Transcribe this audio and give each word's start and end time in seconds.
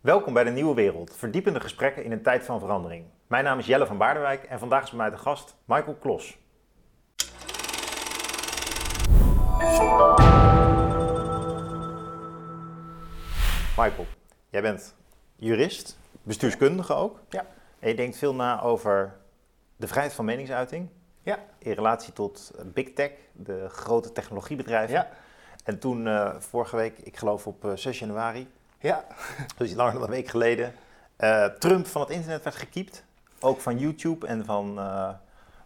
Welkom 0.00 0.32
bij 0.32 0.44
de 0.44 0.50
Nieuwe 0.50 0.74
Wereld, 0.74 1.16
verdiepende 1.16 1.60
gesprekken 1.60 2.04
in 2.04 2.12
een 2.12 2.22
tijd 2.22 2.44
van 2.44 2.60
verandering. 2.60 3.04
Mijn 3.26 3.44
naam 3.44 3.58
is 3.58 3.66
Jelle 3.66 3.86
van 3.86 3.98
Baardenwijk 3.98 4.44
en 4.44 4.58
vandaag 4.58 4.82
is 4.82 4.88
bij 4.90 4.98
mij 4.98 5.10
de 5.10 5.16
gast 5.16 5.56
Michael 5.64 5.94
Klos. 5.94 6.38
Michael, 13.76 14.06
jij 14.48 14.62
bent 14.62 14.94
jurist, 15.36 15.98
bestuurskundige 16.22 16.94
ook. 16.94 17.20
Ja. 17.28 17.46
En 17.78 17.88
je 17.88 17.94
denkt 17.94 18.16
veel 18.16 18.34
na 18.34 18.60
over 18.62 19.16
de 19.76 19.86
vrijheid 19.88 20.14
van 20.14 20.24
meningsuiting 20.24 20.88
Ja. 21.22 21.38
in 21.58 21.72
relatie 21.72 22.12
tot 22.12 22.50
big 22.64 22.92
tech, 22.92 23.10
de 23.32 23.68
grote 23.68 24.12
technologiebedrijven. 24.12 24.94
Ja. 24.94 25.08
En 25.64 25.78
toen 25.78 26.06
eh, 26.06 26.34
vorige 26.38 26.76
week, 26.76 26.98
ik 26.98 27.16
geloof 27.16 27.46
op 27.46 27.64
eh, 27.64 27.72
6 27.74 27.98
januari, 27.98 28.48
Ja. 28.80 29.04
dus 29.56 29.74
langer 29.74 29.92
dan 29.92 30.02
een 30.02 30.10
week 30.10 30.28
geleden, 30.28 30.74
eh, 31.16 31.44
Trump 31.44 31.86
van 31.86 32.00
het 32.00 32.10
internet 32.10 32.44
werd 32.44 32.56
gekiept. 32.56 33.04
Ook 33.40 33.60
van 33.60 33.78
YouTube 33.78 34.26
en 34.26 34.44
van 34.44 34.78
eh 34.78 35.10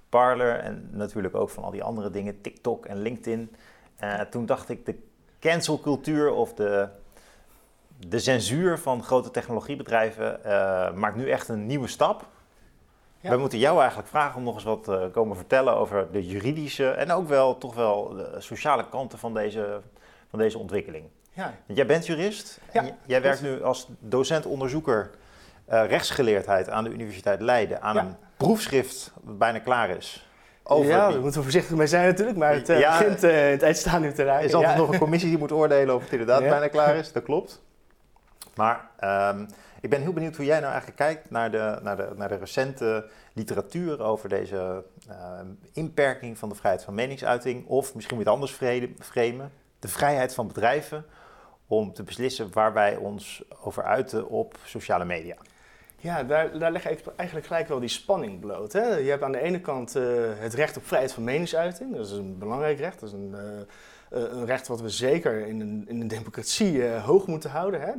Parler 0.08 0.58
en 0.58 0.88
natuurlijk 0.90 1.34
ook 1.34 1.50
van 1.50 1.64
al 1.64 1.70
die 1.70 1.82
andere 1.82 2.10
dingen, 2.10 2.40
TikTok 2.40 2.86
en 2.86 3.02
LinkedIn. 3.02 3.56
Eh, 3.96 4.20
toen 4.20 4.46
dacht 4.46 4.68
ik, 4.68 4.86
de 4.86 4.98
cancelcultuur 5.40 6.30
of 6.30 6.54
de, 6.54 6.88
de 8.08 8.18
censuur 8.18 8.78
van 8.78 9.02
grote 9.02 9.30
technologiebedrijven 9.30 10.40
maakt 10.98 11.16
nu 11.16 11.30
echt 11.30 11.48
een 11.48 11.66
nieuwe 11.66 11.86
stap. 11.88 12.26
Ja. 13.20 13.30
We 13.30 13.36
moeten 13.36 13.58
jou 13.58 13.78
eigenlijk 13.78 14.08
vragen 14.08 14.36
om 14.36 14.42
nog 14.42 14.54
eens 14.54 14.64
wat 14.64 14.84
te 14.84 15.08
komen 15.12 15.36
vertellen 15.36 15.74
over 15.74 16.12
de 16.12 16.26
juridische 16.26 16.90
en 16.90 17.10
ook 17.10 17.28
wel 17.28 17.58
toch 17.58 17.74
wel 17.74 18.08
de 18.08 18.36
sociale 18.38 18.88
kanten 18.88 19.18
van 19.18 19.34
deze, 19.34 19.80
van 20.30 20.38
deze 20.38 20.58
ontwikkeling. 20.58 21.04
Ja. 21.32 21.54
Jij 21.66 21.86
bent 21.86 22.06
jurist. 22.06 22.60
Ja, 22.72 22.80
en 22.84 22.96
jij 23.06 23.22
werkt 23.22 23.42
nu 23.42 23.62
als 23.62 23.88
docent-onderzoeker 23.98 25.10
eh, 25.64 25.86
rechtsgeleerdheid 25.88 26.68
aan 26.70 26.84
de 26.84 26.90
Universiteit 26.90 27.40
Leiden. 27.40 27.82
Aan 27.82 27.96
een 27.96 28.16
proefschrift 28.36 29.12
dat 29.22 29.38
bijna 29.38 29.58
klaar 29.58 29.90
is. 29.90 30.26
Over 30.62 30.90
ja, 30.90 31.04
die- 31.04 31.12
daar 31.12 31.20
moeten 31.22 31.38
we 31.38 31.42
voorzichtig 31.44 31.76
mee 31.76 31.86
zijn 31.86 32.06
natuurlijk, 32.06 32.38
maar 32.38 32.54
het 32.54 32.68
eh, 32.68 32.78
Ja. 32.78 32.98
begint 32.98 33.22
eh, 33.24 33.50
het 33.50 33.62
eindstadium 33.62 34.14
te 34.14 34.22
Er 34.22 34.28
raken. 34.28 34.44
is 34.46 34.54
altijd 34.54 34.72
ja. 34.72 34.78
nog 34.78 34.92
een 34.92 34.98
commissie 34.98 35.28
die 35.30 35.38
moet 35.38 35.52
oordelen 35.52 35.94
of 35.94 36.02
het 36.02 36.12
inderdaad 36.12 36.42
Ja. 36.42 36.48
bijna 36.48 36.68
klaar 36.68 36.96
is. 36.96 37.12
Dat 37.12 37.22
klopt. 37.22 37.60
Maar 38.54 38.88
ehm, 38.98 39.46
ik 39.80 39.90
ben 39.90 40.00
heel 40.00 40.12
benieuwd 40.12 40.36
hoe 40.36 40.44
jij 40.44 40.58
nou 40.60 40.70
eigenlijk 40.72 40.96
kijkt 40.98 41.30
naar 41.30 41.50
de, 41.50 41.78
naar 41.82 41.96
de, 41.96 42.08
naar 42.16 42.28
de 42.28 42.36
recente 42.36 43.06
literatuur 43.32 44.02
over 44.02 44.28
deze 44.28 44.84
ehm, 45.08 45.46
inperking 45.72 46.38
van 46.38 46.48
de 46.48 46.54
vrijheid 46.54 46.84
van 46.84 46.94
meningsuiting. 46.94 47.66
Of 47.66 47.94
misschien 47.94 48.16
moet 48.16 48.24
je 48.24 48.30
het 48.30 48.40
anders 48.40 48.52
framen. 49.00 49.52
De 49.78 49.88
vrijheid 49.88 50.34
van 50.34 50.46
bedrijven 50.46 51.04
om 51.72 51.92
te 51.92 52.02
beslissen 52.02 52.52
waar 52.52 52.72
wij 52.72 52.96
ons 52.96 53.44
over 53.62 53.82
uiten 53.82 54.28
op 54.28 54.56
sociale 54.64 55.04
media. 55.04 55.36
Ja, 55.96 56.22
daar, 56.22 56.58
daar 56.58 56.72
leg 56.72 56.88
ik 56.88 57.00
eigenlijk 57.16 57.46
gelijk 57.46 57.68
wel 57.68 57.80
die 57.80 57.88
spanning 57.88 58.40
bloot. 58.40 58.72
Hè? 58.72 58.96
Je 58.96 59.10
hebt 59.10 59.22
aan 59.22 59.32
de 59.32 59.40
ene 59.40 59.60
kant 59.60 59.96
eh, 59.96 60.04
het 60.36 60.54
recht 60.54 60.76
op 60.76 60.86
vrijheid 60.86 61.12
van 61.12 61.24
meningsuiting. 61.24 61.96
Dat 61.96 62.06
is 62.06 62.12
een 62.12 62.38
belangrijk 62.38 62.78
recht. 62.78 63.00
Dat 63.00 63.08
is 63.08 63.14
een, 63.14 63.34
eh, 63.34 63.60
eh, 64.22 64.32
een 64.32 64.46
recht 64.46 64.68
wat 64.68 64.80
we 64.80 64.88
zeker 64.88 65.46
in 65.46 65.60
een, 65.60 65.84
in 65.88 66.00
een 66.00 66.08
democratie 66.08 66.88
hoog 66.88 67.26
moeten 67.26 67.50
houden. 67.50 67.80
Hè? 67.80 67.92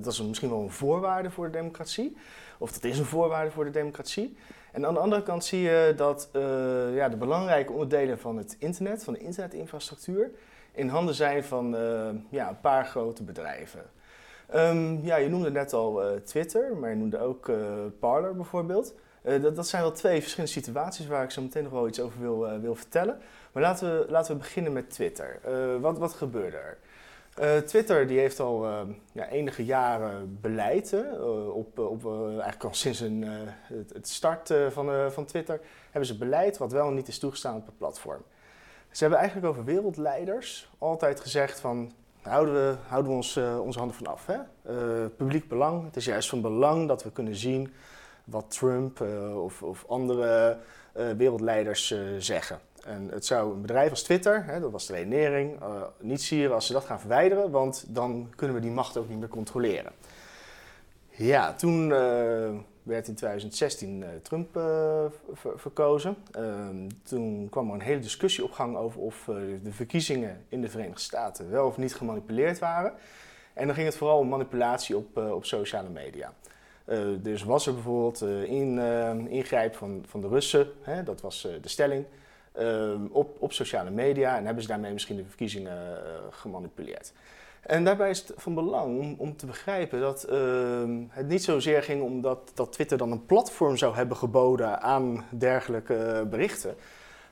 Dat 0.00 0.12
is 0.12 0.22
misschien 0.22 0.50
wel 0.50 0.60
een 0.60 0.70
voorwaarde 0.70 1.30
voor 1.30 1.46
de 1.46 1.58
democratie. 1.58 2.16
Of 2.58 2.72
dat 2.72 2.84
is 2.84 2.98
een 2.98 3.04
voorwaarde 3.04 3.50
voor 3.50 3.64
de 3.64 3.70
democratie. 3.70 4.36
En 4.72 4.86
aan 4.86 4.94
de 4.94 5.00
andere 5.00 5.22
kant 5.22 5.44
zie 5.44 5.60
je 5.60 5.92
dat 5.96 6.28
ja, 6.94 7.08
de 7.08 7.16
belangrijke 7.18 7.72
onderdelen 7.72 8.18
van 8.18 8.36
het 8.36 8.56
internet, 8.58 9.04
van 9.04 9.12
de 9.12 9.20
internetinfrastructuur, 9.20 10.30
in 10.78 10.88
handen 10.88 11.14
zijn 11.14 11.44
van 11.44 11.76
eh, 11.76 12.08
ja, 12.30 12.48
een 12.48 12.60
paar 12.60 12.86
grote 12.86 13.22
bedrijven. 13.22 13.82
Ehm, 14.48 15.04
ja, 15.04 15.16
je 15.16 15.28
noemde 15.28 15.50
net 15.50 15.72
al 15.72 16.02
eh, 16.02 16.16
Twitter, 16.16 16.76
maar 16.76 16.90
je 16.90 16.96
noemde 16.96 17.18
ook 17.18 17.48
eh, 17.48 17.56
Parler 18.00 18.36
bijvoorbeeld. 18.36 18.94
Dat, 19.22 19.56
dat 19.56 19.68
zijn 19.68 19.82
wel 19.82 19.92
twee 19.92 20.20
verschillende 20.20 20.52
situaties 20.52 21.06
waar 21.06 21.24
ik 21.24 21.30
zo 21.30 21.42
meteen 21.42 21.62
nog 21.62 21.72
wel 21.72 21.88
iets 21.88 22.00
over 22.00 22.20
wil, 22.20 22.60
wil 22.60 22.74
vertellen. 22.74 23.18
Maar 23.52 23.62
laten 23.62 23.98
we, 23.98 24.10
laten 24.10 24.32
we 24.32 24.38
beginnen 24.38 24.72
met 24.72 24.90
Twitter. 24.90 25.40
Wat, 25.80 25.98
wat 25.98 26.12
gebeurde 26.12 26.56
er? 26.56 27.62
Twitter 27.62 28.06
die 28.06 28.18
heeft 28.18 28.40
al 28.40 28.66
ja, 29.12 29.28
enige 29.28 29.64
jaren 29.64 30.38
beleid. 30.40 30.94
op, 31.52 31.78
op, 31.78 32.04
eigenlijk 32.30 32.64
al 32.64 32.74
sinds 32.74 33.00
een, 33.00 33.24
het, 33.62 33.92
het 33.92 34.08
start 34.08 34.54
van, 34.68 35.10
van 35.10 35.24
Twitter 35.24 35.60
hebben 35.84 36.06
ze 36.06 36.18
beleid 36.18 36.58
wat 36.58 36.72
wel 36.72 36.88
en 36.88 36.94
niet 36.94 37.08
is 37.08 37.18
toegestaan 37.18 37.56
op 37.56 37.66
het 37.66 37.78
platform. 37.78 38.22
Ze 38.90 39.04
hebben 39.04 39.18
eigenlijk 39.18 39.48
over 39.48 39.64
wereldleiders 39.64 40.70
altijd 40.78 41.20
gezegd 41.20 41.60
van 41.60 41.92
houden 42.28 42.54
we, 42.54 42.76
houden 42.86 43.10
we 43.10 43.16
ons, 43.16 43.36
eh, 43.36 43.60
onze 43.60 43.78
handen 43.78 43.96
vanaf. 43.96 44.26
Hè? 44.26 44.34
Eh, 44.34 45.06
publiek 45.16 45.48
belang. 45.48 45.84
Het 45.84 45.96
is 45.96 46.04
juist 46.04 46.28
van 46.28 46.40
belang 46.40 46.88
dat 46.88 47.02
we 47.02 47.12
kunnen 47.12 47.36
zien 47.36 47.72
wat 48.24 48.44
Trump 48.50 49.00
eh, 49.00 49.44
of, 49.44 49.62
of 49.62 49.84
andere 49.88 50.58
wereldleiders 51.16 51.94
zeggen. 52.18 52.60
En 52.84 53.08
het 53.10 53.26
zou 53.26 53.54
een 53.54 53.60
bedrijf 53.60 53.90
als 53.90 54.02
Twitter, 54.02 54.44
hè, 54.44 54.60
dat 54.60 54.70
was 54.70 54.86
de 54.86 54.92
redenering, 54.92 55.58
niet 56.00 56.22
sieren 56.22 56.54
als 56.54 56.66
ze 56.66 56.72
dat 56.72 56.84
gaan 56.84 57.00
verwijderen, 57.00 57.50
want 57.50 57.84
dan 57.88 58.32
kunnen 58.36 58.56
we 58.56 58.62
die 58.62 58.70
macht 58.70 58.96
ook 58.96 59.08
niet 59.08 59.18
meer 59.18 59.28
controleren. 59.28 59.92
Ja, 61.10 61.52
toen 61.52 61.92
werd 62.88 63.08
in 63.08 63.14
2016 63.14 64.02
eh, 64.02 64.08
Trump 64.22 64.56
eh, 64.56 65.04
ver- 65.32 65.58
verkozen. 65.58 66.16
Ehm, 66.32 66.88
toen 67.02 67.48
kwam 67.50 67.68
er 67.68 67.74
een 67.74 67.80
hele 67.80 68.00
discussie 68.00 68.44
op 68.44 68.52
gang 68.52 68.76
over 68.76 69.00
of 69.00 69.28
eh, 69.28 69.34
de 69.62 69.72
verkiezingen 69.72 70.44
in 70.48 70.60
de 70.60 70.68
Verenigde 70.68 71.00
Staten 71.00 71.50
wel 71.50 71.66
of 71.66 71.76
niet 71.76 71.94
gemanipuleerd 71.94 72.58
waren. 72.58 72.92
En 73.52 73.66
dan 73.66 73.74
ging 73.74 73.86
het 73.86 73.96
vooral 73.96 74.18
om 74.18 74.28
manipulatie 74.28 74.96
op, 74.96 75.16
op 75.16 75.44
sociale 75.44 75.88
media. 75.88 76.32
Dus 77.20 77.42
was 77.42 77.66
er 77.66 77.74
bijvoorbeeld 77.74 78.22
eh, 78.22 78.42
in, 78.42 78.78
ingrijp 79.28 79.74
van, 79.74 80.04
van 80.06 80.20
de 80.20 80.28
Russen, 80.28 80.68
hè, 80.80 81.02
dat 81.02 81.20
was 81.20 81.48
de 81.62 81.68
stelling, 81.68 82.04
ehm, 82.52 83.06
op, 83.10 83.36
op 83.38 83.52
sociale 83.52 83.90
media 83.90 84.36
en 84.36 84.44
hebben 84.44 84.62
ze 84.62 84.68
daarmee 84.68 84.92
misschien 84.92 85.16
de 85.16 85.24
verkiezingen 85.24 85.98
gemanipuleerd. 86.30 87.12
En 87.68 87.84
daarbij 87.84 88.10
is 88.10 88.18
het 88.18 88.32
van 88.36 88.54
belang 88.54 89.00
om, 89.00 89.14
om 89.18 89.36
te 89.36 89.46
begrijpen 89.46 90.00
dat 90.00 90.22
ehm, 90.22 91.02
het 91.08 91.28
niet 91.28 91.44
zozeer 91.44 91.82
ging 91.82 92.02
om 92.02 92.20
dat, 92.20 92.50
dat 92.54 92.72
Twitter 92.72 92.98
dan 92.98 93.12
een 93.12 93.26
platform 93.26 93.76
zou 93.76 93.94
hebben 93.94 94.16
geboden 94.16 94.80
aan 94.80 95.24
dergelijke 95.30 95.94
eh, 95.94 96.22
berichten. 96.22 96.74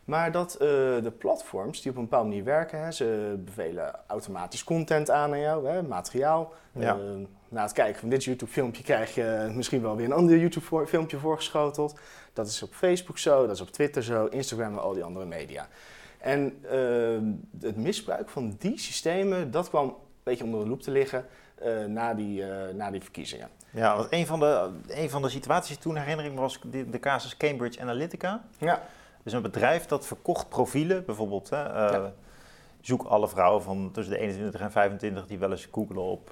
Maar 0.04 0.32
dat 0.32 0.54
eh, 0.54 0.58
de 1.02 1.12
platforms 1.18 1.82
die 1.82 1.90
op 1.90 1.96
een 1.96 2.02
bepaalde 2.02 2.28
manier 2.28 2.44
werken, 2.44 2.84
hè, 2.84 2.92
ze 2.92 3.36
bevelen 3.44 3.94
automatisch 4.06 4.64
content 4.64 5.10
aan 5.10 5.32
aan 5.32 5.40
jou, 5.40 5.68
hè, 5.68 5.82
materiaal. 5.82 6.52
Ja. 6.72 6.94
Eh, 6.94 7.00
na 7.48 7.62
het 7.62 7.72
kijken 7.72 8.00
van 8.00 8.08
dit 8.08 8.24
YouTube-filmpje 8.24 8.82
krijg 8.82 9.14
je 9.14 9.52
misschien 9.54 9.82
wel 9.82 9.96
weer 9.96 10.06
een 10.06 10.12
ander 10.12 10.38
YouTube-filmpje 10.38 11.18
voorgeschoteld. 11.18 11.98
Dat 12.32 12.46
is 12.46 12.62
op 12.62 12.74
Facebook 12.74 13.18
zo, 13.18 13.46
dat 13.46 13.54
is 13.54 13.60
op 13.60 13.70
Twitter 13.70 14.02
zo, 14.02 14.26
Instagram 14.26 14.72
en 14.72 14.82
al 14.82 14.92
die 14.92 15.04
andere 15.04 15.26
media. 15.26 15.68
En 16.18 16.58
eh, 16.62 17.60
het 17.60 17.76
misbruik 17.76 18.28
van 18.28 18.56
die 18.58 18.78
systemen, 18.78 19.50
dat 19.50 19.68
kwam 19.68 19.96
beetje 20.26 20.44
onder 20.44 20.60
de 20.60 20.68
loep 20.68 20.82
te 20.82 20.90
liggen 20.90 21.24
eh, 21.54 21.84
na, 21.84 22.14
die, 22.14 22.42
eh, 22.50 22.74
na 22.74 22.90
die 22.90 23.00
verkiezingen. 23.00 23.48
Ja, 23.70 23.96
want 23.96 24.06
een 24.10 24.26
van 24.26 24.40
de, 24.40 24.70
een 24.88 25.10
van 25.10 25.22
de 25.22 25.28
situaties 25.28 25.76
toen 25.78 25.96
herinner 25.96 26.24
ik 26.24 26.32
me 26.32 26.40
was 26.40 26.58
de, 26.64 26.90
de 26.90 26.98
casus 26.98 27.36
Cambridge 27.36 27.80
Analytica. 27.80 28.42
Ja, 28.58 28.82
Dus 29.22 29.32
een 29.32 29.42
bedrijf 29.42 29.86
dat 29.86 30.06
verkocht 30.06 30.48
profielen, 30.48 31.04
bijvoorbeeld. 31.04 31.50
Hè, 31.50 31.62
eh, 31.62 31.92
Ja. 31.92 32.12
Zoek 32.80 33.04
alle 33.04 33.28
vrouwen 33.28 33.62
van 33.62 33.90
tussen 33.92 34.14
de 34.14 34.20
21 34.20 34.60
en 34.60 34.70
25 34.70 35.26
die 35.26 35.38
wel 35.38 35.50
eens 35.50 35.68
googelen 35.72 36.02
op 36.02 36.30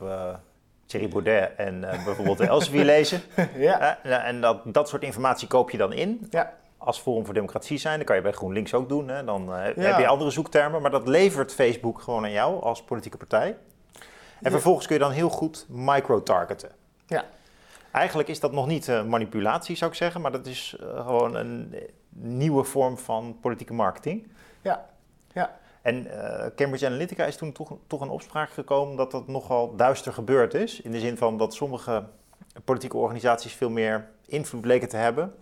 Thierry 0.87 1.09
Baudet 1.09 1.51
en 1.57 1.81
bijvoorbeeld 1.81 2.39
de 2.39 2.47
Elsevier 2.55 2.85
lezen. 2.85 3.21
ja, 3.57 3.99
en 4.25 4.41
dat, 4.41 4.61
dat 4.65 4.89
soort 4.89 5.03
informatie 5.03 5.49
koop 5.49 5.71
je 5.71 5.79
dan 5.79 5.93
in. 5.93 6.27
ja. 6.31 6.53
Als 6.79 6.99
Forum 7.01 7.25
voor 7.25 7.35
Democratie 7.35 7.79
zijn, 7.79 7.99
dat 7.99 8.07
kan 8.07 8.17
je 8.17 8.23
bij 8.23 8.33
GroenLinks 8.33 8.75
ook 8.75 8.89
doen. 8.89 9.09
Hè. 9.09 9.25
Dan 9.25 9.45
Ja. 9.45 9.63
heb 9.83 9.99
je 9.99 10.07
andere 10.07 10.31
zoektermen, 10.31 10.83
maar 10.83 10.91
dat 10.91 11.09
levert 11.09 11.53
Facebook 11.55 12.01
gewoon 12.01 12.25
aan 12.25 12.31
jou 12.33 12.63
als 12.63 12.83
politieke 12.83 13.17
partij. 13.17 13.57
En 14.45 14.51
vervolgens 14.51 14.87
kun 14.87 14.97
je 14.97 15.03
dan 15.03 15.11
heel 15.11 15.29
goed 15.29 15.67
micro-targeten. 15.69 16.71
Ja. 17.07 17.25
Eigenlijk 17.91 18.29
is 18.29 18.41
dat 18.41 18.53
nog 18.53 18.67
niet 18.67 18.89
eh, 18.89 19.05
manipulatie, 19.05 19.77
zou 19.77 19.91
ik 19.91 19.97
zeggen, 19.97 20.21
maar 20.21 20.33
dat 20.33 20.47
is 20.47 20.77
eh, 20.81 21.07
gewoon 21.07 21.35
een 21.35 21.69
eh, 21.73 21.81
nieuwe 22.11 22.65
vorm 22.65 22.99
van 22.99 23.37
politieke 23.41 23.73
marketing. 23.73 24.27
Ja, 24.63 24.87
ja. 25.33 25.59
En 25.83 26.07
Cambridge 26.57 26.87
Analytica 26.87 27.25
is 27.25 27.37
toen 27.37 27.53
toch, 27.53 27.77
toch 27.87 28.03
in 28.03 28.09
opspraak 28.09 28.51
gekomen 28.51 28.97
dat 28.97 29.11
dat 29.11 29.29
nogal 29.29 29.77
duister 29.77 30.13
gebeurd 30.13 30.55
is. 30.55 30.81
In 30.81 30.91
de 30.91 31.01
zin 31.01 31.17
van 31.17 31.39
dat 31.39 31.55
sommige 31.55 32.05
politieke 32.65 32.97
organisaties 32.97 33.53
veel 33.53 33.71
meer 33.71 34.09
invloed 34.27 34.61
bleken 34.61 34.89
te 34.89 34.97
hebben 34.97 35.35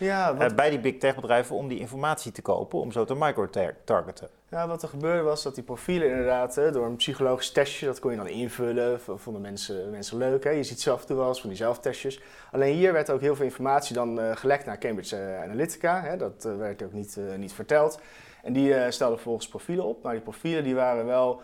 Ja, 0.00 0.36
wat, 0.36 0.50
eh, 0.50 0.56
bij 0.56 0.70
die 0.70 0.80
big 0.80 0.98
tech 0.98 1.14
bedrijven 1.14 1.56
om 1.56 1.68
die 1.68 1.78
informatie 1.78 2.32
te 2.32 2.42
kopen, 2.42 2.78
om 2.78 2.92
zo 2.92 3.04
te 3.04 3.14
micro-targeten. 3.14 4.28
ja, 4.48 4.66
wat 4.66 4.82
er 4.82 4.88
gebeurde 4.88 5.22
was 5.22 5.42
dat 5.42 5.54
die 5.54 5.64
profielen 5.64 6.08
inderdaad 6.08 6.54
door 6.54 6.86
een 6.86 6.96
psychologisch 6.96 7.52
testje, 7.52 7.86
dat 7.86 7.98
kon 7.98 8.10
je 8.10 8.16
dan 8.16 8.28
invullen, 8.28 9.00
vonden 9.00 9.42
mensen, 9.42 9.90
mensen 9.90 10.16
leuk. 10.16 10.44
Hè? 10.44 10.50
Je 10.50 10.62
ziet 10.62 10.80
zelf 10.80 11.04
toe 11.04 11.16
wel 11.16 11.28
eens 11.28 11.40
van 11.40 11.48
die 11.48 11.58
zelftestjes. 11.58 12.20
Alleen 12.52 12.74
hier 12.74 12.92
werd 12.92 13.10
ook 13.10 13.20
heel 13.20 13.36
veel 13.36 13.44
informatie 13.44 13.94
dan 13.94 14.20
eh, 14.20 14.36
gelekt 14.36 14.66
naar 14.66 14.78
Cambridge 14.78 15.16
eh, 15.16 15.42
Analytica. 15.42 16.00
Hè? 16.02 16.16
Dat 16.16 16.48
werd 16.58 16.82
ook 16.82 16.92
niet, 16.92 17.18
niet 17.36 17.52
verteld. 17.52 18.00
En 18.42 18.52
die 18.52 18.90
stelden 18.90 19.16
vervolgens 19.16 19.48
profielen 19.48 19.84
op, 19.84 20.02
maar 20.02 20.12
die 20.12 20.22
profielen 20.22 20.64
die 20.64 20.74
waren 20.74 21.06
wel 21.06 21.42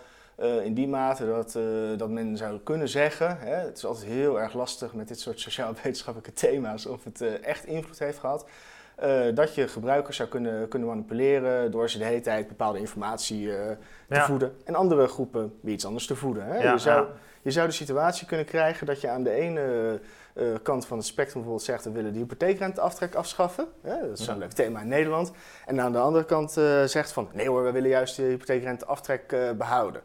in 0.65 0.75
die 0.75 0.89
mate 0.89 1.27
dat, 1.27 1.59
dat 1.99 2.11
men 2.11 2.37
zou 2.37 2.59
kunnen 2.59 2.89
zeggen, 2.89 3.39
hè, 3.39 3.55
het 3.55 3.77
is 3.77 3.85
altijd 3.85 4.07
heel 4.07 4.41
erg 4.41 4.53
lastig 4.55 4.95
met 4.95 5.09
dit 5.09 5.21
soort 5.21 5.41
sociaal-wetenschappelijke 5.41 6.33
thema's, 6.47 6.87
of 6.87 7.05
het 7.05 7.41
echt 7.41 7.65
invloed 7.65 7.99
heeft 7.99 8.19
gehad. 8.19 8.47
dat 9.35 9.55
je 9.55 9.69
gebruikers 9.69 10.17
zou 10.17 10.29
kunnen, 10.29 10.69
kunnen 10.69 10.89
manipuleren 10.89 11.71
door 11.71 11.91
ze 11.91 11.99
de 11.99 12.05
hele 12.05 12.21
tijd 12.21 12.49
bepaalde 12.49 12.79
informatie 12.79 13.51
te 14.09 14.21
voeden. 14.21 14.57
En 14.65 14.75
andere 14.75 15.07
groepen 15.07 15.59
weer 15.61 15.75
iets 15.75 15.87
anders 15.87 16.07
te 16.07 16.17
voeden. 16.17 16.47
Hè? 16.47 16.71
je, 16.71 16.79
zou, 16.79 17.07
je 17.43 17.51
zou 17.51 17.67
de 17.67 17.73
situatie 17.73 18.27
kunnen 18.27 18.47
krijgen 18.47 18.87
dat 18.87 19.01
je 19.01 19.09
aan 19.09 19.23
de 19.23 19.31
ene 19.33 20.01
kant 20.63 20.87
van 20.87 20.97
het 20.97 21.07
spectrum 21.07 21.43
bijvoorbeeld 21.43 21.69
zegt... 21.69 21.85
we 21.85 21.91
willen 21.91 22.13
de 22.13 22.19
hypotheekrenteaftrek 22.19 23.15
afschaffen. 23.15 23.67
Dat 23.83 24.19
is 24.19 24.27
een 24.27 24.39
leuk 24.39 24.53
thema 24.53 24.81
in 24.81 24.89
Nederland. 24.89 25.33
En 25.67 25.81
aan 25.81 25.93
de 25.93 25.99
andere 25.99 26.25
kant 26.25 26.57
uh, 26.59 26.83
zegt 26.85 27.13
van... 27.13 27.29
nee 27.33 27.49
hoor, 27.49 27.65
we 27.65 27.71
willen 27.71 27.89
juist 27.89 28.17
de 28.17 28.23
hypotheekrenteaftrek 28.23 29.33
uh, 29.33 29.51
behouden. 29.51 30.03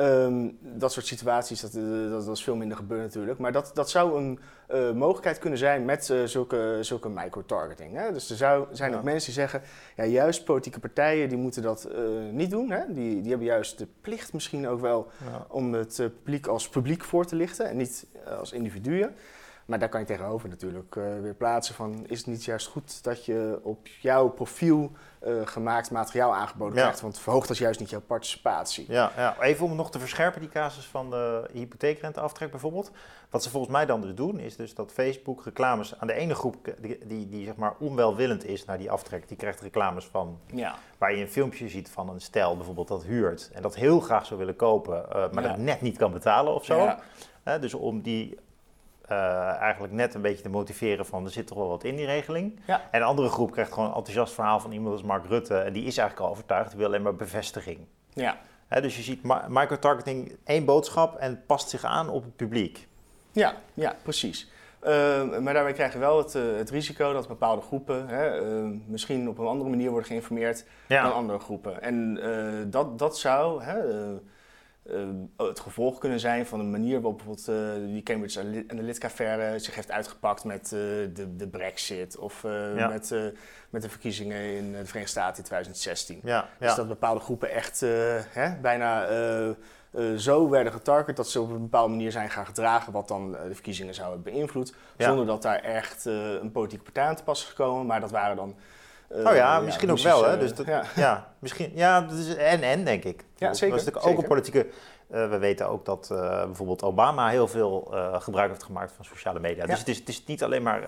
Um, 0.00 0.58
dat 0.60 0.92
soort 0.92 1.06
situaties, 1.06 1.60
dat, 1.60 1.72
dat, 1.72 2.24
dat, 2.24 2.36
is 2.36 2.42
veel 2.42 2.56
minder 2.56 2.76
gebeurd 2.76 3.02
natuurlijk. 3.02 3.38
Maar 3.38 3.52
dat, 3.52 3.70
dat 3.74 3.90
zou 3.90 4.18
een 4.18 4.38
uh, 4.74 4.92
mogelijkheid 4.92 5.38
kunnen 5.38 5.58
zijn 5.58 5.84
met 5.84 6.08
uh, 6.08 6.24
zulke, 6.24 6.78
zulke 6.80 7.08
micro-targeting. 7.08 7.96
Hè? 7.96 8.12
Dus 8.12 8.30
er 8.30 8.36
zou, 8.36 8.66
zijn 8.72 8.94
ook 8.94 9.02
mensen 9.02 9.32
die 9.32 9.40
zeggen, 9.40 9.62
ja, 9.96 10.04
juist 10.04 10.44
politieke 10.44 10.80
partijen 10.80 11.28
die 11.28 11.38
moeten 11.38 11.62
dat 11.62 11.88
uh, 11.92 11.98
niet 12.32 12.50
doen. 12.50 12.70
Hè? 12.70 12.80
Die, 12.88 13.20
die 13.20 13.28
hebben 13.28 13.46
juist 13.46 13.78
de 13.78 13.86
plicht 14.00 14.32
misschien 14.32 14.68
ook 14.68 14.80
wel 14.80 15.10
ja. 15.24 15.46
om 15.48 15.72
het 15.74 15.96
publiek 15.96 16.46
als 16.46 16.68
publiek 16.68 17.04
voor 17.04 17.26
te 17.26 17.36
lichten 17.36 17.68
en 17.68 17.76
niet 17.76 18.06
als 18.38 18.52
individuen. 18.52 19.14
Maar 19.70 19.78
daar 19.78 19.88
kan 19.88 20.00
je 20.00 20.06
tegenover 20.06 20.48
natuurlijk 20.48 20.94
uh, 20.94 21.04
weer 21.20 21.34
plaatsen 21.34 21.74
van... 21.74 22.04
is 22.06 22.18
het 22.18 22.26
niet 22.26 22.44
juist 22.44 22.66
goed 22.66 23.04
dat 23.04 23.24
je 23.24 23.60
op 23.62 23.86
jouw 23.86 24.28
profiel 24.28 24.92
uh, 25.26 25.46
gemaakt 25.46 25.90
materiaal 25.90 26.34
aangeboden 26.34 26.74
krijgt? 26.74 27.00
Want 27.00 27.18
verhoogt 27.18 27.48
dat 27.48 27.58
juist 27.58 27.80
niet 27.80 27.90
jouw 27.90 28.00
participatie. 28.00 28.84
Ja, 28.88 29.12
ja, 29.16 29.36
even 29.40 29.66
om 29.66 29.76
nog 29.76 29.90
te 29.90 29.98
verscherpen, 29.98 30.40
die 30.40 30.50
casus 30.50 30.86
van 30.86 31.10
de 31.10 31.48
hypotheekrenteaftrek 31.52 32.50
bijvoorbeeld. 32.50 32.90
Wat 33.30 33.42
ze 33.42 33.50
volgens 33.50 33.72
mij 33.72 33.86
dan 33.86 34.00
dus 34.00 34.14
doen, 34.14 34.38
is 34.38 34.56
dus 34.56 34.74
dat 34.74 34.92
Facebook 34.92 35.44
reclames 35.44 35.98
aan 35.98 36.06
de 36.06 36.14
ene 36.14 36.34
groep... 36.34 36.74
die, 36.80 36.98
die, 37.06 37.28
die 37.28 37.44
zeg 37.44 37.56
maar 37.56 37.74
onwelwillend 37.78 38.44
is 38.44 38.64
naar 38.64 38.78
die 38.78 38.90
aftrek, 38.90 39.28
die 39.28 39.36
krijgt 39.36 39.60
reclames 39.60 40.04
van... 40.04 40.38
Ja. 40.46 40.74
waar 40.98 41.14
je 41.14 41.20
een 41.22 41.30
filmpje 41.30 41.68
ziet 41.68 41.90
van 41.90 42.08
een 42.08 42.20
stel 42.20 42.56
bijvoorbeeld 42.56 42.88
dat 42.88 43.04
huurt... 43.04 43.50
en 43.52 43.62
dat 43.62 43.74
heel 43.74 44.00
graag 44.00 44.26
zou 44.26 44.38
willen 44.38 44.56
kopen, 44.56 45.04
uh, 45.08 45.30
maar 45.32 45.42
dat 45.42 45.56
net 45.56 45.80
niet 45.80 45.96
kan 45.96 46.12
betalen 46.12 46.54
of 46.54 46.64
zo. 46.64 46.94
Dus 47.60 47.74
om 47.74 48.00
die 48.00 48.38
uh, 49.10 49.60
eigenlijk 49.60 49.92
net 49.92 50.14
een 50.14 50.20
beetje 50.20 50.42
te 50.42 50.48
motiveren 50.48 51.06
van 51.06 51.24
er 51.24 51.30
zit 51.30 51.46
toch 51.46 51.58
wel 51.58 51.68
wat 51.68 51.84
in 51.84 51.96
die 51.96 52.06
regeling. 52.06 52.60
Ja. 52.66 52.82
En 52.90 53.00
een 53.00 53.06
andere 53.06 53.28
groep 53.28 53.50
krijgt 53.50 53.72
gewoon 53.72 53.88
een 53.88 53.94
enthousiast 53.94 54.34
verhaal 54.34 54.60
van 54.60 54.72
iemand 54.72 54.92
als 54.92 55.02
Mark 55.02 55.26
Rutte. 55.26 55.58
En 55.58 55.72
die 55.72 55.84
is 55.84 55.98
eigenlijk 55.98 56.28
al 56.28 56.32
overtuigd, 56.32 56.68
die 56.68 56.78
wil 56.78 56.86
alleen 56.86 57.02
maar 57.02 57.16
bevestiging. 57.16 57.78
Ja. 58.12 58.38
dus 58.68 58.96
je 58.96 59.02
ziet 59.02 59.22
microtargeting 59.48 60.36
één 60.44 60.64
boodschap 60.64 61.16
en 61.16 61.42
past 61.46 61.68
zich 61.68 61.84
aan 61.84 62.08
op 62.08 62.22
het 62.22 62.36
publiek. 62.36 62.88
Ja, 63.32 63.54
ja 63.74 63.96
precies. 64.02 64.50
Uh, 64.82 65.38
maar 65.38 65.54
daarbij 65.54 65.72
krijg 65.72 65.92
je 65.92 65.98
wel 65.98 66.18
het, 66.18 66.34
uh, 66.34 66.56
het 66.56 66.70
risico 66.70 67.12
dat 67.12 67.28
bepaalde 67.28 67.62
groepen 67.62 68.08
hè, 68.08 68.42
uh, 68.42 68.70
misschien 68.86 69.28
op 69.28 69.38
een 69.38 69.46
andere 69.46 69.70
manier 69.70 69.90
worden 69.90 70.08
geïnformeerd 70.08 70.64
ja. 70.86 71.02
dan 71.02 71.12
andere 71.12 71.38
groepen. 71.38 71.82
En 71.82 72.20
dat, 72.70 72.98
dat 72.98 73.18
zou 73.18 73.62
hè, 73.62 73.78
uh, 74.92 75.48
het 75.48 75.60
gevolg 75.60 75.98
kunnen 75.98 76.20
zijn 76.20 76.46
van 76.46 76.60
een 76.60 76.70
manier 76.70 77.00
waarop 77.00 77.16
bijvoorbeeld 77.16 77.48
uh, 77.48 77.92
die 77.92 78.02
Cambridge 78.02 78.64
Analytica-affaire 78.68 79.58
zich 79.58 79.74
heeft 79.74 79.90
uitgepakt 79.90 80.44
met 80.44 80.64
uh, 80.64 80.70
de, 80.70 81.36
de 81.36 81.48
Brexit 81.48 82.18
of 82.18 82.42
ja. 82.42 82.88
met, 82.88 83.14
met 83.70 83.82
de 83.82 83.88
verkiezingen 83.88 84.56
in 84.56 84.72
de 84.72 84.86
Verenigde 84.86 85.06
Staten 85.06 85.36
in 85.36 85.44
2016. 85.44 86.20
Ja, 86.24 86.48
dus 86.58 86.74
dat 86.74 86.88
bepaalde 86.88 87.20
groepen 87.20 87.50
echt 87.50 87.80
hè, 88.30 88.56
bijna 88.60 89.06
zo 90.16 90.48
werden 90.48 90.72
getarget 90.72 91.16
dat 91.16 91.28
ze 91.28 91.40
op 91.40 91.50
een 91.50 91.60
bepaalde 91.60 91.90
manier 91.90 92.12
zijn 92.12 92.30
gaan 92.30 92.46
gedragen, 92.46 92.92
wat 92.92 93.08
dan 93.08 93.32
de 93.32 93.54
verkiezingen 93.54 93.94
zou 93.94 94.12
hebben 94.12 94.32
beïnvloed. 94.32 94.74
Zonder 94.96 95.26
dat 95.26 95.42
daar 95.42 95.60
echt 95.60 96.04
een 96.04 96.52
politieke 96.52 96.84
partij 96.84 97.04
aan 97.04 97.16
te 97.16 97.22
pas 97.22 97.42
is 97.42 97.48
gekomen, 97.48 97.86
maar 97.86 98.00
dat 98.00 98.10
waren 98.10 98.36
dan 98.36 98.56
oh 99.10 99.34
ja, 99.34 99.60
misschien 99.60 99.88
ja, 99.88 99.94
ook 99.94 100.00
wel. 100.00 100.24
Hè? 100.24 100.38
Dus 100.38 100.54
dat, 100.54 100.66
ja. 100.66 100.84
ja. 100.96 101.32
misschien, 101.38 101.72
ja, 101.74 102.00
dus 102.00 102.36
en 102.36 102.62
en 102.62 102.84
denk 102.84 103.04
ik. 103.04 103.24
Ja, 103.36 103.54
zeker. 103.54 103.76
Dat 103.76 103.86
is 103.86 103.92
natuurlijk 103.92 104.12
ook 104.12 104.22
een 104.22 104.28
politieke. 104.28 104.66
Uh, 105.14 105.28
we 105.30 105.38
weten 105.38 105.68
ook 105.68 105.84
dat 105.84 106.08
uh, 106.12 106.44
bijvoorbeeld 106.44 106.82
Obama 106.82 107.28
heel 107.28 107.48
veel 107.48 107.94
gebruik 108.12 108.50
heeft 108.50 108.62
gemaakt 108.62 108.92
van 108.92 109.04
sociale 109.04 109.40
media. 109.40 109.66
Dus 109.66 109.78
het 109.78 109.88
is, 109.88 109.98
het 109.98 110.08
is 110.08 110.24
niet 110.24 110.42
alleen 110.42 110.62
maar 110.62 110.82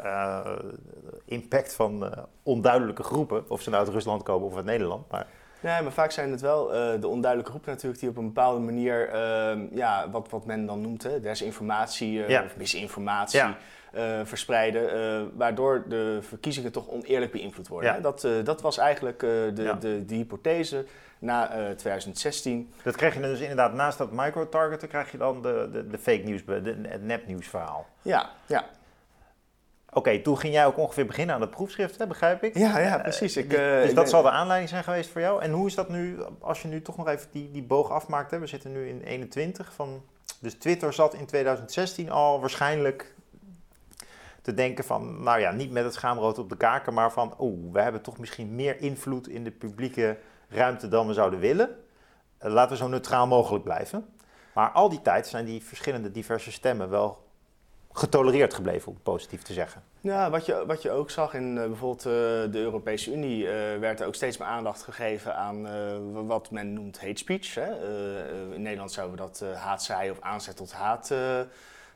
impact 1.24 1.74
van 1.74 2.14
onduidelijke 2.42 3.02
groepen, 3.02 3.44
of 3.48 3.62
ze 3.62 3.70
nou 3.70 3.84
uit 3.84 3.92
Rusland 3.92 4.22
komen 4.22 4.48
of 4.48 4.56
uit 4.56 4.64
Nederland. 4.64 5.10
Maar... 5.10 5.26
Nee, 5.60 5.82
maar 5.82 5.92
vaak 5.92 6.10
zijn 6.10 6.30
het 6.30 6.40
wel 6.40 6.66
de 7.00 7.08
onduidelijke 7.08 7.50
groepen 7.50 7.72
natuurlijk 7.72 8.00
die 8.00 8.10
op 8.10 8.16
een 8.16 8.26
bepaalde 8.26 8.60
manier, 8.60 9.08
ehm, 9.08 9.66
ja, 9.72 10.10
wat, 10.10 10.28
wat 10.30 10.46
men 10.46 10.66
dan 10.66 10.80
noemt, 10.80 11.02
hè, 11.02 11.20
desinformatie 11.20 12.42
of 12.44 12.56
misinformatie. 12.56 13.42
Uh, 13.94 14.20
verspreiden, 14.24 14.96
uh, 14.96 15.28
waardoor 15.36 15.84
de 15.88 16.18
verkiezingen 16.20 16.72
toch 16.72 16.88
oneerlijk 16.88 17.32
beïnvloed 17.32 17.68
worden. 17.68 17.94
Ja. 17.94 18.00
Dat, 18.00 18.24
uh, 18.24 18.44
dat 18.44 18.60
was 18.60 18.78
eigenlijk 18.78 19.18
de, 19.18 19.52
ja. 19.56 19.72
de, 19.74 20.04
de, 20.04 20.14
hypothese 20.14 20.84
na 21.18 21.46
2016. 21.76 22.72
Dat 22.82 22.96
krijg 22.96 23.14
je 23.14 23.20
dus 23.20 23.40
inderdaad 23.40 23.72
naast 23.72 23.98
dat 23.98 24.12
micro-targeten, 24.12 24.88
krijg 24.88 25.12
je 25.12 25.18
dan 25.18 25.42
de, 25.42 25.68
de, 25.72 25.86
de 25.86 25.98
fake 25.98 26.22
nieuws, 26.22 26.42
het 26.46 27.02
nepnieuwsverhaal. 27.02 27.86
Ja, 28.02 28.30
ja. 28.46 28.64
Oké, 29.94 30.00
okay, 30.00 30.18
toen 30.18 30.38
ging 30.38 30.54
jij 30.54 30.66
ook 30.66 30.78
ongeveer 30.78 31.06
beginnen 31.06 31.34
aan 31.34 31.40
het 31.40 31.50
proefschrift, 31.50 31.98
hè, 31.98 32.06
begrijp 32.06 32.42
ik? 32.42 32.58
Ja, 32.58 32.78
ja 32.78 32.98
precies. 32.98 33.36
Ik, 33.36 33.50
dus 33.50 33.88
ik 33.88 33.94
dat 33.94 34.08
zal 34.08 34.22
de 34.22 34.30
aanleiding 34.30 34.70
zijn 34.70 34.84
geweest 34.84 35.10
voor 35.10 35.20
jou. 35.20 35.42
En 35.42 35.52
hoe 35.52 35.66
is 35.66 35.74
dat 35.74 35.88
nu, 35.88 36.18
als 36.40 36.62
je 36.62 36.68
nu 36.68 36.82
toch 36.82 36.96
nog 36.96 37.08
even 37.08 37.28
die, 37.32 37.50
die 37.50 37.62
boog 37.62 37.90
afmaakt, 37.90 38.30
hè? 38.30 38.38
we 38.38 38.46
zitten 38.46 38.72
nu 38.72 38.88
in 38.88 39.00
21 39.00 39.72
van... 39.74 40.02
Dus 40.40 40.54
Twitter 40.54 40.92
zat 40.92 41.14
in 41.14 41.26
2016 41.26 42.10
al 42.10 42.40
waarschijnlijk 42.40 43.14
te 44.42 44.54
denken 44.54 44.84
van, 44.84 45.22
nou 45.22 45.40
ja, 45.40 45.50
niet 45.50 45.70
met 45.70 45.84
het 45.84 45.94
schaamrood 45.94 46.38
op 46.38 46.48
de 46.48 46.56
kaken, 46.56 46.94
maar 46.94 47.12
van, 47.12 47.34
oeh, 47.38 47.72
we 47.72 47.80
hebben 47.80 48.02
toch 48.02 48.18
misschien 48.18 48.54
meer 48.54 48.80
invloed 48.80 49.28
in 49.28 49.44
de 49.44 49.50
publieke 49.50 50.18
ruimte 50.48 50.88
dan 50.88 51.06
we 51.06 51.12
zouden 51.12 51.38
willen. 51.38 51.68
Uh, 52.42 52.52
laten 52.52 52.70
we 52.70 52.76
zo 52.76 52.88
neutraal 52.88 53.26
mogelijk 53.26 53.64
blijven. 53.64 54.06
Maar 54.54 54.70
al 54.70 54.88
die 54.88 55.02
tijd 55.02 55.26
zijn 55.26 55.44
die 55.44 55.62
verschillende 55.62 56.10
diverse 56.10 56.52
stemmen 56.52 56.90
wel 56.90 57.30
getolereerd 57.92 58.54
gebleven, 58.54 58.92
om 58.92 58.98
positief 59.02 59.42
te 59.42 59.52
zeggen. 59.52 59.82
Ja, 60.00 60.30
wat 60.30 60.46
je, 60.46 60.64
wat 60.66 60.82
je 60.82 60.90
ook 60.90 61.10
zag 61.10 61.34
in 61.34 61.56
uh, 61.56 61.66
bijvoorbeeld 61.66 62.06
uh, 62.06 62.12
de 62.52 62.58
Europese 62.58 63.12
Unie, 63.12 63.46
werd 63.80 64.00
er 64.00 64.06
ook 64.06 64.14
steeds 64.14 64.36
meer 64.36 64.48
aandacht 64.48 64.82
gegeven 64.82 65.36
aan 65.36 66.26
wat 66.26 66.50
men 66.50 66.72
noemt 66.72 67.00
hate 67.00 67.16
speech. 67.16 67.54
Hè? 67.54 67.70
in 68.54 68.62
Nederland 68.62 68.92
zouden 68.92 69.16
we 69.16 69.22
dat 69.22 69.56
haatzaai 69.56 70.10
of 70.10 70.20
aanzet 70.20 70.56
tot 70.56 70.72
haat 70.72 71.10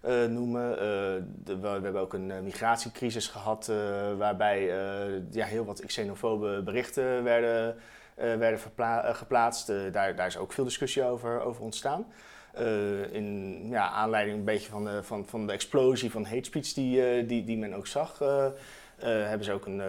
noemen. 0.06 0.70
Uh, 0.70 0.78
de, 1.44 1.58
we, 1.60 1.68
hebben 1.68 2.00
ook 2.00 2.14
een 2.14 2.28
uh, 2.28 2.40
migratiecrisis 2.40 3.26
gehad 3.28 3.72
waarbij 4.18 4.66
ja, 5.30 5.46
heel 5.46 5.64
wat 5.64 5.86
xenofobe 5.86 6.62
berichten 6.64 7.22
werden, 7.22 7.76
werden 8.14 8.60
geplaatst. 9.14 9.66
daar, 9.66 10.16
daar 10.16 10.26
is 10.26 10.36
ook 10.36 10.52
veel 10.52 10.64
discussie 10.64 11.04
over, 11.04 11.40
over 11.40 11.62
ontstaan. 11.62 12.06
in 13.10 13.60
ja, 13.68 13.88
aanleiding 13.88 14.38
een 14.38 14.44
beetje 14.44 14.70
van 14.70 14.84
de, 14.84 15.02
van, 15.02 15.26
van 15.26 15.46
de 15.46 15.52
explosie 15.52 16.10
van 16.10 16.24
hate 16.24 16.44
speech 16.44 16.72
die, 16.72 17.26
die, 17.26 17.44
die 17.44 17.58
men 17.58 17.74
ook 17.74 17.86
zag, 17.86 18.18
hebben 18.98 19.44
ze 19.44 19.52
ook 19.52 19.66
een, 19.66 19.82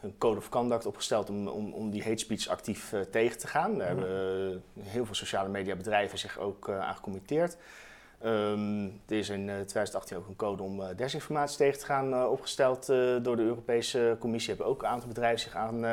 een, 0.00 0.18
code 0.18 0.38
of 0.38 0.48
conduct 0.48 0.86
opgesteld 0.86 1.30
om, 1.30 1.48
om, 1.48 1.72
om 1.72 1.90
die 1.90 2.02
hate 2.02 2.18
speech 2.18 2.48
actief 2.48 2.94
tegen 3.10 3.38
te 3.38 3.46
gaan. 3.46 3.78
Daar 3.78 3.86
hebben 3.86 4.62
heel 4.80 5.04
veel 5.04 5.14
sociale 5.14 5.48
media 5.48 5.76
bedrijven 5.76 6.18
zich 6.18 6.38
ook 6.38 6.70
aan 6.70 6.94
gecommitteerd. 6.94 7.56
Um, 8.24 9.00
er 9.08 9.16
is 9.16 9.28
in 9.28 9.44
2018 9.44 10.16
eh, 10.16 10.22
ook 10.22 10.28
een 10.28 10.36
code 10.36 10.62
om 10.62 10.80
uh, 10.80 10.86
desinformatie 10.96 11.56
tegen 11.56 11.78
te 11.78 11.84
gaan 11.84 12.12
uh, 12.14 12.30
opgesteld 12.30 12.86
door 13.22 13.36
de 13.36 13.42
Europese 13.42 14.16
Commissie. 14.20 14.54
Hebben 14.54 14.72
ook 14.72 14.82
een 14.82 14.88
aantal 14.88 15.08
bedrijven 15.08 15.40
zich 15.40 15.54
aan, 15.54 15.86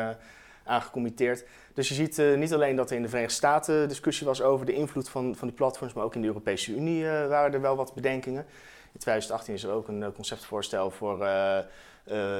aan 0.63 0.82
gecommitteerd. 0.82 1.46
Dus 1.74 1.88
je 1.88 1.94
ziet 1.94 2.22
niet 2.36 2.54
alleen 2.54 2.75
dat 2.75 2.90
er 2.90 2.96
in 2.96 3.01
de 3.01 3.08
Verenigde 3.08 3.36
Staten 3.36 3.88
discussie 3.88 4.28
was 4.28 4.42
over 4.42 4.66
de 4.66 4.74
invloed 4.74 5.10
van, 5.10 5.36
van 5.36 5.48
die 5.48 5.58
platforms, 5.58 5.94
maar 5.94 6.04
ook 6.04 6.16
in 6.16 6.22
de 6.22 6.28
Europese 6.28 6.72
Unie 6.72 7.06
waren 7.06 7.54
er 7.54 7.62
wel 7.62 7.75
wat 7.75 7.94
bedenkingen. 7.94 8.46
In 8.94 9.00
2018 9.00 9.54
is 9.54 9.63
er 9.63 9.72
ook 9.72 9.88
een 9.88 10.13
conceptvoorstel 10.13 10.92
voor, 10.92 11.18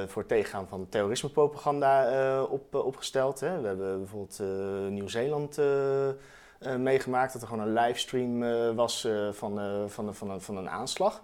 voor 0.06 0.22
het 0.22 0.28
tegengaan 0.28 0.68
van 0.68 0.86
terrorismepropaganda 0.88 2.42
op, 2.42 2.74
opgesteld. 2.74 3.40
Hè. 3.40 3.60
We 3.60 3.66
hebben 3.66 3.98
bijvoorbeeld 3.98 4.42
Nieuw-Zeeland 4.90 5.58
uh, 6.66 6.76
meegemaakt 6.76 7.32
dat 7.32 7.42
er 7.42 7.48
gewoon 7.48 7.66
een 7.66 7.72
livestream 7.72 8.42
uh, 8.42 8.70
was 8.70 9.04
uh, 9.04 9.32
van, 9.32 9.60
van, 9.90 10.14
van, 10.14 10.40
van, 10.40 10.56
een 10.56 10.68
aanslag. 10.68 11.22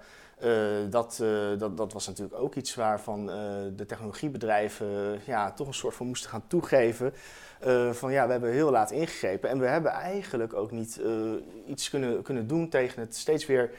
dat, 0.91 1.23
dat, 1.59 1.77
dat 1.77 1.93
was 1.93 2.07
natuurlijk 2.07 2.41
ook 2.41 2.55
iets 2.55 2.75
waarvan 2.75 3.27
de 3.77 3.85
technologiebedrijven 3.87 5.21
ja, 5.25 5.53
toch 5.53 5.67
een 5.67 5.75
soort 5.75 5.95
van 5.95 6.07
moesten 6.07 6.31
gaan 6.31 6.47
toegeven. 6.47 7.13
van 7.91 8.13
ja, 8.13 8.27
we 8.27 8.33
hebben 8.33 8.53
heel 8.53 8.71
laat 8.71 8.91
ingegrepen 8.91 9.51
en 9.51 9.59
we 9.59 9.67
hebben 9.67 9.93
eigenlijk 9.93 10.53
ook 10.55 10.71
niet 10.71 11.01
iets 11.67 11.91
kunnen, 11.91 12.23
kunnen 12.23 12.47
doen 12.47 12.69
tegen 12.69 13.01
het 13.01 13.17
steeds 13.17 13.47
weer 13.47 13.71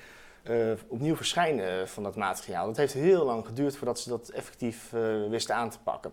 opnieuw 0.87 1.15
verschijnen 1.15 1.87
van 1.87 2.03
dat 2.03 2.15
materiaal. 2.15 2.65
Dat 2.65 2.77
heeft 2.77 2.93
heel 2.93 3.25
lang 3.25 3.45
geduurd 3.45 3.75
voordat 3.75 3.99
ze 3.99 4.09
dat 4.09 4.29
effectief 4.29 4.89
wisten 5.29 5.55
aan 5.55 5.69
te 5.69 5.79
pakken. 5.79 6.11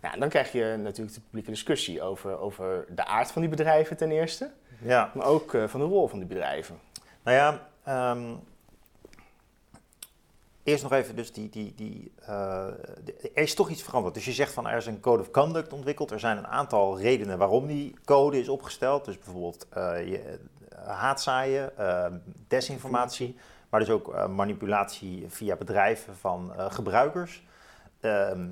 En 0.00 0.20
dan 0.20 0.28
krijg 0.28 0.52
je 0.52 0.74
natuurlijk 0.78 1.14
de 1.14 1.20
publieke 1.20 1.50
discussie 1.50 2.02
over, 2.02 2.38
over 2.38 2.84
de 2.88 3.04
aard 3.04 3.30
van 3.30 3.42
die 3.42 3.50
bedrijven 3.50 3.96
ten 3.96 4.10
eerste. 4.10 4.50
Ja. 4.82 5.10
maar 5.14 5.26
ook 5.26 5.54
eh, 5.54 5.68
van 5.68 5.80
de 5.80 5.86
rol 5.86 6.08
van 6.08 6.18
die 6.18 6.28
bedrijven. 6.28 6.78
Nou 7.22 7.36
ja, 7.36 7.68
ehm, 7.84 8.34
eerst 10.62 10.82
nog 10.82 10.92
even, 10.92 11.16
dus 11.16 11.32
die, 11.32 11.48
die, 11.48 11.74
die, 11.74 12.12
eh, 12.20 12.66
er 13.34 13.42
is 13.42 13.54
toch 13.54 13.70
iets 13.70 13.82
veranderd. 13.82 14.14
Dus 14.14 14.24
je 14.24 14.32
zegt 14.32 14.52
van 14.52 14.68
er 14.68 14.76
is 14.76 14.86
een 14.86 15.00
code 15.00 15.22
of 15.22 15.30
conduct 15.30 15.72
ontwikkeld. 15.72 16.10
Er 16.10 16.20
zijn 16.20 16.36
een 16.36 16.46
aantal 16.46 16.98
redenen 16.98 17.38
waarom 17.38 17.66
die 17.66 17.94
code 18.04 18.40
is 18.40 18.48
opgesteld. 18.48 19.04
Dus 19.04 19.18
bijvoorbeeld 19.18 19.66
eh, 19.68 20.08
je, 20.08 20.38
haatzaaien, 20.84 21.78
eh, 21.78 22.06
desinformatie, 22.48 23.36
maar 23.68 23.80
dus 23.80 23.90
ook 23.90 24.28
manipulatie 24.28 25.24
via 25.28 25.56
bedrijven 25.56 26.16
van 26.16 26.52
gebruikers. 26.56 27.42
Ehm, 28.00 28.48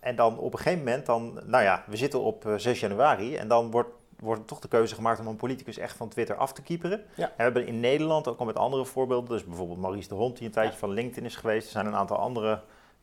en 0.00 0.16
dan 0.16 0.38
op 0.38 0.52
een 0.52 0.58
gegeven 0.58 0.84
moment, 0.84 1.06
dan, 1.06 1.40
nou 1.44 1.64
ja, 1.64 1.84
we 1.86 1.96
zitten 1.96 2.20
op 2.20 2.46
eh, 2.46 2.54
6 2.56 2.80
januari 2.80 3.36
en 3.36 3.48
dan 3.48 3.70
wordt, 3.70 3.90
wordt 4.22 4.46
toch 4.46 4.58
de 4.58 4.68
keuze 4.68 4.94
gemaakt 4.94 5.20
om 5.20 5.26
een 5.26 5.36
politicus 5.36 5.78
echt 5.78 5.96
van 5.96 6.08
Twitter 6.08 6.36
af 6.36 6.52
te 6.52 6.62
kieperen. 6.62 7.02
Ja. 7.14 7.24
En 7.24 7.32
we 7.36 7.42
hebben 7.42 7.66
in 7.66 7.80
Nederland 7.80 8.28
ook 8.28 8.38
al 8.38 8.46
met 8.46 8.56
andere 8.56 8.84
voorbeelden, 8.84 9.30
dus 9.30 9.44
bijvoorbeeld 9.44 9.78
Maurice 9.80 10.08
de 10.08 10.14
Hond 10.14 10.36
die 10.36 10.46
een 10.46 10.52
tijdje 10.52 10.72
Ja. 10.72 10.78
van 10.78 10.90
LinkedIn 10.90 11.24
is 11.24 11.36
geweest. 11.36 11.66
Er 11.66 11.72
zijn 11.72 11.86
een 11.86 11.94
aantal 11.94 12.16
andere 12.16 12.60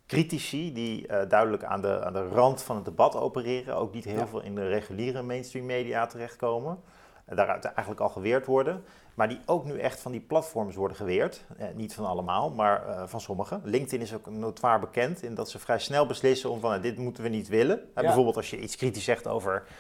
critici 0.08 0.74
die 0.74 1.08
eh, 1.08 1.30
duidelijk 1.30 1.64
aan 1.64 1.82
de, 1.82 2.04
aan 2.06 2.14
de 2.14 2.28
rand 2.28 2.62
van 2.62 2.76
het 2.76 2.86
debat 2.86 3.16
opereren, 3.16 3.76
ook 3.76 3.94
niet 3.94 4.04
heel 4.06 4.18
Ja. 4.18 4.28
veel 4.28 4.42
in 4.42 4.56
de 4.56 4.68
reguliere 4.68 5.22
mainstream 5.22 5.66
media 5.66 6.06
terechtkomen. 6.06 6.80
En 7.26 7.36
daaruit 7.36 7.66
eigenlijk 7.66 8.00
al 8.00 8.10
geweerd 8.10 8.46
worden. 8.46 8.84
Maar 9.14 9.28
die 9.30 9.40
ook 9.46 9.66
nu 9.66 9.80
echt 9.80 10.00
van 10.00 10.12
die 10.12 10.22
platforms 10.22 10.76
worden 10.76 10.98
geweerd. 10.98 11.46
Eh, 11.58 11.68
niet 11.76 11.94
van 11.94 12.06
allemaal, 12.06 12.50
maar 12.50 12.88
eh, 12.88 13.04
van 13.06 13.22
sommige. 13.22 13.60
LinkedIn 13.64 14.02
is 14.02 14.14
ook 14.14 14.30
notoir 14.30 14.80
bekend 14.80 15.24
in 15.24 15.36
dat 15.36 15.50
ze 15.50 15.60
vrij 15.60 15.80
snel 15.80 16.06
beslissen 16.06 16.50
om 16.50 16.60
van 16.60 16.74
eh, 16.74 16.82
dit 16.82 16.98
moeten 16.98 17.24
we 17.24 17.30
niet 17.30 17.48
willen. 17.48 17.80
Eh. 17.94 18.04
Bijvoorbeeld 18.04 18.36
als 18.36 18.50
je 18.50 18.60
iets 18.60 18.76
kritisch 18.76 19.04
zegt 19.04 19.28
over 19.28 19.54
eh, 19.56 19.72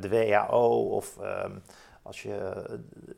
de 0.00 0.08
WHO 0.08 0.88
of 0.90 1.18
ehm, 1.18 1.50
als 2.02 2.22
je 2.22 2.34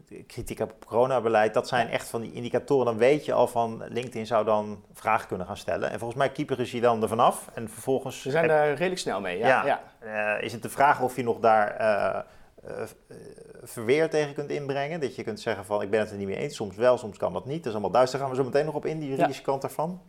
eh, 0.08 0.22
kritiek 0.26 0.58
hebt 0.58 0.72
op 0.72 0.86
coronabeleid. 0.86 1.54
Dat 1.54 1.68
zijn 1.68 1.88
echt 1.88 2.08
van 2.08 2.20
die 2.20 2.32
indicatoren. 2.32 2.84
Dan 2.86 2.96
weet 2.96 3.24
je 3.24 3.32
al 3.32 3.46
van 3.46 3.82
LinkedIn 3.88 4.26
zou 4.26 4.44
dan 4.44 4.84
vragen 4.92 5.28
kunnen 5.28 5.46
gaan 5.46 5.56
stellen. 5.56 5.90
En 5.90 5.98
volgens 5.98 6.18
mij 6.18 6.30
keeperen 6.30 6.66
ze 6.66 6.76
je 6.76 6.82
dan 6.82 7.02
ervan 7.02 7.20
af. 7.20 7.50
En 7.54 7.68
vervolgens 7.70 8.20
Ze 8.22 8.30
zijn 8.30 8.42
heb- 8.44 8.52
daar 8.52 8.68
redelijk 8.68 8.98
snel 8.98 9.20
mee. 9.20 9.38
Ja, 9.38 9.48
Ja. 9.64 9.80
ja. 10.00 10.36
eh, 10.36 10.42
is 10.44 10.52
het 10.52 10.62
de 10.62 10.68
vraag 10.68 11.00
of 11.02 11.16
je 11.16 11.22
nog 11.22 11.38
daar 11.40 11.76
eh, 11.76 12.20
eh, 12.64 12.82
eh, 13.08 13.16
verweer 13.62 14.10
tegen 14.10 14.34
kunt 14.34 14.50
inbrengen. 14.50 15.00
Dat 15.00 15.16
je 15.16 15.22
kunt 15.22 15.40
zeggen 15.40 15.64
van 15.64 15.82
ik 15.82 15.90
ben 15.90 16.00
het 16.00 16.10
er 16.10 16.16
niet 16.16 16.26
mee 16.26 16.36
eens. 16.36 16.56
Soms 16.56 16.76
wel, 16.76 16.98
soms 16.98 17.16
kan 17.16 17.32
dat 17.32 17.44
niet. 17.46 17.56
Dat 17.58 17.66
is 17.66 17.72
allemaal 17.72 17.90
duister. 17.90 18.18
Daar 18.18 18.28
gaan 18.28 18.36
we 18.36 18.42
zo 18.42 18.48
meteen 18.50 18.66
nog 18.66 18.74
op 18.74 18.86
in, 18.86 18.98
die 19.00 19.08
juridische 19.10 19.42
kant 19.42 19.60
daarvan. 19.62 20.00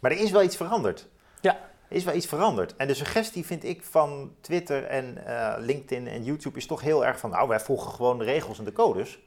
Maar 0.00 0.10
er 0.10 0.20
is 0.20 0.30
wel 0.30 0.42
iets 0.42 0.56
veranderd. 0.56 1.08
Ja. 1.40 1.56
Is 1.94 2.04
wel 2.04 2.14
iets 2.14 2.26
veranderd. 2.26 2.76
En 2.76 2.86
de 2.86 2.94
suggestie 2.94 3.44
vind 3.44 3.64
ik 3.64 3.82
van 3.82 4.34
Twitter 4.40 4.84
en 4.84 5.26
eh, 5.26 5.54
LinkedIn 5.58 6.08
en 6.08 6.24
YouTube 6.24 6.58
is 6.58 6.66
toch 6.66 6.80
heel 6.80 7.06
erg 7.06 7.18
van 7.18 7.30
nou 7.30 7.48
wij 7.48 7.60
volgen 7.60 7.92
gewoon 7.92 8.18
de 8.18 8.24
regels 8.24 8.58
en 8.58 8.64
de 8.64 8.72
codes. 8.72 9.18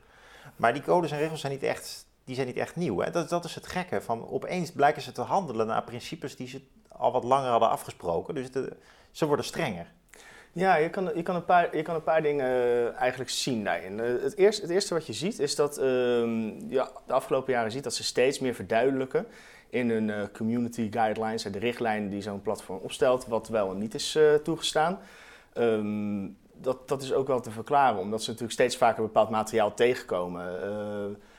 Maar 0.56 0.74
die 0.74 0.82
codes 0.82 1.12
en 1.12 1.18
regels 1.18 1.40
zijn 1.40 1.52
niet 1.52 1.64
echt, 1.64 2.06
die 2.24 2.36
zijn 2.36 2.48
niet 2.48 2.58
echt 2.58 2.76
nieuw. 2.76 3.00
Hè? 3.00 3.12
Dat, 3.12 3.30
dat 3.30 3.46
is 3.46 3.56
het 3.56 3.68
gekke. 3.68 4.02
Van 4.02 4.30
opeens 4.30 4.72
blijken 4.72 5.02
ze 5.02 5.12
te 5.12 5.22
handelen 5.22 5.68
naar 5.68 5.84
principes 5.84 6.36
die 6.36 6.48
ze 6.48 6.62
al 6.88 7.12
wat 7.12 7.24
langer 7.24 7.50
hadden 7.50 7.70
afgesproken. 7.70 8.36
Dus 8.36 8.48
ze 9.12 9.26
worden 9.26 9.46
strenger. 9.46 9.94
Ja, 10.52 10.76
je 10.76 10.90
kan, 10.90 11.12
je 11.16 11.24
kan, 11.24 11.36
een, 11.36 11.46
paar, 11.46 11.76
je 11.76 11.82
kan 11.82 11.96
een 11.96 12.04
paar 12.04 12.22
dingen 12.22 12.46
eh, 12.46 12.96
eigenlijk 12.96 13.30
zien 13.30 13.64
daarin. 13.64 14.00
Eh, 14.00 14.22
het, 14.22 14.38
eerste, 14.38 14.62
het 14.62 14.72
eerste 14.72 14.94
wat 14.94 15.08
je 15.08 15.14
ziet 15.14 15.40
is 15.40 15.56
dat 15.56 15.78
ehm, 15.78 16.72
ja, 16.72 16.92
de 17.06 17.14
afgelopen 17.14 17.54
jaren 17.54 17.72
ziet 17.72 17.84
dat 17.84 17.94
ze 17.94 18.04
steeds 18.04 18.40
meer 18.40 18.54
verduidelijken 18.54 19.26
in 19.70 19.90
hun 19.90 20.10
eh, 20.10 20.22
community 20.34 20.92
guidelines, 20.92 21.44
de 21.44 21.60
richtlijnen 21.60 22.10
die 22.10 22.22
zo'n 22.22 22.42
platform 22.42 22.80
opstelt, 22.80 23.28
wat 23.28 23.48
wel 23.48 23.72
en 23.72 23.78
niet 23.78 23.94
is 23.94 24.18
toegestaan. 24.44 25.00
Ehm, 25.54 26.28
dat, 26.54 26.88
dat 26.88 27.02
is 27.02 27.14
ook 27.14 27.28
wel 27.28 27.40
te 27.40 27.52
verklaren, 27.52 28.00
omdat 28.00 28.22
ze 28.22 28.28
natuurlijk 28.28 28.60
steeds 28.60 28.78
vaker 28.78 29.04
bepaald 29.04 29.30
materiaal 29.30 29.74
tegenkomen. 29.74 30.46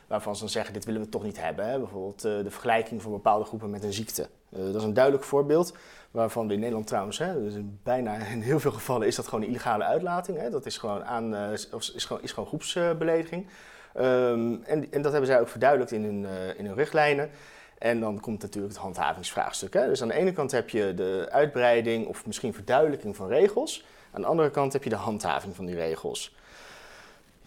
waarvan 0.06 0.34
ze 0.34 0.40
dan 0.40 0.50
zeggen, 0.50 0.74
dit 0.74 0.84
willen 0.84 1.00
we 1.00 1.08
toch 1.08 1.22
niet 1.22 1.40
hebben. 1.40 1.68
Hè? 1.68 1.78
Bijvoorbeeld 1.78 2.20
de 2.20 2.50
vergelijking 2.50 3.02
van 3.02 3.10
bepaalde 3.10 3.44
groepen 3.44 3.70
met 3.70 3.84
een 3.84 3.92
ziekte. 3.92 4.28
Eh, 4.52 4.58
dat 4.64 4.74
is 4.74 4.82
een 4.82 4.94
duidelijk 4.94 5.24
voorbeeld. 5.24 5.74
Waarvan 6.10 6.46
we 6.46 6.52
in 6.52 6.58
Nederland 6.58 6.86
trouwens, 6.86 7.18
hè, 7.18 7.42
dus 7.42 7.54
bijna 7.82 8.14
in 8.34 8.40
heel 8.40 8.60
veel 8.60 8.72
gevallen 8.72 9.06
is 9.06 9.16
dat 9.16 9.28
gewoon 9.28 9.42
een 9.42 9.48
illegale 9.48 9.84
uitlating. 9.84 10.38
Hè. 10.38 10.50
Dat 10.50 10.66
is 10.66 10.78
gewoon, 10.78 11.04
aan, 11.04 11.34
eh, 11.34 11.52
is, 11.52 11.92
is 11.94 12.04
gewoon, 12.04 12.22
is 12.22 12.32
gewoon 12.32 12.48
groepsbelediging. 12.48 13.46
Ehm, 13.94 14.54
en, 14.64 14.92
en 14.92 15.02
dat 15.02 15.12
hebben 15.12 15.30
zij 15.30 15.40
ook 15.40 15.48
verduidelijkt 15.48 15.92
in 15.92 16.04
hun, 16.04 16.26
eh, 16.26 16.58
in 16.58 16.66
hun 16.66 16.74
richtlijnen. 16.74 17.30
En 17.78 18.00
dan 18.00 18.20
komt 18.20 18.42
natuurlijk 18.42 18.72
het 18.72 18.82
handhavingsvraagstuk. 18.82 19.74
Hè. 19.74 19.86
Dus 19.86 20.02
aan 20.02 20.08
de 20.08 20.14
ene 20.14 20.32
kant 20.32 20.50
heb 20.50 20.68
je 20.68 20.94
de 20.94 21.28
uitbreiding 21.30 22.06
of 22.06 22.26
misschien 22.26 22.54
verduidelijking 22.54 23.16
van 23.16 23.28
regels. 23.28 23.84
Aan 24.12 24.20
de 24.20 24.26
andere 24.26 24.50
kant 24.50 24.72
heb 24.72 24.84
je 24.84 24.90
de 24.90 24.96
handhaving 24.96 25.56
van 25.56 25.64
die 25.64 25.74
regels. 25.74 26.36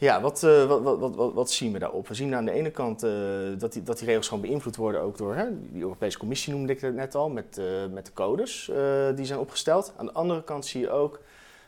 Ja, 0.02 0.22
wat, 0.22 0.44
eh, 0.44 0.66
wat, 0.66 0.82
wat, 1.00 1.16
wat, 1.16 1.34
wat, 1.34 1.52
zien 1.52 1.72
we 1.74 1.80
daarop? 1.80 2.08
We 2.08 2.14
zien 2.14 2.36
aan 2.36 2.46
de 2.46 2.52
ene 2.52 2.72
kant 2.72 3.04
eh, 3.04 3.12
dat, 3.58 3.74
die, 3.74 3.84
dat 3.84 3.98
die 3.98 4.08
regels 4.08 4.28
gewoon 4.28 4.44
beïnvloed 4.44 4.76
worden 4.76 5.02
ook 5.02 5.18
door 5.18 5.36
hè, 5.36 5.46
die 5.72 5.82
Europese 5.82 6.18
Commissie 6.18 6.54
noemde 6.54 6.74
ik 6.74 6.82
het 6.82 6.96
net 6.96 7.16
al, 7.16 7.30
met, 7.30 7.58
eh, 7.58 7.66
met 7.92 8.06
de 8.06 8.14
codes 8.14 8.72
die 9.16 9.26
zijn 9.26 9.40
opgesteld. 9.40 9.94
Aan 9.98 10.06
de 10.06 10.12
andere 10.14 10.44
kant 10.44 10.66
zie 10.66 10.82
je 10.82 10.90
ook 10.90 11.20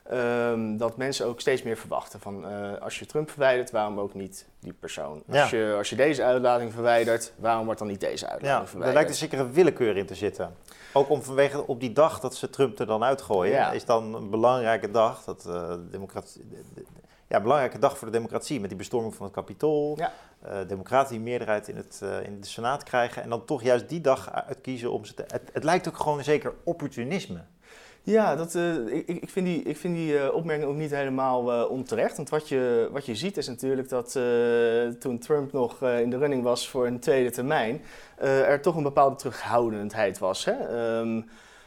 ehm, 0.03 0.77
dat 0.77 0.97
mensen 0.97 1.25
ook 1.25 1.39
steeds 1.39 1.63
meer 1.63 1.77
verwachten 1.77 2.19
van 2.19 2.45
als 2.79 2.99
je 2.99 3.05
Trump 3.05 3.29
verwijdert, 3.29 3.71
waarom 3.71 3.99
ook 3.99 4.13
niet 4.13 4.45
die 4.59 4.73
persoon? 4.73 5.23
Als, 5.31 5.49
Ja. 5.49 5.57
je, 5.57 5.73
als 5.77 5.89
je 5.89 5.95
deze 5.95 6.23
uitlating 6.23 6.73
verwijdert, 6.73 7.33
waarom 7.35 7.65
wordt 7.65 7.79
dan 7.79 7.87
niet 7.89 7.99
deze 7.99 8.25
Ja, 8.25 8.31
uitlating 8.31 8.61
er 8.61 8.67
verwijderd? 8.67 8.95
lijkt 8.97 9.09
een 9.09 9.27
zekere 9.29 9.49
willekeur 9.49 9.97
in 9.97 10.05
te 10.05 10.15
zitten. 10.15 10.55
Ook 10.93 11.09
om 11.09 11.21
vanwege 11.23 11.67
op 11.67 11.79
die 11.79 11.91
dag 11.93 12.19
dat 12.19 12.35
ze 12.35 12.49
Trump 12.49 12.79
er 12.79 12.85
dan 12.85 13.03
uitgooien, 13.03 13.53
Ja. 13.53 13.71
is 13.71 13.85
dan 13.85 14.15
een 14.15 14.29
belangrijke 14.29 14.91
dag. 14.91 15.23
Dat, 15.23 15.41
de 15.41 15.79
democratie, 15.91 16.47
de- 16.49 16.63
de- 16.73 16.85
ja, 17.33 17.41
belangrijke 17.41 17.79
dag 17.79 17.97
voor 17.97 18.07
de 18.07 18.13
democratie 18.13 18.59
met 18.59 18.69
die 18.69 18.77
bestorming 18.77 19.15
van 19.15 19.25
het 19.25 19.35
kapitool. 19.35 19.97
Ja. 19.97 20.11
Democraten 20.67 21.13
die 21.13 21.23
meerderheid 21.23 21.67
in, 21.67 21.75
het, 21.75 21.99
eh, 22.03 22.23
in 22.25 22.41
de 22.41 22.47
Senaat 22.47 22.83
krijgen. 22.83 23.23
En 23.23 23.29
dan 23.29 23.45
toch 23.45 23.63
juist 23.63 23.89
die 23.89 24.01
dag 24.01 24.31
uitkiezen 24.31 24.91
om 24.91 25.05
ze 25.05 25.13
te. 25.13 25.23
Het, 25.27 25.49
het 25.53 25.63
lijkt 25.63 25.87
ook 25.87 25.97
gewoon 25.97 26.23
zeker 26.23 26.53
opportunisme. 26.63 27.39
Ja, 28.03 28.35
dat, 28.35 28.55
eh, 28.55 28.87
ik, 28.87 29.07
ik 29.07 29.29
vind 29.29 29.45
die, 29.45 29.63
ik 29.63 29.77
vind 29.77 29.95
die 29.95 30.19
eh, 30.19 30.33
opmerking 30.33 30.69
ook 30.69 30.75
niet 30.75 30.91
helemaal 30.91 31.67
onterecht. 31.67 32.17
Want 32.17 32.29
wat 32.29 32.49
je, 32.49 32.89
wat 32.91 33.05
je 33.05 33.15
ziet 33.15 33.37
is 33.37 33.47
natuurlijk 33.47 33.89
dat 33.89 34.11
toen 34.99 35.19
Trump 35.19 35.51
nog 35.51 35.81
in 35.81 36.09
de 36.09 36.17
running 36.17 36.43
was 36.43 36.69
voor 36.69 36.87
een 36.87 36.99
tweede 36.99 37.31
termijn, 37.31 37.81
er 38.17 38.61
toch 38.61 38.75
een 38.75 38.83
bepaalde 38.83 39.15
terughoudendheid 39.15 40.17
was. 40.17 40.45
Hè? 40.45 40.53
Ehm, 40.53 41.21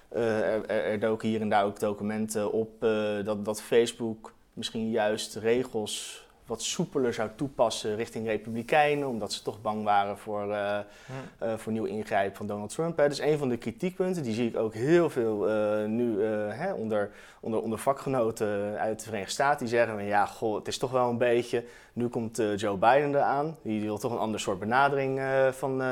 eh, 0.09 0.55
er, 0.55 0.71
er, 0.71 1.01
doken 1.01 1.29
hier 1.29 1.41
en 1.41 1.49
daar 1.49 1.65
ook 1.65 1.81
documenten 1.81 2.53
op 2.53 2.81
dat, 3.25 3.45
dat 3.45 3.63
Facebook 3.63 4.35
misschien 4.57 4.91
juist 4.91 5.35
regels 5.35 6.27
wat 6.47 6.63
soepeler 6.63 7.15
zou 7.15 7.31
toepassen 7.37 7.97
richting 7.97 8.27
Republikeinen, 8.27 9.09
omdat 9.09 9.33
ze 9.33 9.43
toch 9.43 9.61
bang 9.61 9.85
waren 9.85 10.19
voor, 10.19 10.53
eh, 10.53 10.79
eh, 10.79 11.55
voor 11.57 11.73
nieuw 11.73 11.85
ingrijp 11.85 12.37
van 12.37 12.47
Donald 12.47 12.71
Trump. 12.71 12.97
Hè. 12.97 13.09
Dus 13.09 13.21
een 13.21 13.39
van 13.39 13.49
de 13.49 13.57
kritiekpunten, 13.57 14.23
die 14.23 14.35
zie 14.35 14.49
ik 14.49 14.57
ook 14.57 14.75
heel 14.75 15.11
veel 15.11 15.49
eh, 15.49 15.85
nu 15.85 16.23
hè, 16.23 16.73
onder, 16.73 17.11
onder, 17.41 17.61
onder 17.61 17.79
vakgenoten 17.79 18.79
uit 18.79 18.99
de 18.99 19.05
Verenigde 19.05 19.33
Staten. 19.33 19.59
Die 19.59 19.69
zeggen 19.69 19.95
van 19.95 20.05
ja, 20.05 20.27
goh, 20.27 20.55
het 20.55 20.69
is 20.69 20.79
toch 20.79 20.91
wel 20.91 21.09
een 21.09 21.19
beetje. 21.19 21.65
Nu 21.93 22.09
komt 22.09 22.43
Joe 22.57 22.77
Biden 22.77 23.15
eraan. 23.15 23.57
Die 23.63 23.81
wil 23.81 23.99
toch 23.99 24.13
een 24.13 24.19
ander 24.19 24.41
soort 24.41 24.59
benadering 24.59 25.21
van, 25.51 25.83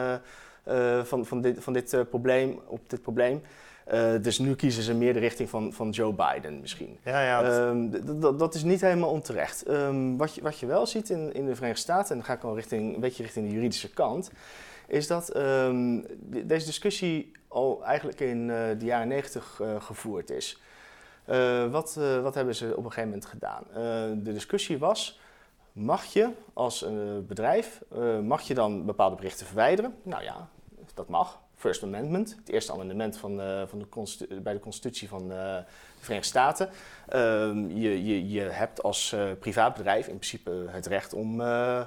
van, 1.03 1.27
van 1.27 1.41
dit, 1.41 1.57
van 1.63 1.73
dit 1.73 2.05
probleem, 2.11 2.61
op 2.67 2.91
dit 2.91 3.03
probleem. 3.03 3.43
Eh, 3.85 4.13
dus 4.23 4.39
nu 4.39 4.55
kiezen 4.55 4.83
ze 4.83 4.95
meer 4.95 5.13
de 5.13 5.19
richting 5.19 5.49
van, 5.49 5.73
van 5.73 5.91
Joe 5.91 6.13
Biden 6.15 6.61
misschien. 6.61 6.99
Ja, 7.05 7.23
ja. 7.23 7.43
Ehm, 7.69 7.91
dat 8.37 8.55
is 8.55 8.63
niet 8.63 8.81
helemaal 8.81 9.11
onterecht. 9.11 9.63
Ehm, 9.63 10.17
wat, 10.17 10.35
je, 10.35 10.43
wat 10.43 10.59
je 10.59 10.67
wel 10.67 10.87
ziet 10.87 11.11
in, 11.11 11.33
in 11.35 11.47
de 11.47 11.55
Verenigde 11.55 11.83
Staten, 11.83 12.11
en 12.11 12.17
dan 12.17 12.25
ga 12.25 12.33
ik 12.33 12.43
al 12.43 12.55
richting, 12.55 12.95
een 12.95 13.01
beetje 13.01 13.23
richting 13.23 13.47
de 13.49 13.53
juridische 13.55 13.91
kant, 13.91 14.31
is 14.87 15.07
dat 15.07 15.29
ehm, 15.29 16.01
de- 16.21 16.47
deze 16.47 16.67
discussie 16.67 17.33
al 17.49 17.85
eigenlijk 17.85 18.21
in 18.21 18.51
eh, 18.51 18.57
de 18.79 18.85
jaren 18.85 19.09
negentig 19.09 19.59
eh, 19.61 19.81
gevoerd 19.81 20.31
is. 20.31 20.61
Wat, 21.71 21.95
wat 22.23 22.35
hebben 22.35 22.55
ze 22.55 22.71
op 22.77 22.85
een 22.85 22.93
gegeven 22.93 23.09
moment 23.09 23.27
gedaan? 23.27 23.65
De 24.23 24.33
discussie 24.33 24.79
was, 24.79 25.21
mag 25.73 26.05
je 26.05 26.29
als 26.53 26.87
bedrijf, 27.27 27.81
mag 28.23 28.43
je 28.43 28.55
dan 28.55 28.85
bepaalde 28.85 29.17
berichten 29.17 29.47
verwijderen? 29.47 29.95
Nou 30.03 30.23
ja, 30.23 30.49
dat 30.95 31.09
mag. 31.09 31.41
First 31.65 31.83
Amendment, 31.83 32.37
het 32.39 32.49
eerste 32.49 32.73
amendement 32.73 33.17
van, 33.19 33.41
eh, 33.41 33.63
van 33.67 33.79
de 33.79 34.41
bij 34.43 34.53
de 34.53 34.61
constitutie 34.61 35.09
van 35.09 35.23
eh, 35.23 35.39
de 35.39 35.65
Verenigde 36.01 36.29
Staten. 36.29 36.71
Ehm, 37.09 37.69
je, 37.69 38.05
je, 38.05 38.29
je 38.29 38.41
hebt 38.41 38.83
als 38.83 39.13
eh 39.13 39.31
privaatbedrijf 39.39 40.07
in 40.07 40.15
principe 40.17 40.67
het 40.69 40.87
recht 40.87 41.13
om 41.13 41.37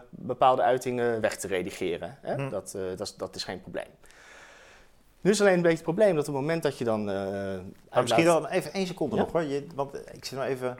bepaalde 0.10 0.62
uitingen 0.62 1.22
weg 1.22 1.36
te 1.38 1.48
redigeren. 1.48 2.18
Hè? 2.22 2.36
Hm. 2.36 2.50
Dat, 2.50 2.72
dat, 2.72 3.00
is, 3.00 3.16
dat 3.16 3.36
is 3.36 3.44
geen 3.44 3.62
probleem. 3.62 3.88
Nu 5.22 5.32
is 5.32 5.42
alleen 5.42 5.54
een 5.54 5.62
beetje 5.62 5.76
het 5.76 5.84
probleem 5.84 6.16
dat 6.16 6.28
op 6.28 6.34
het 6.34 6.42
moment 6.44 6.64
dat 6.64 6.78
je 6.78 6.84
dan. 6.84 7.04
misschien 8.02 8.26
dan 8.26 8.48
even 8.48 8.74
één 8.74 8.88
seconde 8.88 9.16
Ja? 9.16 9.22
nog 9.22 9.32
hoor. 9.32 9.44
Je, 9.44 9.68
want 9.76 9.96
ik 9.96 10.26
zit 10.26 10.38
nou 10.38 10.50
even. 10.50 10.78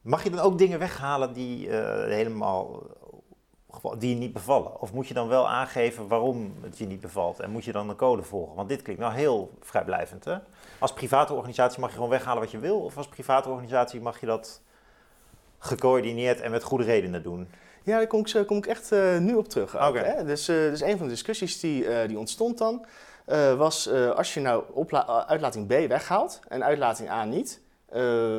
Mag 0.00 0.22
je 0.22 0.30
dan 0.30 0.40
ook 0.40 0.58
dingen 0.58 0.78
weghalen 0.78 1.32
die 1.32 1.70
helemaal. 1.70 2.82
Eh, 3.82 3.90
die 3.98 4.10
je 4.10 4.16
niet 4.16 4.32
bevallen? 4.32 4.80
Of 4.80 4.92
moet 4.92 5.08
je 5.08 5.14
dan 5.14 5.28
wel 5.28 5.48
aangeven 5.48 6.08
waarom 6.08 6.54
het 6.62 6.78
je 6.78 6.86
niet 6.86 7.00
bevalt? 7.00 7.40
En 7.40 7.50
moet 7.50 7.64
je 7.64 7.72
dan 7.72 7.88
een 7.88 7.96
code 7.96 8.22
volgen? 8.22 8.56
Want 8.56 8.68
dit 8.68 8.82
klinkt 8.82 9.02
nou 9.02 9.14
heel 9.14 9.50
vrijblijvend. 9.60 10.24
Hè? 10.24 10.36
Als 10.78 10.92
private 10.92 11.34
organisatie 11.34 11.80
mag 11.80 11.88
je 11.88 11.94
gewoon 11.94 12.10
weghalen 12.10 12.42
wat 12.42 12.50
je 12.50 12.58
wil? 12.58 12.80
Of 12.80 12.96
als 12.96 13.08
private 13.08 13.48
organisatie 13.48 14.00
mag 14.00 14.20
je 14.20 14.26
dat 14.26 14.60
gecoördineerd 15.58 16.40
en 16.40 16.50
met 16.50 16.62
goede 16.62 16.84
redenen 16.84 17.22
doen. 17.22 17.48
Ja, 17.82 17.96
daar 17.96 18.06
kom 18.06 18.26
ik, 18.26 18.46
kom 18.46 18.56
ik 18.56 18.66
echt 18.66 18.90
nu 19.18 19.34
op 19.34 19.48
terug. 19.48 19.78
Ook, 19.78 19.96
hè? 19.96 20.24
Dus, 20.24 20.44
dus 20.44 20.80
een 20.80 20.98
van 20.98 21.06
de 21.06 21.12
discussies 21.12 21.60
die, 21.60 22.06
die 22.06 22.18
ontstond 22.18 22.58
dan, 22.58 22.86
was 23.56 23.90
als 23.92 24.34
je 24.34 24.40
nou 24.40 24.64
uitlating 25.26 25.66
B 25.66 25.88
weghaalt 25.88 26.40
en 26.48 26.64
uitlating 26.64 27.10
A 27.10 27.24
niet, 27.24 27.60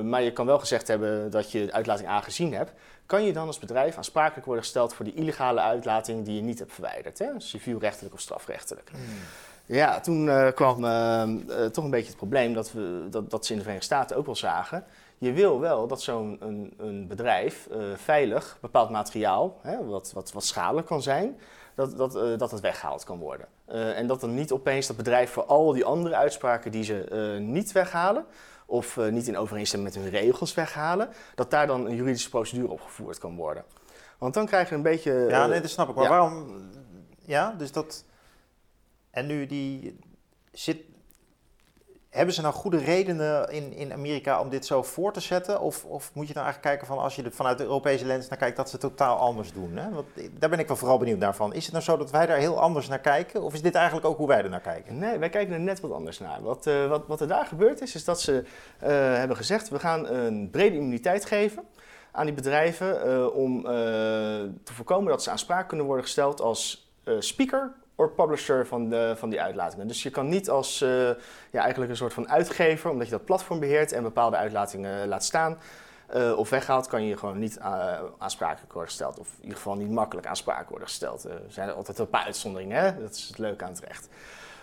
maar 0.03 0.21
je 0.21 0.33
kan 0.33 0.45
wel 0.45 0.59
gezegd 0.59 0.87
hebben 0.87 1.31
dat 1.31 1.51
je 1.51 1.71
uitlating 1.71 2.09
A 2.09 2.21
gezien 2.21 2.53
hebt, 2.53 2.71
kan 3.05 3.23
je 3.23 3.33
dan 3.33 3.47
als 3.47 3.59
bedrijf 3.59 3.97
aansprakelijk 3.97 4.45
worden 4.45 4.63
gesteld 4.63 4.93
voor 4.93 5.05
die 5.05 5.13
illegale 5.13 5.59
uitlating 5.59 6.25
die 6.25 6.35
je 6.35 6.41
niet 6.41 6.59
hebt 6.59 6.73
verwijderd, 6.73 7.19
hè? 7.19 7.27
civielrechtelijk 7.37 8.13
of 8.13 8.19
strafrechtelijk. 8.19 8.89
Hmm. 8.89 9.01
Ja, 9.65 9.99
toen 9.99 10.25
uh, 10.25 10.47
kwam 10.51 10.83
uh, 10.83 11.65
toch 11.65 11.83
een 11.83 11.89
beetje 11.89 12.07
het 12.07 12.17
probleem 12.17 12.53
dat, 12.53 12.71
we, 12.71 13.07
dat, 13.09 13.29
dat 13.29 13.45
ze 13.45 13.51
in 13.51 13.57
de 13.57 13.63
Verenigde 13.63 13.93
Staten 13.93 14.17
ook 14.17 14.25
wel 14.25 14.35
zagen. 14.35 14.83
Je 15.17 15.31
wil 15.31 15.59
wel 15.59 15.87
dat 15.87 16.01
zo'n 16.01 16.37
een, 16.39 16.73
een 16.77 17.07
bedrijf 17.07 17.67
veilig 17.95 18.57
bepaald 18.61 18.89
materiaal, 18.89 19.59
hè, 19.61 19.85
wat, 19.85 20.11
wat, 20.13 20.31
wat 20.31 20.45
schadelijk 20.45 20.87
kan 20.87 21.01
zijn, 21.01 21.37
dat, 21.75 21.97
dat, 21.97 22.39
dat 22.39 22.51
het 22.51 22.59
weggehaald 22.59 23.03
kan 23.03 23.19
worden. 23.19 23.47
en 23.95 24.07
dat 24.07 24.21
dan 24.21 24.33
niet 24.33 24.51
opeens 24.51 24.87
dat 24.87 24.97
bedrijf 24.97 25.31
voor 25.31 25.43
al 25.43 25.73
die 25.73 25.85
andere 25.85 26.15
uitspraken 26.15 26.71
die 26.71 26.83
ze 26.83 27.37
niet 27.41 27.71
weghalen, 27.71 28.25
of 28.71 28.97
niet 28.97 29.27
in 29.27 29.37
overeenstemming 29.37 29.93
met 29.93 30.03
hun 30.03 30.11
regels 30.11 30.53
weghalen, 30.53 31.09
dat 31.35 31.51
daar 31.51 31.67
dan 31.67 31.85
een 31.85 31.95
juridische 31.95 32.29
procedure 32.29 32.71
opgevoerd 32.71 33.17
kan 33.17 33.35
worden. 33.35 33.63
Want 34.17 34.33
dan 34.33 34.45
krijg 34.45 34.69
je 34.69 34.75
een 34.75 34.81
beetje. 34.81 35.25
Ja, 35.29 35.47
nee, 35.47 35.61
dat 35.61 35.69
snap 35.69 35.89
ik. 35.89 35.95
Maar 35.95 36.09
waarom. 36.09 36.69
Ja, 37.25 37.51
dus 37.57 37.71
dat. 37.71 38.05
En 39.09 39.27
nu 39.27 39.45
die 39.45 39.99
zit. 40.51 40.77
Hebben 42.11 42.33
ze 42.33 42.41
nou 42.41 42.53
goede 42.53 42.77
redenen 42.77 43.49
in, 43.49 43.73
in 43.73 43.93
Amerika 43.93 44.39
om 44.39 44.49
dit 44.49 44.65
zo 44.65 44.83
voor 44.83 45.13
te 45.13 45.19
zetten? 45.19 45.61
Of, 45.61 45.85
of 45.85 46.11
moet 46.13 46.27
je 46.27 46.33
nou 46.33 46.45
eigenlijk 46.45 46.61
kijken 46.61 46.87
van 46.87 47.03
als 47.03 47.15
je 47.15 47.23
er 47.23 47.31
vanuit 47.31 47.57
de 47.57 47.63
Europese 47.63 48.05
lens 48.05 48.27
naar 48.27 48.37
kijkt, 48.37 48.57
dat 48.57 48.69
ze 48.69 48.75
het 48.75 48.81
totaal 48.81 49.17
anders 49.17 49.53
doen? 49.53 49.77
Hè? 49.77 49.89
Want 49.89 50.07
daar 50.39 50.49
ben 50.49 50.59
ik 50.59 50.67
wel 50.67 50.77
vooral 50.77 50.97
benieuwd 50.97 51.19
naar 51.19 51.35
van. 51.35 51.53
Is 51.53 51.63
het 51.63 51.73
nou 51.73 51.83
zo 51.83 51.97
dat 51.97 52.11
wij 52.11 52.25
daar 52.25 52.37
heel 52.37 52.59
anders 52.59 52.87
naar 52.87 52.99
kijken? 52.99 53.43
Of 53.43 53.53
is 53.53 53.61
dit 53.61 53.75
eigenlijk 53.75 54.05
ook 54.05 54.17
hoe 54.17 54.27
wij 54.27 54.43
er 54.43 54.49
naar 54.49 54.61
kijken? 54.61 54.97
Nee, 54.97 55.17
wij 55.17 55.29
kijken 55.29 55.53
er 55.53 55.59
net 55.59 55.79
wat 55.79 55.91
anders 55.91 56.19
naar. 56.19 56.41
Wat, 56.41 56.65
uh, 56.67 56.87
wat, 56.87 57.07
wat 57.07 57.21
er 57.21 57.27
daar 57.27 57.45
gebeurd 57.45 57.81
is, 57.81 57.95
is 57.95 58.03
dat 58.03 58.21
ze 58.21 58.43
uh, 58.83 58.87
hebben 59.17 59.37
gezegd: 59.37 59.69
we 59.69 59.79
gaan 59.79 60.07
een 60.07 60.49
brede 60.49 60.75
immuniteit 60.75 61.25
geven 61.25 61.63
aan 62.11 62.25
die 62.25 62.35
bedrijven 62.35 63.07
uh, 63.07 63.35
om 63.35 63.63
te 64.63 64.73
voorkomen 64.73 65.11
dat 65.11 65.23
ze 65.23 65.29
aanspraak 65.29 65.67
kunnen 65.67 65.85
worden 65.85 66.05
gesteld 66.05 66.41
als 66.41 66.91
speaker 67.19 67.73
or 68.01 68.09
publisher 68.09 68.67
van, 68.67 68.89
de, 68.89 69.13
van 69.17 69.29
die 69.29 69.41
uitlatingen. 69.41 69.87
Dus 69.87 70.03
je 70.03 70.09
kan 70.09 70.29
niet 70.29 70.49
als 70.49 70.81
uh, 70.81 70.89
ja, 71.51 71.61
eigenlijk 71.61 71.91
een 71.91 71.97
soort 71.97 72.13
van 72.13 72.29
uitgever, 72.29 72.89
omdat 72.89 73.07
je 73.07 73.11
dat 73.11 73.25
platform 73.25 73.59
beheert 73.59 73.91
en 73.91 74.03
bepaalde 74.03 74.37
uitlatingen 74.37 75.07
laat 75.07 75.23
staan 75.23 75.57
uh, 76.15 76.37
of 76.37 76.49
weghaalt, 76.49 76.87
kan 76.87 77.03
je 77.03 77.17
gewoon 77.17 77.39
niet 77.39 77.57
uh, 77.57 77.99
aansprakelijk 78.17 78.73
worden 78.73 78.89
gesteld. 78.89 79.19
Of 79.19 79.27
in 79.35 79.41
ieder 79.41 79.57
geval 79.57 79.75
niet 79.75 79.89
makkelijk 79.89 80.27
aansprakelijk 80.27 80.69
worden 80.69 80.87
gesteld. 80.87 81.23
er 81.23 81.41
zijn 81.47 81.71
altijd 81.71 81.99
een 81.99 82.09
paar 82.09 82.25
uitzonderingen, 82.25 82.83
hè? 82.83 83.01
dat 83.01 83.15
is 83.15 83.27
het 83.27 83.37
leuke 83.37 83.65
aan 83.65 83.71
het 83.71 83.83
recht. 83.87 84.09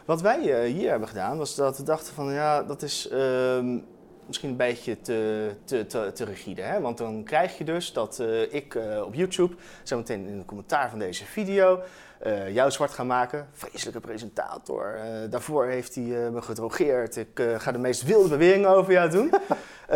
Wat 0.05 0.21
wij 0.21 0.67
hier 0.67 0.91
hebben 0.91 1.09
gedaan, 1.09 1.39
was 1.39 1.55
dat 1.55 1.77
we 1.77 1.83
dachten 1.83 2.15
van 2.15 2.33
ja, 2.33 2.63
dat 2.63 2.83
is 2.83 3.09
ehm, 3.09 3.79
misschien 4.27 4.51
een 4.51 4.57
beetje 4.57 5.01
te, 5.01 5.51
te, 5.65 5.87
te, 5.87 6.11
te 6.15 6.25
rigide. 6.25 6.63
Hè? 6.63 6.81
Want 6.81 6.99
dan 6.99 7.25
krijg 7.25 7.59
je 7.59 7.65
dus 7.65 7.93
dat 7.93 8.23
ik 8.51 8.79
op 9.05 9.15
YouTube, 9.15 9.55
zometeen 9.83 10.27
in 10.27 10.39
de 10.39 10.45
commentaar 10.45 10.91
van 10.91 10.99
deze 10.99 11.25
video, 11.25 11.81
uh, 12.27 12.55
jou 12.55 12.71
zwart 12.71 12.93
gaan 12.93 13.07
maken. 13.07 13.49
Vreselijke 13.53 14.01
presentator. 14.01 14.97
Uh, 14.97 15.31
daarvoor 15.31 15.67
heeft 15.67 15.95
hij 15.95 16.05
uh, 16.05 16.29
me 16.29 16.43
gedrogeerd. 16.43 17.17
Ik 17.17 17.43
ga 17.59 17.73
de 17.73 17.79
meest 17.79 18.03
wilde 18.03 18.29
beweringen 18.29 18.69
over 18.69 18.93
jou 18.93 19.11
doen. 19.11 19.33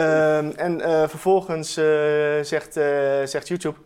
um, 0.03 0.51
en 0.67 0.81
vervolgens 1.09 1.73
zegt, 2.43 2.73
zegt 3.31 3.49
YouTube: 3.49 3.79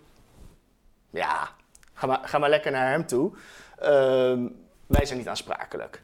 Ja, 1.10 1.48
ga 1.92 2.06
maar, 2.06 2.20
ga 2.22 2.38
maar 2.38 2.50
lekker 2.50 2.70
naar 2.70 2.90
hem 2.90 3.06
toe. 3.06 3.32
Uh, 3.82 3.86
wij 4.86 5.06
zijn 5.06 5.18
niet 5.18 5.28
aansprakelijk. 5.28 6.02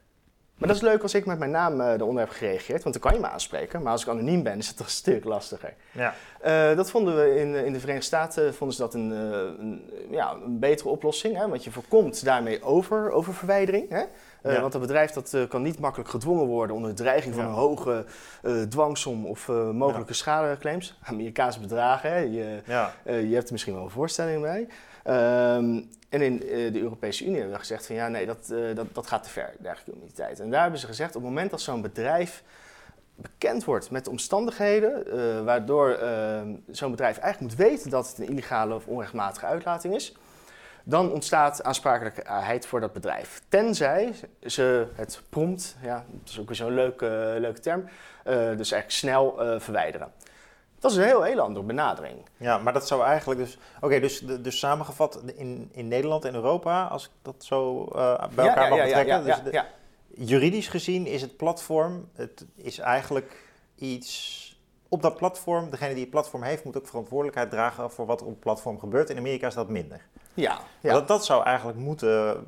Maar 0.63 0.71
dat 0.71 0.83
is 0.83 0.89
leuk 0.89 1.03
als 1.03 1.15
ik 1.15 1.27
met 1.27 1.39
mijn 1.39 1.51
naam 1.51 1.81
uh, 1.81 1.93
eronder 1.93 2.25
heb 2.25 2.33
gereageerd, 2.33 2.83
want 2.83 2.95
dan 2.95 3.03
kan 3.03 3.15
je 3.15 3.21
me 3.27 3.29
aanspreken. 3.29 3.83
Maar 3.83 3.93
als 3.93 4.03
ik 4.03 4.09
anoniem 4.09 4.43
ben, 4.43 4.59
is 4.59 4.69
het 4.69 4.77
toch 4.77 4.87
een 4.87 4.93
stuk 4.93 5.25
lastiger. 5.25 5.75
Ja. 5.91 6.15
Uh, 6.45 6.77
dat 6.77 6.91
vonden 6.91 7.17
we 7.17 7.35
in, 7.35 7.55
in 7.55 7.73
de 7.73 7.79
Verenigde 7.81 8.07
Staten 8.07 8.55
vonden 8.55 8.77
ze 8.77 8.83
dat 8.83 8.95
een, 8.95 9.11
een 9.11 9.91
ja, 10.11 10.37
een 10.45 10.59
betere 10.59 10.89
oplossing. 10.89 11.37
Hè? 11.37 11.49
Want 11.49 11.65
je 11.65 11.71
voorkomt 11.71 12.25
daarmee 12.25 12.63
over, 12.63 13.11
oververwijdering. 13.11 13.89
Hè? 13.89 14.03
Ja. 14.53 14.61
Want 14.61 14.75
een 14.75 14.81
bedrijf 14.81 15.11
dat 15.11 15.37
kan 15.49 15.63
niet 15.63 15.79
makkelijk 15.79 16.11
gedwongen 16.11 16.47
worden 16.47 16.77
onder 16.77 16.91
de 16.91 17.03
dreiging 17.03 17.35
van 17.35 17.45
een 17.45 17.51
hoge 17.51 18.05
dwangsom 18.69 19.27
of 19.27 19.49
mogelijke 19.73 20.13
ja. 20.13 20.19
schadeclaims. 20.19 20.99
Amerikaanse 21.03 21.61
bedragen, 21.61 22.11
hè? 22.11 22.19
Je, 22.19 22.61
je 23.05 23.35
hebt 23.35 23.47
er 23.47 23.53
misschien 23.53 23.75
wel 23.75 23.83
een 23.83 23.91
voorstelling 23.91 24.43
bij. 24.43 24.69
Um, 25.07 25.91
en 26.09 26.23
in 26.23 26.43
uh, 26.45 26.73
de 26.73 26.81
Europese 26.81 27.25
Unie 27.25 27.35
hebben 27.35 27.53
we 27.53 27.59
gezegd 27.59 27.87
van 27.87 27.95
ja, 27.95 28.09
nee, 28.09 28.27
dat, 28.27 28.49
uh, 28.53 28.75
dat, 28.75 28.87
dat 28.95 29.07
gaat 29.07 29.23
te 29.23 29.29
ver, 29.29 29.55
dergelijke 29.59 29.93
immuniteit. 29.93 30.41
En 30.41 30.51
daar 30.51 30.63
hebben 30.63 30.81
ze 30.81 30.87
gezegd, 30.87 31.17
op 31.17 31.23
het 31.23 31.31
moment 31.31 31.51
dat 31.51 31.61
zo'n 31.61 31.83
bedrijf 31.83 32.43
bekend 33.15 33.65
wordt 33.65 33.91
met 33.91 34.09
omstandigheden 34.09 35.05
uh, 35.07 35.45
waardoor 35.45 35.99
zo'n 36.71 36.91
bedrijf 36.91 37.19
eigenlijk 37.19 37.41
moet 37.41 37.67
weten 37.67 37.91
dat 37.91 38.09
het 38.09 38.19
een 38.19 38.29
illegale 38.29 38.75
of 38.75 38.87
onrechtmatige 38.87 39.47
uitlating 39.47 39.95
is, 39.95 40.17
dan 40.85 41.13
ontstaat 41.13 41.63
aansprakelijkheid 41.63 42.67
voor 42.67 42.81
dat 42.81 42.93
bedrijf. 42.93 43.43
Tenzij 43.49 44.13
ze 44.47 44.87
het 44.95 45.23
prompt, 45.29 45.77
ja, 45.83 46.05
dat 46.11 46.29
is 46.29 46.41
ook 46.41 46.47
weer 46.47 46.57
zo'n 46.57 46.75
leuke, 46.75 47.37
leuke 47.39 47.61
term, 47.61 47.85
dus 48.25 48.73
eigenlijk 48.73 48.91
snel 48.91 49.35
verwijderen. 49.59 50.13
Dat 50.83 50.91
is 50.91 50.97
een 50.97 51.05
heel, 51.05 51.23
heel 51.23 51.41
andere 51.41 51.67
benadering. 51.67 52.17
Ja, 52.37 52.59
maar 52.59 52.73
dat 52.73 52.87
zou 52.87 53.03
eigenlijk 53.05 53.41
dus... 53.41 53.59
Oké, 53.81 54.01
dus, 54.01 54.21
dus 54.21 54.59
samengevat 54.59 55.23
in, 55.35 55.69
in 55.73 55.89
Nederland 55.89 56.25
en 56.25 56.35
Europa, 56.35 56.87
als 56.87 57.05
ik 57.05 57.11
dat 57.23 57.45
zo 57.45 57.89
uh, 57.95 58.25
bij 58.35 58.49
elkaar 58.49 58.69
mag 58.69 58.83
betrekken. 58.83 59.25
Ja, 59.25 59.41
dus 59.43 59.63
juridisch 60.29 60.69
gezien 60.69 61.07
is 61.07 61.21
het 61.23 61.37
platform, 61.37 62.09
het 62.15 62.47
is 62.57 62.79
eigenlijk 62.79 63.49
iets... 63.75 64.41
Op 64.89 65.03
dat 65.03 65.17
platform, 65.17 65.71
degene 65.71 65.93
die 65.93 66.03
het 66.03 66.11
platform 66.11 66.43
heeft, 66.43 66.65
moet 66.65 66.77
ook 66.77 66.87
verantwoordelijkheid 66.87 67.51
dragen 67.51 67.91
voor 67.91 68.07
wat 68.07 68.21
er 68.21 68.27
op 68.27 68.33
het 68.33 68.41
platform 68.41 68.79
gebeurt. 68.79 69.11
In 69.11 69.19
Amerika 69.19 69.47
is 69.47 69.55
dat 69.55 69.69
minder. 69.69 70.01
Ja. 70.35 70.61
Dat, 70.81 71.09
dat 71.09 71.25
zou 71.25 71.45
eigenlijk 71.45 71.79
moeten... 71.79 72.47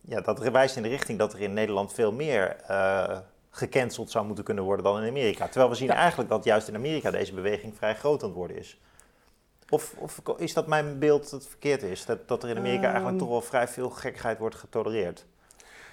Ja, 0.00 0.20
dat 0.20 0.38
wijst 0.38 0.76
in 0.76 0.82
de 0.82 0.88
richting 0.88 1.18
dat 1.18 1.32
er 1.32 1.40
in 1.40 1.52
Nederland 1.52 1.92
veel 1.92 2.12
meer... 2.12 2.56
Uh, 2.70 3.18
gecanceld 3.50 4.10
zou 4.10 4.26
moeten 4.26 4.44
kunnen 4.44 4.64
worden 4.64 4.84
dan 4.84 5.02
in 5.02 5.08
Amerika. 5.08 5.44
Terwijl 5.44 5.70
we 5.70 5.76
zien 5.76 5.90
eigenlijk 5.90 6.30
dat 6.30 6.44
juist 6.44 6.68
in 6.68 6.74
Amerika 6.74 7.10
deze 7.10 7.34
beweging 7.34 7.76
vrij 7.76 7.94
groot 7.94 8.22
aan 8.22 8.28
het 8.28 8.36
worden 8.36 8.56
is. 8.56 8.80
Of, 9.68 9.94
of 9.98 10.20
is 10.36 10.54
dat 10.54 10.66
mijn 10.66 10.98
beeld 10.98 11.30
dat 11.30 11.46
verkeerd 11.46 11.82
is? 11.82 12.04
Dat, 12.04 12.28
dat 12.28 12.42
er 12.42 12.48
in 12.48 12.56
Amerika 12.56 12.82
eigenlijk 12.82 13.10
ehm. 13.10 13.18
toch 13.18 13.28
wel 13.28 13.40
vrij 13.40 13.68
veel 13.68 13.90
gekkigheid 13.90 14.38
wordt 14.38 14.54
getolereerd? 14.54 15.24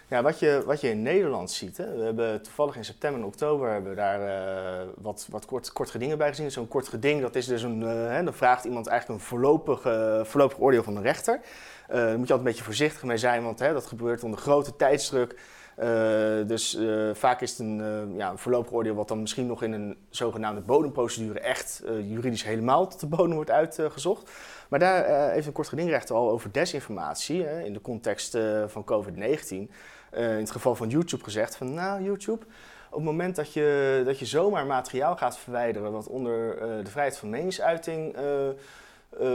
Ja, 0.10 0.22
wat 0.22 0.40
je, 0.40 0.64
wat 0.66 0.82
je 0.82 0.90
in 0.90 1.02
Nederland 1.02 1.52
ziet, 1.52 1.78
hè, 1.78 1.96
we 1.96 2.04
hebben 2.04 2.42
toevallig 2.42 2.76
in 2.76 2.86
september 2.86 3.22
en 3.22 3.28
oktober 3.28 3.72
hebben 3.72 3.90
we 3.90 3.96
daar 3.96 4.22
uh, 4.22 4.88
wat, 4.98 5.28
wat 5.30 5.46
kort, 5.46 5.72
kort 5.72 5.90
gedingen 5.90 6.18
bij 6.18 6.30
gezien. 6.30 6.52
Zo'n 6.52 6.68
kort 6.68 6.88
geding, 6.88 7.22
dat 7.22 7.36
is 7.36 7.46
dus 7.46 7.62
een, 7.62 7.82
uh, 7.82 7.88
hè, 7.90 8.24
dan 8.24 8.34
vraagt 8.34 8.66
iemand 8.66 8.88
eigenlijk 8.88 9.20
een 9.20 9.28
voorlopig, 9.28 9.86
uh, 9.86 10.24
voorlopig 10.24 10.60
oordeel 10.60 10.84
van 10.84 10.96
de 10.96 11.02
rechter. 11.02 11.40
daar 11.88 11.98
moet 11.98 12.08
je 12.08 12.14
altijd 12.18 12.38
een 12.38 12.44
beetje 12.44 12.64
voorzichtig 12.64 13.04
mee 13.04 13.18
zijn, 13.18 13.44
want 13.44 13.60
hè, 13.60 13.74
dat 13.74 13.86
gebeurt 13.86 14.24
onder 14.24 14.40
grote 14.40 14.76
tijdsdruk. 14.76 15.40
Uh, 15.80 16.48
dus 16.48 16.76
uh, 16.76 17.14
vaak 17.14 17.42
is 17.42 17.50
het 17.50 17.60
een, 17.60 17.80
uh, 17.80 18.18
ja, 18.18 18.32
een 18.32 18.38
voorlopig 18.38 18.74
oordeel 18.74 18.96
wat 18.96 19.08
dan 19.08 19.20
misschien 19.20 19.48
nog 19.48 19.64
in 19.64 19.72
een 19.72 19.98
zogenaamde 20.10 20.62
bodemprocedure 20.62 21.40
echt 21.40 21.84
juridisch 21.86 22.44
helemaal 22.44 22.88
tot 22.88 23.00
de 23.00 23.08
bodem 23.08 23.34
wordt 23.34 23.52
uitgezocht. 23.52 24.32
Maar 24.70 24.80
daar 24.80 25.32
heeft 25.32 25.48
een 25.48 25.54
kort 25.54 25.68
gedingrechter 25.68 26.16
al 26.16 26.30
over 26.30 26.52
desinformatie 26.52 27.64
in 27.64 27.74
de 27.74 27.82
context 27.82 28.38
van 28.68 28.84
COVID-19 28.84 29.48
in 29.50 29.70
het 30.12 30.52
geval 30.52 30.76
van 30.76 30.90
YouTube 30.90 31.24
gezegd 31.24 31.56
van 31.56 31.74
nou 31.74 32.04
YouTube, 32.04 32.46
op 32.90 32.96
het 32.96 33.04
moment 33.04 33.36
dat 33.36 33.54
je, 33.54 34.02
dat 34.06 34.20
je 34.20 34.26
zomaar 34.26 34.66
materiaal 34.66 35.16
gaat 35.16 35.38
verwijderen 35.38 35.92
wat 35.92 36.08
onder 36.08 36.60
de 36.84 36.90
vrijheid 36.90 37.18
van 37.18 37.30
meningsuiting 37.30 38.16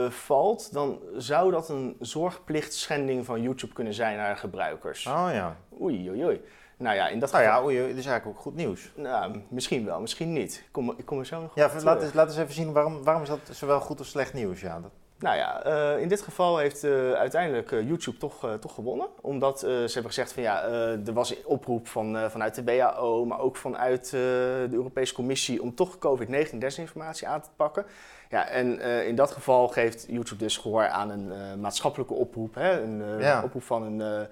valt, 0.09 0.73
dan 0.73 1.01
zou 1.17 1.51
dat 1.51 1.69
een 1.69 1.97
zorgplichtschending 2.01 3.25
van 3.25 3.43
YouTube 3.43 3.75
kunnen 3.75 3.95
zijn 3.95 4.17
naar 4.17 4.37
gebruikers. 4.37 5.07
Oh 5.07 5.29
ja. 5.33 5.57
Oei, 5.81 6.11
oei, 6.11 6.25
oei. 6.25 6.41
Nou 6.77 6.97
ja, 6.97 7.09
in 7.09 7.19
dat 7.19 7.33
nou 7.33 7.45
ja, 7.45 7.63
oei, 7.63 7.79
dat 7.79 7.87
is 7.87 8.07
eigenlijk 8.07 8.27
ook 8.27 8.43
goed 8.43 8.55
nieuws. 8.55 8.91
Nou, 8.95 9.41
misschien 9.49 9.85
wel, 9.85 10.01
misschien 10.01 10.33
niet. 10.33 10.55
Ik 10.55 10.69
kom, 10.71 10.95
ik 10.97 11.07
kom 11.07 11.19
er 11.19 11.27
zo 11.27 11.41
nog 11.41 11.51
Ja, 11.55 11.71
laat 11.83 12.03
eens, 12.03 12.13
laat 12.13 12.27
eens 12.27 12.37
even 12.37 12.55
zien 12.55 12.73
waarom, 12.73 13.05
waarom 13.05 13.23
is 13.23 13.29
dat 13.29 13.39
zowel 13.51 13.81
goed 13.81 13.99
als 13.99 14.11
slecht 14.11 14.33
nieuws? 14.33 14.61
Ja, 14.61 14.81
dat... 14.81 14.91
Nou 15.19 15.37
ja, 15.37 15.67
uh, 15.67 16.03
in 16.03 16.09
dit 16.09 16.21
geval 16.21 16.59
heeft 16.59 16.85
uh, 16.85 17.13
uiteindelijk 17.13 17.71
YouTube 17.71 18.17
toch, 18.17 18.49
toch 18.61 18.75
gewonnen. 18.75 19.09
Omdat 19.21 19.59
ze 19.61 19.91
hebben 19.93 20.05
gezegd 20.05 20.33
van 20.33 20.43
ja, 20.43 20.63
er 21.07 21.13
was 21.13 21.31
een 21.31 21.47
oproep 21.47 21.89
van, 21.89 22.31
vanuit 22.31 22.55
de 22.55 22.65
WHO, 22.65 23.25
maar 23.25 23.41
ook 23.41 23.57
vanuit 23.57 24.11
de 24.11 24.69
Europese 24.71 25.15
Commissie 25.15 25.63
om 25.63 25.75
toch 25.75 25.99
COVID-19 25.99 26.59
desinformatie 26.59 27.29
aan 27.29 27.41
te 27.41 27.49
pakken. 27.57 27.85
Ja, 28.33 28.49
en 28.49 28.79
uh, 28.79 29.07
in 29.07 29.15
dat 29.15 29.31
geval 29.31 29.69
geeft 29.69 30.07
YouTube 30.09 30.45
dus 30.45 30.57
gehoor 30.57 30.89
aan 30.89 31.11
een 31.11 31.27
uh, 31.27 31.55
maatschappelijke 31.61 32.15
oproep. 32.15 32.55
Hè? 32.55 32.81
Een 32.83 33.01
uh, 33.01 33.21
ja. 33.21 33.43
oproep 33.43 33.63
van 33.63 33.83
een, 33.83 34.29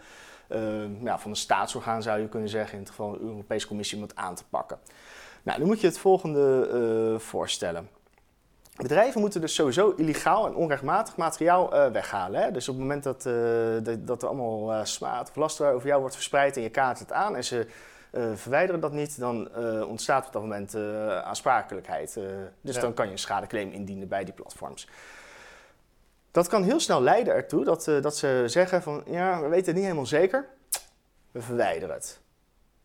ja, 1.02 1.18
van 1.18 1.30
een 1.30 1.36
staatsorgaan 1.36 2.02
zou 2.02 2.20
je 2.20 2.28
kunnen 2.28 2.48
zeggen. 2.48 2.74
In 2.74 2.80
het 2.80 2.88
geval 2.88 3.10
de 3.10 3.18
Europese 3.20 3.66
Commissie 3.66 3.96
om 3.96 4.02
het 4.02 4.16
aan 4.16 4.34
te 4.34 4.44
pakken. 4.50 4.78
Nou, 5.42 5.60
nu 5.60 5.64
moet 5.66 5.80
je 5.80 5.86
het 5.86 5.98
volgende 5.98 7.16
voorstellen. 7.18 7.88
Bedrijven 8.82 9.20
moeten 9.20 9.40
dus 9.40 9.54
sowieso 9.54 9.92
illegaal 9.96 10.46
en 10.46 10.54
onrechtmatig 10.54 11.16
materiaal 11.16 11.74
eh, 11.74 11.90
weghalen. 11.90 12.42
Hè? 12.42 12.50
Dus 12.50 12.68
op 12.68 12.74
het 12.74 12.82
moment 12.82 13.02
dat, 13.02 13.26
eh, 13.26 13.34
dat, 13.82 14.06
dat 14.06 14.22
er 14.22 14.28
allemaal 14.28 14.72
uh, 14.72 14.84
smaad 14.84 15.28
of 15.28 15.36
laster 15.36 15.72
over 15.72 15.88
jou 15.88 16.00
wordt 16.00 16.14
verspreid 16.14 16.56
en 16.56 16.62
je 16.62 16.70
kaart 16.70 16.98
het 16.98 17.12
aan 17.12 17.36
en 17.36 17.44
ze 17.44 17.66
verwijderen 18.34 18.80
dat 18.80 18.92
niet, 18.92 19.18
dan 19.18 19.48
ontstaat 19.86 20.26
op 20.26 20.32
dat 20.32 20.42
moment 20.42 20.76
aansprakelijkheid. 21.24 22.18
dus 22.60 22.78
dan 22.78 22.94
kan 22.94 23.06
je 23.06 23.12
een 23.12 23.18
schadeclaim 23.18 23.70
indienen 23.70 24.08
bij 24.08 24.24
die 24.24 24.34
platforms. 24.34 24.88
Dat 26.30 26.48
kan 26.48 26.62
heel 26.62 26.80
snel 26.80 27.02
leiden 27.02 27.34
ertoe 27.34 27.64
dat, 27.64 27.84
dat 27.84 28.16
ze 28.16 28.42
zeggen 28.46 28.82
van 28.82 29.02
ja, 29.06 29.40
we 29.40 29.48
weten 29.48 29.66
het 29.66 29.74
niet 29.74 29.84
helemaal 29.84 30.06
zeker, 30.06 30.46
we 31.30 31.42
verwijderen 31.42 31.94
het. 31.94 32.20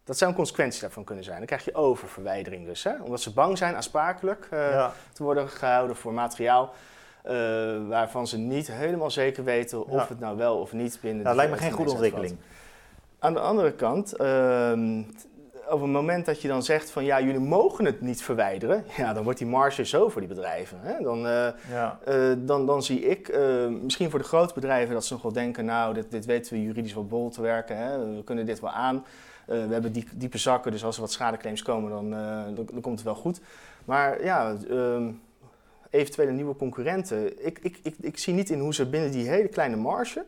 Dat 0.04 0.18
zou 0.18 0.30
een 0.30 0.38
consequentie 0.38 0.82
daarvan 0.82 1.04
kunnen 1.04 1.24
zijn. 1.24 1.38
Dan 1.38 1.46
krijg 1.46 1.66
je 1.66 1.76
oververwijdering 1.76 2.66
dus. 2.66 2.84
Hè? 2.84 2.94
Omdat 3.02 3.22
ze 3.22 3.34
bang 3.34 3.58
zijn 3.58 3.76
aansprakelijk 3.76 4.48
uh, 4.54 4.90
te 5.14 5.24
worden 5.24 5.50
gehouden 5.50 5.96
voor 5.96 6.14
materiaal... 6.14 6.74
Uh, 7.26 7.32
waarvan 7.88 8.28
ze 8.28 8.38
niet 8.38 8.68
helemaal 8.68 9.12
zeker 9.12 9.44
weten 9.44 9.88
of 9.88 10.08
het 10.08 10.20
nou 10.20 10.38
wel 10.38 10.60
of 10.60 10.74
niet 10.74 10.98
binnen... 11.02 11.24
Dat 11.24 11.36
lijkt 11.36 11.52
me 11.52 11.58
geen 11.58 11.72
goede 11.72 11.92
ontwikkeling. 11.92 12.38
Aan 13.26 13.34
de 13.34 13.40
andere 13.40 13.72
kant, 13.72 14.22
uh, 14.22 14.72
op 15.70 15.82
het 15.82 15.90
moment 15.90 16.26
dat 16.26 16.42
je 16.42 16.48
dan 16.48 16.64
zegt 16.64 16.90
van 16.90 17.06
ja, 17.06 17.22
jullie 17.22 17.40
mogen 17.40 17.86
het 17.86 18.02
niet 18.02 18.22
verwijderen, 18.22 18.86
ja, 18.98 19.14
dan 19.14 19.24
wordt 19.24 19.40
die 19.40 19.48
marge 19.48 19.86
zo 19.86 20.10
voor 20.10 20.22
die 20.22 20.30
bedrijven. 20.30 20.78
Hè? 20.82 21.04
Dan, 21.04 21.18
uh, 21.26 21.48
ja. 21.70 22.00
uh, 22.08 22.34
dan, 22.38 22.66
dan 22.66 22.84
zie 22.84 23.02
ik, 23.02 23.30
uh, 23.30 23.68
misschien 23.68 24.10
voor 24.10 24.20
de 24.20 24.26
grote 24.26 24.54
bedrijven, 24.54 24.94
dat 24.94 25.06
ze 25.06 25.14
nog 25.14 25.22
wel 25.22 25.32
denken, 25.32 25.66
nou, 25.66 25.94
dit, 25.94 26.12
dit 26.12 26.26
weten 26.26 26.54
we 26.54 26.62
juridisch 26.62 26.94
wel 26.94 27.06
bol 27.06 27.30
te 27.30 27.42
werken, 27.42 27.78
hè? 27.78 28.16
we 28.16 28.24
kunnen 28.24 28.46
dit 28.46 28.60
wel 28.60 28.72
aan. 28.72 29.06
Eh, 29.48 29.66
we 29.66 29.74
hebben 29.74 29.92
die, 29.92 30.08
diepe 30.16 30.38
zakken, 30.38 30.72
dus 30.72 30.84
als 30.84 30.96
er 30.96 31.02
wat 31.02 31.12
schadeclaims 31.12 31.62
komen, 31.62 31.90
dan, 31.90 32.10
dan, 32.56 32.66
dan, 32.72 32.82
komt 32.82 32.96
het 32.96 33.04
wel 33.04 33.16
goed. 33.16 33.42
Maar 33.86 34.24
ja, 34.24 34.56
uh, 34.70 35.08
eventuele 35.90 36.32
nieuwe 36.32 36.56
concurrenten. 36.56 37.46
Ik, 37.46 37.60
ik, 37.62 37.80
ik, 37.84 37.96
ik 38.02 38.18
zie 38.18 38.34
niet 38.34 38.50
in 38.50 38.60
hoe 38.60 38.74
ze 38.74 38.86
binnen 38.86 39.12
die 39.12 39.30
hele 39.30 39.48
kleine 39.48 39.76
marge 39.76 40.26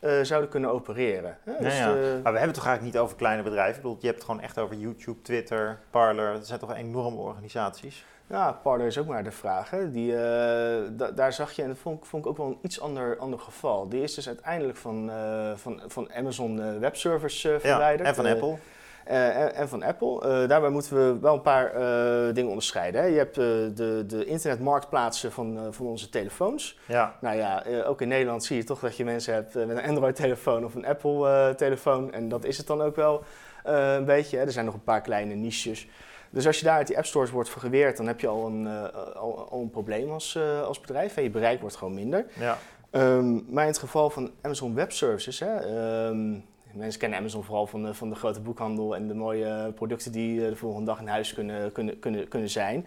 uh, 0.00 0.20
zouden 0.22 0.50
kunnen 0.50 0.70
opereren. 0.70 1.38
Dus, 1.60 1.78
ja. 1.78 1.86
Maar 1.86 1.94
we 1.94 2.22
hebben 2.22 2.40
het 2.40 2.54
toch 2.54 2.66
eigenlijk 2.66 2.94
niet 2.94 2.98
over 2.98 3.16
kleine 3.16 3.42
bedrijven? 3.42 3.76
Ik 3.76 3.82
bedoel, 3.82 3.96
je 4.00 4.06
hebt 4.06 4.18
het 4.18 4.26
gewoon 4.26 4.40
echt 4.40 4.58
over 4.58 4.76
YouTube, 4.76 5.22
Twitter, 5.22 5.78
Parler. 5.90 6.32
Dat 6.32 6.46
zijn 6.46 6.58
toch 6.58 6.74
enorme 6.74 7.16
organisaties? 7.16 8.04
Ja, 8.26 8.52
Parler 8.52 8.86
is 8.86 8.98
ook 8.98 9.06
maar 9.06 9.24
de 9.24 9.30
vraag. 9.30 9.70
Hè. 9.70 9.90
Die, 9.90 10.12
uh, 10.12 10.18
daar 11.14 11.32
zag 11.32 11.52
je, 11.52 11.62
en 11.62 11.68
dat 11.68 11.78
vond, 11.78 12.06
vond, 12.06 12.24
ik 12.24 12.30
ook 12.30 12.36
wel 12.36 12.46
een 12.46 12.58
iets 12.62 12.80
ander, 12.80 13.18
ander 13.18 13.38
geval. 13.38 13.88
Die 13.88 14.02
is 14.02 14.14
dus 14.14 14.26
uiteindelijk 14.26 14.78
van, 14.78 15.10
van, 15.54 15.82
van 15.86 16.12
Amazon 16.12 16.80
Web 16.80 16.96
Service 16.96 17.60
verwijderd. 17.60 18.08
en 18.08 18.14
van 18.14 18.26
Apple. 18.26 18.56
En, 19.04 19.54
en, 19.54 19.68
van 19.68 19.82
Apple. 19.82 20.46
daarbij 20.46 20.70
moeten 20.70 20.96
we 20.96 21.18
wel 21.20 21.34
een 21.34 21.42
paar 21.42 21.72
dingen 22.34 22.48
onderscheiden. 22.48 23.00
Hè. 23.00 23.06
Je 23.06 23.16
hebt 23.16 23.34
de, 23.34 24.04
de 24.06 24.24
internetmarktplaatsen 24.24 25.32
van, 25.32 25.58
van 25.70 25.86
onze 25.86 26.08
telefoons. 26.08 26.78
Ja. 26.86 27.16
Nou 27.20 27.36
ja, 27.36 27.64
ook 27.86 28.00
in 28.00 28.08
Nederland 28.08 28.44
zie 28.44 28.56
je 28.56 28.64
toch 28.64 28.80
dat 28.80 28.96
je 28.96 29.04
mensen 29.04 29.34
hebt 29.34 29.54
met 29.54 29.68
een 29.70 29.82
Android-telefoon 29.82 30.64
of 30.64 30.74
een 30.74 30.86
Apple-telefoon. 30.86 32.12
en 32.12 32.28
dat 32.28 32.44
is 32.44 32.58
het 32.58 32.66
dan 32.66 32.82
ook 32.82 32.96
wel 32.96 33.22
een 33.62 34.04
beetje. 34.04 34.36
Hè. 34.36 34.44
Er 34.44 34.52
zijn 34.52 34.64
nog 34.64 34.74
een 34.74 34.84
paar 34.84 35.00
kleine 35.00 35.34
niches. 35.34 35.88
Dus 36.30 36.46
als 36.46 36.58
je 36.58 36.64
daar 36.64 36.76
uit 36.76 36.86
die 36.86 36.96
app 36.96 37.06
stores 37.06 37.30
wordt 37.30 37.48
geweerd, 37.48 37.96
dan 37.96 38.06
heb 38.06 38.20
je 38.20 38.26
al 38.26 38.46
een, 38.46 38.64
uh, 38.64 38.84
al, 39.14 39.48
al, 39.50 39.60
een 39.60 39.70
probleem 39.70 40.10
als, 40.10 40.34
uh, 40.34 40.62
als 40.62 40.80
bedrijf 40.80 41.16
en 41.16 41.22
je 41.22 41.30
bereik 41.30 41.60
wordt 41.60 41.76
gewoon 41.76 41.94
minder. 41.94 42.26
Ja. 42.38 42.58
Um, 42.90 43.46
maar 43.48 43.62
in 43.62 43.70
het 43.70 43.78
geval 43.78 44.10
van 44.10 44.30
Amazon 44.40 44.74
Web 44.74 44.92
Services, 44.92 45.38
hè, 45.38 46.06
um, 46.08 46.44
mensen 46.72 47.00
kennen 47.00 47.18
Amazon 47.18 47.44
vooral 47.44 47.66
van 47.66 47.82
de, 47.82 47.94
van 47.94 48.08
de 48.08 48.14
grote 48.14 48.40
boekhandel 48.40 48.94
en 48.94 49.08
de 49.08 49.14
mooie 49.14 49.72
producten 49.72 50.12
die 50.12 50.48
de 50.48 50.56
volgende 50.56 50.86
dag 50.86 51.00
in 51.00 51.06
huis 51.06 51.34
kunnen, 51.34 51.72
kunnen, 51.72 51.98
kunnen, 51.98 52.28
kunnen 52.28 52.48
zijn. 52.48 52.86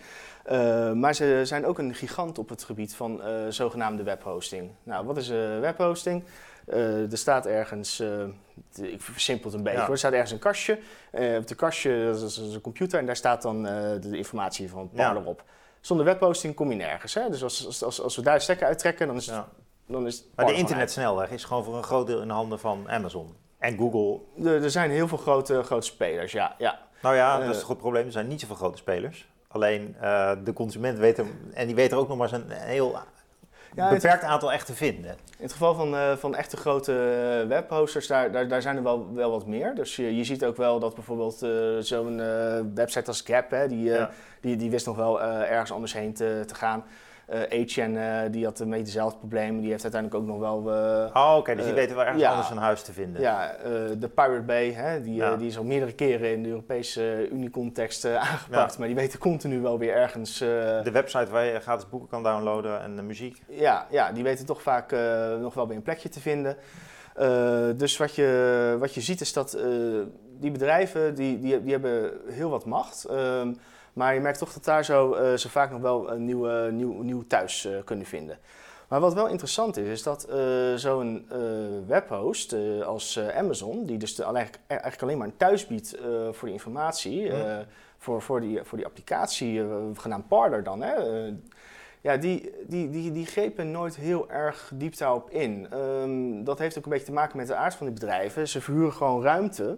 Uh, 0.52 0.92
maar 0.92 1.16
ze 1.16 1.42
zijn 1.44 1.66
ook 1.66 1.78
een 1.78 1.96
gigant 1.96 2.38
op 2.38 2.50
het 2.50 2.64
gebied 2.64 2.96
van 2.96 3.22
zogenaamde 3.50 4.04
webhosting. 4.04 4.72
Nou, 4.84 5.06
wat 5.06 5.18
is 5.18 5.28
webhosting? 5.60 6.24
Uh, 6.68 7.12
er 7.12 7.18
staat 7.18 7.46
ergens, 7.46 8.04
ik 8.82 9.02
versimpel 9.02 9.50
het 9.50 9.58
een 9.58 9.64
beetje, 9.64 9.80
ja. 9.80 9.90
er 9.90 9.98
staat 9.98 10.14
ergens 10.14 10.32
een 10.32 10.40
kastje. 10.40 10.80
Op 11.12 11.48
de 11.48 11.56
kastje 11.56 12.06
dat 12.06 12.22
is, 12.22 12.38
een 12.38 12.62
computer 12.62 13.00
en 13.00 13.06
daar 13.06 13.16
staat 13.16 13.42
dan 13.42 13.64
de 13.64 14.18
informatie 14.18 14.70
van 14.70 14.90
Parler 14.90 15.24
ja. 15.24 15.30
op. 15.30 15.44
Zonder 15.82 16.06
webhosting 16.06 16.56
kom 16.56 16.70
je 16.70 16.76
nergens. 16.76 17.14
Hè? 17.14 17.30
Dus 17.30 17.44
als, 17.44 17.84
als, 17.84 18.02
als, 18.02 18.16
we 18.16 18.22
daar 18.22 18.42
stekker 18.42 18.68
uittrekken, 18.68 19.08
dan 19.08 19.16
is 19.16 19.26
het, 19.26 19.36
ja. 19.36 19.48
dan 19.88 20.08
is 20.08 20.26
Maar 20.36 20.46
de 20.46 20.54
internetsnelweg 20.54 21.30
is 21.30 21.44
gewoon 21.44 21.64
voor 21.64 21.78
een 21.78 21.84
groot 21.84 22.08
deel 22.08 22.22
in 22.22 22.28
de 22.28 22.34
handen 22.34 22.60
van 22.60 22.90
Amazon 22.90 23.36
en 23.64 23.78
Google. 23.78 24.20
Er, 24.44 24.64
er 24.64 24.72
zijn 24.72 24.92
heel 24.92 25.08
veel 25.08 25.18
grote, 25.18 25.64
grote 25.64 25.86
spelers, 25.86 26.32
ja. 26.32 26.56
ja. 26.58 26.80
Nou 27.02 27.16
ja, 27.16 27.40
dat 27.40 27.50
is 27.50 27.60
toch 27.60 27.70
het 27.70 27.78
probleem. 27.78 28.06
Er 28.06 28.12
zijn 28.12 28.28
niet 28.28 28.42
zoveel 28.42 28.56
grote 28.56 28.78
spelers. 28.78 29.28
Alleen 29.48 29.96
de 30.44 30.54
consument 30.54 30.98
weet 30.98 31.18
hem, 31.18 31.52
en 31.54 31.66
die 31.66 31.76
weet 31.76 31.92
er 31.92 31.98
ook 31.98 32.08
nog 32.08 32.18
maar 32.18 32.30
zijn 32.30 32.44
heel 32.50 32.96
ja, 33.76 33.90
beperkt 33.90 34.24
aantal 34.24 34.52
echt 34.52 34.66
te 34.66 34.74
vinden. 34.74 35.12
In 35.12 35.44
het 35.44 35.52
geval 35.52 35.74
van, 35.74 35.94
uh, 35.94 36.12
van 36.12 36.36
echte 36.36 36.58
grote 36.58 36.92
eh, 37.42 37.48
webhosters, 37.48 38.08
daar, 38.08 38.32
daar, 38.32 38.48
daar 38.48 38.62
zijn 38.62 38.76
er 38.76 38.84
wel, 38.84 39.14
wel 39.14 39.32
wat 39.32 39.48
meer. 39.48 39.76
Dus 39.76 39.96
je, 39.96 40.16
je 40.16 40.24
ziet 40.24 40.46
ook 40.46 40.58
wel 40.58 40.80
dat 40.80 40.96
bijvoorbeeld 40.96 41.44
uh, 41.44 41.78
zo'n 41.80 42.22
website 42.76 43.08
als 43.08 43.22
Gap, 43.22 43.50
hè, 43.50 43.68
die, 43.68 43.92
die, 44.42 44.56
die 44.56 44.70
wist 44.70 44.86
nog 44.86 44.96
wel 44.96 45.22
ergens 45.22 45.72
anders 45.72 45.94
heen 45.94 46.14
te, 46.14 46.44
te 46.48 46.56
gaan. 46.56 46.84
Uh, 47.30 47.68
uh, 47.78 48.32
die 48.32 48.46
had 48.46 48.60
een 48.60 48.70
beetje 48.70 48.86
dezelfde 48.86 49.18
problemen. 49.18 49.62
Die 49.62 49.70
heeft 49.70 49.84
uiteindelijk 49.84 50.22
ook 50.22 50.30
nog 50.30 50.40
wel... 50.40 50.60
Uh, 50.60 51.10
oh, 51.14 51.36
oké. 51.38 51.56
dus 51.56 51.66
die 51.66 51.74
weten 51.74 51.96
wel 51.96 52.06
ergens 52.06 52.24
anders 52.24 52.50
een 52.50 52.58
huis 52.58 52.82
te 52.82 52.94
vinden. 52.94 53.22
Ja, 53.22 53.56
de 53.98 54.10
Pirate 54.16 54.42
Bay, 54.42 54.72
hè, 54.72 55.02
die, 55.02 55.38
die 55.38 55.48
is 55.48 55.58
al 55.58 55.64
meerdere 55.64 55.94
keren 55.94 56.32
in 56.32 56.44
de 56.44 56.50
Europese 56.50 57.30
Unie-context 57.32 58.06
aangepakt. 58.06 58.78
Maar 58.78 58.88
die 58.88 58.96
weten 58.96 59.20
continu 59.20 59.62
wel 59.62 59.80
weer 59.80 59.94
ergens... 59.94 60.38
de 60.38 60.92
website 60.92 61.32
waar 61.32 61.46
je 61.46 61.60
gratis 61.60 61.90
boeken 61.90 62.10
kan 62.10 62.24
downloaden 62.24 62.82
en 62.82 62.96
de 62.96 63.02
muziek. 63.02 63.42
Ja, 63.50 63.88
ja, 63.90 64.12
die 64.12 64.24
weten 64.24 64.46
toch 64.46 64.62
vaak 64.62 64.92
nog 65.40 65.54
wel 65.54 65.68
weer 65.68 65.78
een 65.78 65.84
plekje 65.84 66.10
te 66.10 66.20
vinden. 66.20 66.58
dus 67.78 67.98
wat 67.98 68.16
je, 68.16 68.76
wat 68.80 68.94
je 68.94 69.02
ziet 69.02 69.22
is 69.22 69.34
dat 69.34 69.58
die 70.40 70.52
bedrijven, 70.52 71.16
die, 71.16 71.40
die, 71.40 71.64
die 71.64 71.72
hebben 71.72 72.12
heel 72.30 72.50
wat 72.50 72.66
macht... 72.66 73.06
Ehm, 73.06 73.54
maar 73.94 74.14
je 74.14 74.20
merkt 74.20 74.40
toch 74.40 74.54
dat 74.54 74.64
daar 74.64 74.86
zo, 74.86 75.16
uh, 75.16 75.34
zo 75.34 75.50
vaak 75.50 75.72
nog 75.72 75.82
wel 75.82 76.12
een 76.12 76.26
nieuw, 76.26 76.70
nieuw, 76.70 77.02
nieuw 77.02 77.24
thuis 77.28 77.66
uh, 77.66 77.78
kunnen 77.86 78.06
vinden. 78.06 78.38
Maar 78.88 79.00
wat 79.00 79.14
wel 79.14 79.28
interessant 79.28 79.78
is, 79.78 79.88
is 79.88 80.04
dat 80.04 80.28
uh, 80.30 80.76
zo'n 80.76 81.28
webhost 81.88 82.56
als 82.86 83.20
Amazon, 83.36 83.86
die 83.86 83.98
dus 83.98 84.16
de, 84.16 84.24
eigenlijk 84.68 85.02
alleen 85.02 85.18
maar 85.18 85.28
een 85.28 85.38
thuis 85.38 85.68
biedt 85.68 85.98
voor 86.32 86.48
die 86.48 86.52
informatie, 86.52 87.32
voor, 87.98 88.22
voor, 88.22 88.42
die, 88.42 88.64
voor 88.64 88.78
die 88.78 88.88
applicatie, 88.88 89.66
genaamd 89.94 90.28
Parler 90.28 90.64
dan, 90.64 90.82
hè, 90.82 90.94
ja, 92.04 92.18
die, 92.18 92.52
die, 92.68 92.90
die, 92.90 93.12
die 93.12 93.26
grepen 93.26 93.72
nooit 93.72 93.96
heel 93.96 94.30
erg 94.30 94.72
diep 94.74 94.98
daarop 94.98 95.30
in. 95.30 95.68
Um, 95.74 96.44
dat 96.44 96.60
heeft 96.60 96.78
ook 96.78 96.84
een 96.84 96.92
beetje 96.92 97.06
te 97.06 97.12
maken 97.12 97.38
met 97.38 97.48
de 97.48 97.56
aard 97.56 97.76
van 97.76 97.86
die 97.86 97.96
bedrijven. 97.96 98.48
Ze 98.48 98.62
verhuren 98.62 98.94
gewoon 98.94 99.24
ruimte. 99.24 99.78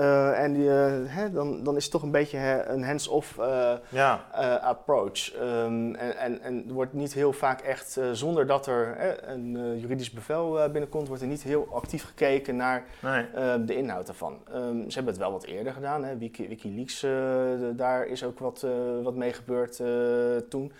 Uh, 0.00 0.42
en 0.42 0.52
die, 0.52 0.64
uh, 0.64 0.92
hè, 1.04 1.30
dan, 1.30 1.62
dan 1.62 1.76
is 1.76 1.82
het 1.82 1.92
toch 1.92 2.02
een 2.02 2.10
beetje 2.10 2.36
hè, 2.36 2.66
een 2.66 2.84
hands-off 2.84 3.38
uh, 3.38 3.72
ja. 3.88 4.24
approach. 4.62 5.34
Um, 5.40 5.94
en, 5.94 6.16
en, 6.16 6.40
en 6.42 6.64
er 6.68 6.74
wordt 6.74 6.92
niet 6.92 7.14
heel 7.14 7.32
vaak 7.32 7.60
echt, 7.60 8.00
zonder 8.12 8.46
dat 8.46 8.66
er 8.66 8.96
een 9.28 9.78
juridisch 9.78 10.10
bevel 10.10 10.70
binnenkomt, 10.70 11.08
wordt 11.08 11.22
er 11.22 11.28
niet 11.28 11.42
heel 11.42 11.68
actief 11.72 12.04
gekeken 12.04 12.56
naar 12.56 12.84
nee. 13.02 13.26
de 13.64 13.76
inhoud 13.76 14.08
ervan. 14.08 14.38
Um, 14.54 14.90
ze 14.90 14.94
hebben 14.94 15.12
het 15.12 15.22
wel 15.22 15.32
wat 15.32 15.44
eerder 15.44 15.72
gedaan. 15.72 16.04
Hè. 16.04 16.16
Wiki, 16.16 16.48
Wikileaks, 16.48 17.06
daar 17.76 18.06
is 18.06 18.24
ook 18.24 18.38
wat, 18.38 18.66
wat 19.02 19.14
mee 19.14 19.32
gebeurd 19.32 19.80
toen. 20.48 20.72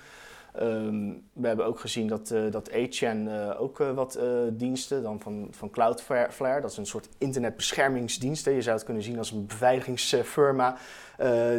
Um, 0.59 1.29
we 1.33 1.47
hebben 1.47 1.67
ook 1.67 1.81
gezien 1.81 2.07
dat, 2.07 2.31
uh, 2.31 2.51
dat 2.51 2.75
A-Chain 2.75 3.27
uh, 3.27 3.61
ook 3.61 3.81
uh, 3.81 3.91
wat 3.91 4.19
diensten, 4.53 5.03
dan 5.03 5.21
van, 5.21 5.49
van 5.51 5.71
Cloudflare, 5.71 6.61
dat 6.61 6.71
is 6.71 6.77
een 6.77 6.87
soort 6.87 7.09
internetbeschermingsdienst. 7.19 8.45
Je 8.45 8.63
zou 8.63 8.77
het 8.77 8.85
kunnen 8.85 9.03
zien 9.03 9.19
als 9.19 9.31
een 9.31 9.47
beveiligingsfirma. 9.47 10.77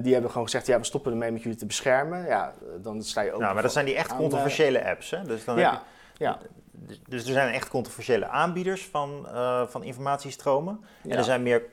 die 0.01 0.13
hebben 0.13 0.29
gewoon 0.29 0.45
gezegd, 0.45 0.67
ja, 0.67 0.77
we 0.77 0.85
stoppen 0.85 1.11
ermee 1.11 1.31
met 1.31 1.41
jullie 1.41 1.57
te 1.57 1.65
beschermen. 1.65 2.25
Ja, 2.25 2.53
dan 2.81 3.03
sta 3.03 3.21
je 3.21 3.33
ook... 3.33 3.39
Nou, 3.39 3.53
maar 3.53 3.63
dat 3.63 3.73
zijn 3.73 3.85
die 3.85 3.95
echt 3.95 4.15
controversiële 4.15 4.85
apps, 4.85 5.09
hè? 5.09 5.23
Dus 5.23 5.45
dan 5.45 5.57
ja, 5.57 5.71
heb 5.71 5.81
je, 6.17 6.23
ja. 6.23 6.37
Dus, 6.71 7.01
dus 7.07 7.25
er 7.25 7.33
zijn 7.33 7.53
echt 7.53 7.69
controversiële 7.69 8.27
aanbieders 8.27 8.85
van, 8.85 9.27
van 9.67 9.83
informatiestromen. 9.83 10.79
En 11.03 11.17
er 11.17 11.23
zijn 11.23 11.43
meer 11.43 11.63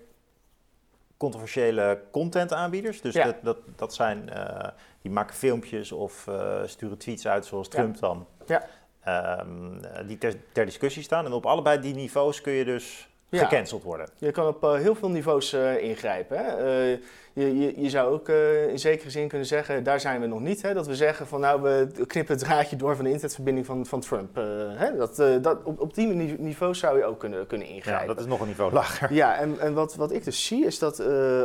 controversiële 1.18 2.00
content 2.11 2.52
aanbieders. 2.52 3.00
Dus 3.00 3.14
dat, 3.14 3.37
dat, 3.42 3.59
dat 3.76 3.94
zijn 3.94 4.31
die 5.02 5.11
maken 5.11 5.35
filmpjes 5.35 5.92
of 5.92 6.26
uh, 6.28 6.61
sturen 6.64 6.98
tweets 6.98 7.26
uit 7.26 7.46
zoals 7.46 7.68
Trump 7.68 7.98
dan. 7.98 8.26
Ja. 8.46 8.66
Um, 9.40 9.81
die 10.07 10.18
ter, 10.18 10.35
ter, 10.52 10.64
discussie 10.64 11.02
staan. 11.02 11.24
En 11.24 11.33
op 11.33 11.46
allebei 11.46 11.81
die 11.81 11.94
niveaus 11.94 12.40
kun 12.40 12.52
je 12.52 12.64
dus 12.64 13.09
ja. 13.29 13.45
gecanceld 13.45 13.83
worden. 13.83 14.09
Je 14.17 14.31
kan 14.31 14.47
op 14.47 14.64
uh, 14.64 14.75
heel 14.75 14.95
veel 14.95 15.11
niveaus 15.11 15.55
uh, 15.55 15.83
ingrijpen. 15.83 16.38
Hè? 16.38 16.59
Uh, 16.93 16.99
je, 17.33 17.59
je, 17.59 17.81
je, 17.81 17.91
zou 17.91 18.12
ook 18.12 18.29
in 18.69 18.79
zekere 18.79 19.11
zin 19.11 19.29
kunnen 19.29 19.47
zeggen, 19.47 19.85
daar 19.85 20.01
zijn 20.01 20.21
we 20.21 20.27
nog 20.27 20.41
niet. 20.41 20.62
Hè? 20.62 20.75
Dat 20.75 20.87
we 20.87 20.97
zeggen 20.97 21.27
van 21.27 21.41
nou, 21.41 21.62
we 21.62 22.05
knippen 22.07 22.35
het 22.35 22.45
draadje 22.45 22.77
door 22.77 22.95
van 22.95 23.05
de 23.05 23.11
internetverbinding 23.11 23.67
van, 23.67 23.87
van 23.87 24.01
Trump. 24.01 24.35
Hè? 24.77 24.97
Dat, 24.97 25.17
dat, 25.43 25.62
op, 25.64 25.81
op 25.81 25.95
die 25.95 26.07
niveau 26.38 26.75
zou 26.75 26.99
je 26.99 27.05
ook 27.05 27.19
kunnen, 27.19 27.47
kunnen 27.47 27.67
ingrijpen. 27.67 28.07
Ja, 28.07 28.14
dat 28.14 28.21
is 28.21 28.27
nog 28.27 28.41
een 28.41 28.47
niveau 28.47 28.73
lager. 28.73 29.12
Ja, 29.12 29.37
en, 29.37 29.61
en 29.61 29.75
wat, 29.75 29.95
wat 29.95 30.12
ik 30.12 30.25
dus 30.25 30.47
zie 30.47 30.64
is 30.64 30.79
dat 30.79 31.01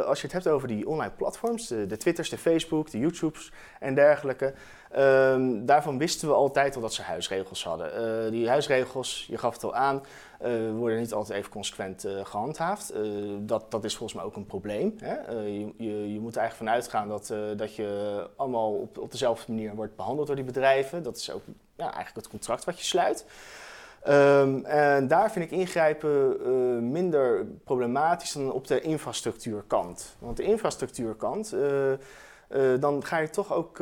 als 0.06 0.22
je 0.22 0.28
het 0.28 0.32
hebt 0.32 0.48
over 0.48 0.68
die 0.68 0.88
online 0.88 1.14
platforms, 1.18 1.68
de, 1.68 1.86
de 1.86 1.98
Twitters, 1.98 2.30
de 2.30 2.38
Facebook, 2.38 2.92
de 2.92 3.00
YouTubes 3.00 3.52
en 3.80 3.96
dergelijke. 3.96 4.54
Ehm, 4.94 5.66
daarvan 5.66 5.98
wisten 5.98 6.28
we 6.28 6.34
altijd 6.34 6.76
al 6.76 6.82
dat 6.82 6.94
ze 6.94 7.02
huisregels 7.02 7.64
hadden. 7.64 7.94
Eh, 7.94 8.32
die 8.32 8.50
huisregels, 8.50 9.26
je 9.30 9.38
gaf 9.38 9.54
het 9.54 9.64
al 9.64 9.76
aan, 9.76 10.02
worden 10.78 11.00
niet 11.00 11.14
altijd 11.14 11.38
even 11.38 11.52
consequent 11.52 12.06
uh, 12.06 12.26
gehandhaafd. 12.26 12.94
dat, 13.40 13.72
dat 13.72 13.84
is 13.84 13.96
volgens 13.96 14.20
mij 14.20 14.28
ook 14.28 14.36
een 14.36 14.46
probleem. 14.46 14.96
Hè? 14.98 15.32
Je, 15.32 15.74
je, 15.78 16.14
je, 16.14 16.20
moet 16.20 16.36
er 16.36 16.42
eigenlijk 16.42 16.70
vanuit 16.70 16.88
gaan 16.88 17.08
dat, 17.08 17.34
dat 17.58 17.76
je 17.76 18.30
allemaal 18.36 18.74
op, 18.74 18.98
op 18.98 19.12
dezelfde 19.12 19.52
manier 19.52 19.76
wordt 19.76 19.96
behandeld 19.96 20.28
door 20.28 20.36
die 20.36 20.46
bedrijven. 20.46 21.04
Dat 21.04 21.18
is 21.18 21.32
ook 21.32 21.42
ja, 21.76 21.84
eigenlijk 21.84 22.16
het 22.16 22.28
contract 22.28 22.64
wat 22.64 22.78
je 22.78 22.86
sluit. 22.86 23.26
Um, 24.08 24.66
en 24.66 25.08
daar 25.08 25.32
vind 25.32 25.46
ik 25.46 25.52
ingrijpen 25.60 26.92
minder 26.92 27.46
problematisch 27.64 28.32
dan 28.32 28.52
op 28.52 28.68
de 28.68 28.82
infrastructuurkant. 28.82 30.16
Want 30.20 30.38
de 30.38 30.44
infrastructuurkant, 30.44 31.56
dan 32.80 33.06
ga 33.06 33.18
je 33.18 33.30
toch 33.30 33.54
ook, 33.54 33.82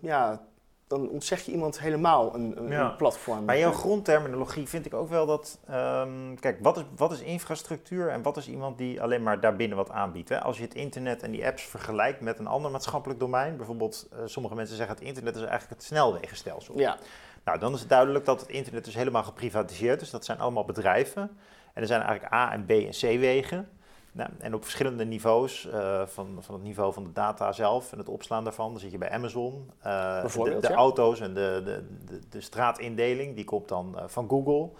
ja, 0.00 0.46
dan 0.86 1.08
ontzeg 1.08 1.42
je 1.42 1.52
iemand 1.52 1.80
helemaal 1.80 2.34
een, 2.34 2.54
een, 2.56 2.68
ja. 2.68 2.88
platform. 2.88 3.44
Maar 3.44 3.58
jouw 3.58 3.72
grondterminologie 3.72 4.68
vind 4.68 4.86
ik 4.86 4.94
ook 4.94 5.08
wel 5.08 5.26
dat, 5.26 5.58
um, 5.70 6.40
kijk, 6.40 6.58
wat 6.62 6.76
is, 6.76 6.82
wat 6.96 7.12
is 7.12 7.20
infrastructuur 7.20 8.08
en 8.08 8.22
wat 8.22 8.36
is 8.36 8.48
iemand 8.48 8.78
die 8.78 9.02
alleen 9.02 9.22
maar 9.22 9.40
daarbinnen 9.40 9.76
wat 9.76 9.90
aanbiedt? 9.90 10.28
Hè? 10.28 10.40
Als 10.40 10.56
je 10.56 10.62
het 10.62 10.74
internet 10.74 11.22
en 11.22 11.30
die 11.30 11.46
apps 11.46 11.62
vergelijkt 11.62 12.20
met 12.20 12.38
een 12.38 12.46
ander 12.46 12.70
maatschappelijk 12.70 13.20
domein, 13.20 13.56
bijvoorbeeld 13.56 14.08
sommige 14.24 14.54
mensen 14.54 14.76
zeggen 14.76 14.94
het 14.94 15.04
internet 15.04 15.34
is 15.34 15.40
eigenlijk 15.40 15.70
het 15.70 15.82
snelwegenstelsel. 15.82 16.78
Ja. 16.78 16.98
Nou, 17.46 17.58
dan 17.58 17.74
is 17.74 17.80
het 17.80 17.88
duidelijk 17.88 18.24
dat 18.24 18.40
het 18.40 18.48
internet 18.48 18.84
dus 18.84 18.94
helemaal 18.94 19.22
geprivatiseerd 19.22 20.00
is. 20.00 20.10
Dat 20.10 20.24
zijn 20.24 20.38
allemaal 20.38 20.64
bedrijven. 20.64 21.22
En 21.72 21.82
er 21.82 21.86
zijn 21.86 22.02
eigenlijk 22.02 22.34
A- 22.34 22.52
en 22.52 22.64
B- 22.64 22.70
en 22.70 22.90
C-wegen. 22.90 23.68
Nou, 24.16 24.30
en 24.38 24.54
op 24.54 24.62
verschillende 24.62 25.04
niveaus, 25.04 25.66
uh, 25.66 26.06
van, 26.06 26.38
van 26.40 26.54
het 26.54 26.64
niveau 26.64 26.92
van 26.92 27.04
de 27.04 27.12
data 27.12 27.52
zelf 27.52 27.92
en 27.92 27.98
het 27.98 28.08
opslaan 28.08 28.44
daarvan. 28.44 28.70
Dan 28.70 28.80
zit 28.80 28.90
je 28.90 28.98
bij 28.98 29.10
Amazon. 29.10 29.70
Uh, 29.86 30.24
de, 30.24 30.56
de 30.60 30.72
auto's 30.72 31.20
en 31.20 31.34
de, 31.34 31.62
de, 31.64 31.84
de, 32.04 32.20
de, 32.28 32.40
straatindeling, 32.40 33.34
die 33.34 33.44
komt 33.44 33.68
dan 33.68 33.92
uh, 33.96 34.02
van 34.06 34.28
Google. 34.28 34.70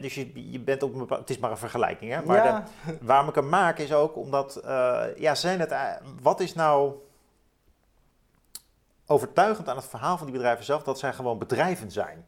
dus 0.00 0.14
je, 0.14 0.50
je 0.50 0.60
bent 0.60 0.82
op 0.82 0.92
een 0.92 0.98
bepaald, 0.98 1.20
het 1.20 1.30
is 1.30 1.38
maar 1.38 1.50
een 1.50 1.56
vergelijking. 1.56 2.12
Hè? 2.12 2.22
Maar 2.22 2.44
ja. 2.44 2.64
de, 2.86 2.98
waarom 3.00 3.28
ik 3.28 3.34
hem 3.34 3.48
maak 3.48 3.78
is 3.78 3.92
ook 3.92 4.16
omdat, 4.16 4.60
ja, 5.16 5.34
zijn 5.34 5.60
het, 5.60 5.74
wat 6.22 6.40
is 6.40 6.54
nou 6.54 6.94
overtuigend 9.06 9.68
aan 9.68 9.76
het 9.76 9.88
verhaal 9.88 10.16
van 10.16 10.26
die 10.26 10.36
bedrijven 10.36 10.64
zelf 10.64 10.82
dat 10.82 10.98
zij 10.98 11.12
gewoon 11.12 11.38
bedrijven 11.38 11.90
zijn. 11.90 12.26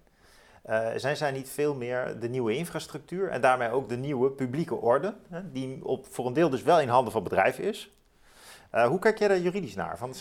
Zij 0.96 1.14
zijn 1.14 1.34
niet 1.34 1.50
veel 1.50 1.74
meer 1.74 2.20
de 2.20 2.28
nieuwe 2.28 2.56
infrastructuur 2.56 3.28
en 3.28 3.40
daarmee 3.40 3.70
ook 3.70 3.88
de 3.88 3.96
nieuwe 3.96 4.30
publieke 4.30 4.74
orde, 4.74 5.14
hè, 5.28 5.52
die 5.52 5.84
op, 5.84 6.06
voor 6.10 6.26
een 6.26 6.32
deel 6.32 6.50
dus 6.50 6.62
wel 6.62 6.80
in 6.80 6.88
handen 6.88 7.12
van 7.12 7.22
bedrijven 7.22 7.64
is. 7.64 7.94
Uh, 8.74 8.86
hoe 8.86 8.98
kijk 8.98 9.18
jij 9.18 9.28
daar 9.28 9.38
juridisch 9.38 9.74
naar? 9.74 9.98
Van, 9.98 10.14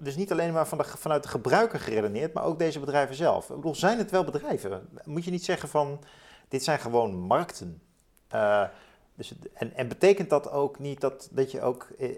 dus 0.00 0.16
niet 0.16 0.32
alleen 0.32 0.52
maar 0.52 0.68
de, 0.68 0.84
vanuit 0.84 1.22
de 1.22 1.28
gebruiker 1.28 1.80
geredeneerd, 1.80 2.32
maar 2.32 2.44
ook 2.44 2.58
deze 2.58 2.80
bedrijven 2.80 3.14
zelf. 3.14 3.50
Ik 3.50 3.56
bedoel, 3.56 3.74
zijn 3.74 3.98
het 3.98 4.10
wel 4.10 4.24
bedrijven? 4.24 4.88
Moet 5.04 5.24
je 5.24 5.30
niet 5.30 5.44
zeggen 5.44 5.68
van, 5.68 6.00
dit 6.48 6.64
zijn 6.64 6.78
gewoon 6.78 7.14
markten. 7.14 7.82
Uh, 8.34 8.64
dus, 9.16 9.34
en, 9.52 9.74
en, 9.74 9.88
betekent 9.88 10.30
dat 10.30 10.50
ook 10.50 10.78
niet 10.78 11.00
dat, 11.00 11.28
dat 11.30 11.50
je 11.50 11.62
ook 11.62 11.88
eh, 11.98 12.08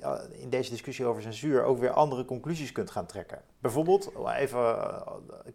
in 0.40 0.50
deze 0.50 0.70
discussie 0.70 1.04
over 1.04 1.22
censuur 1.22 1.64
ook 1.64 1.78
weer 1.78 1.90
andere 1.90 2.24
conclusies 2.24 2.72
kunt 2.72 2.90
gaan 2.90 3.06
trekken? 3.06 3.42
Bijvoorbeeld, 3.58 4.12
even 4.36 4.58
eh, 4.58 5.00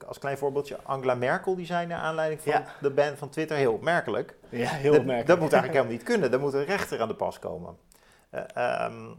als 0.08 0.20
klein 0.20 0.38
voorbeeldje, 0.38 0.78
Angela 0.84 1.16
Merkel, 1.16 1.56
die 1.56 1.66
zei 1.66 1.88
naar 1.88 2.00
aanleiding 2.00 2.42
van 2.42 2.64
de 2.82 2.90
ban 2.90 3.18
van 3.18 3.30
Twitter 3.30 3.58
heel 3.58 3.74
opmerkelijk. 3.74 4.36
Ja, 4.50 4.70
heel 4.70 4.92
opmerkelijk. 4.92 5.28
Dat, 5.28 5.40
moet 5.40 5.54
eigenlijk 5.54 5.74
helemaal 5.74 5.98
niet 5.98 6.04
kunnen. 6.04 6.32
Daar 6.32 6.40
moet 6.40 6.54
een 6.54 6.66
rechter 6.66 7.02
aan 7.02 7.08
de 7.08 7.16
pas 7.16 7.40
komen. 7.40 7.78
Uh, 8.34 9.12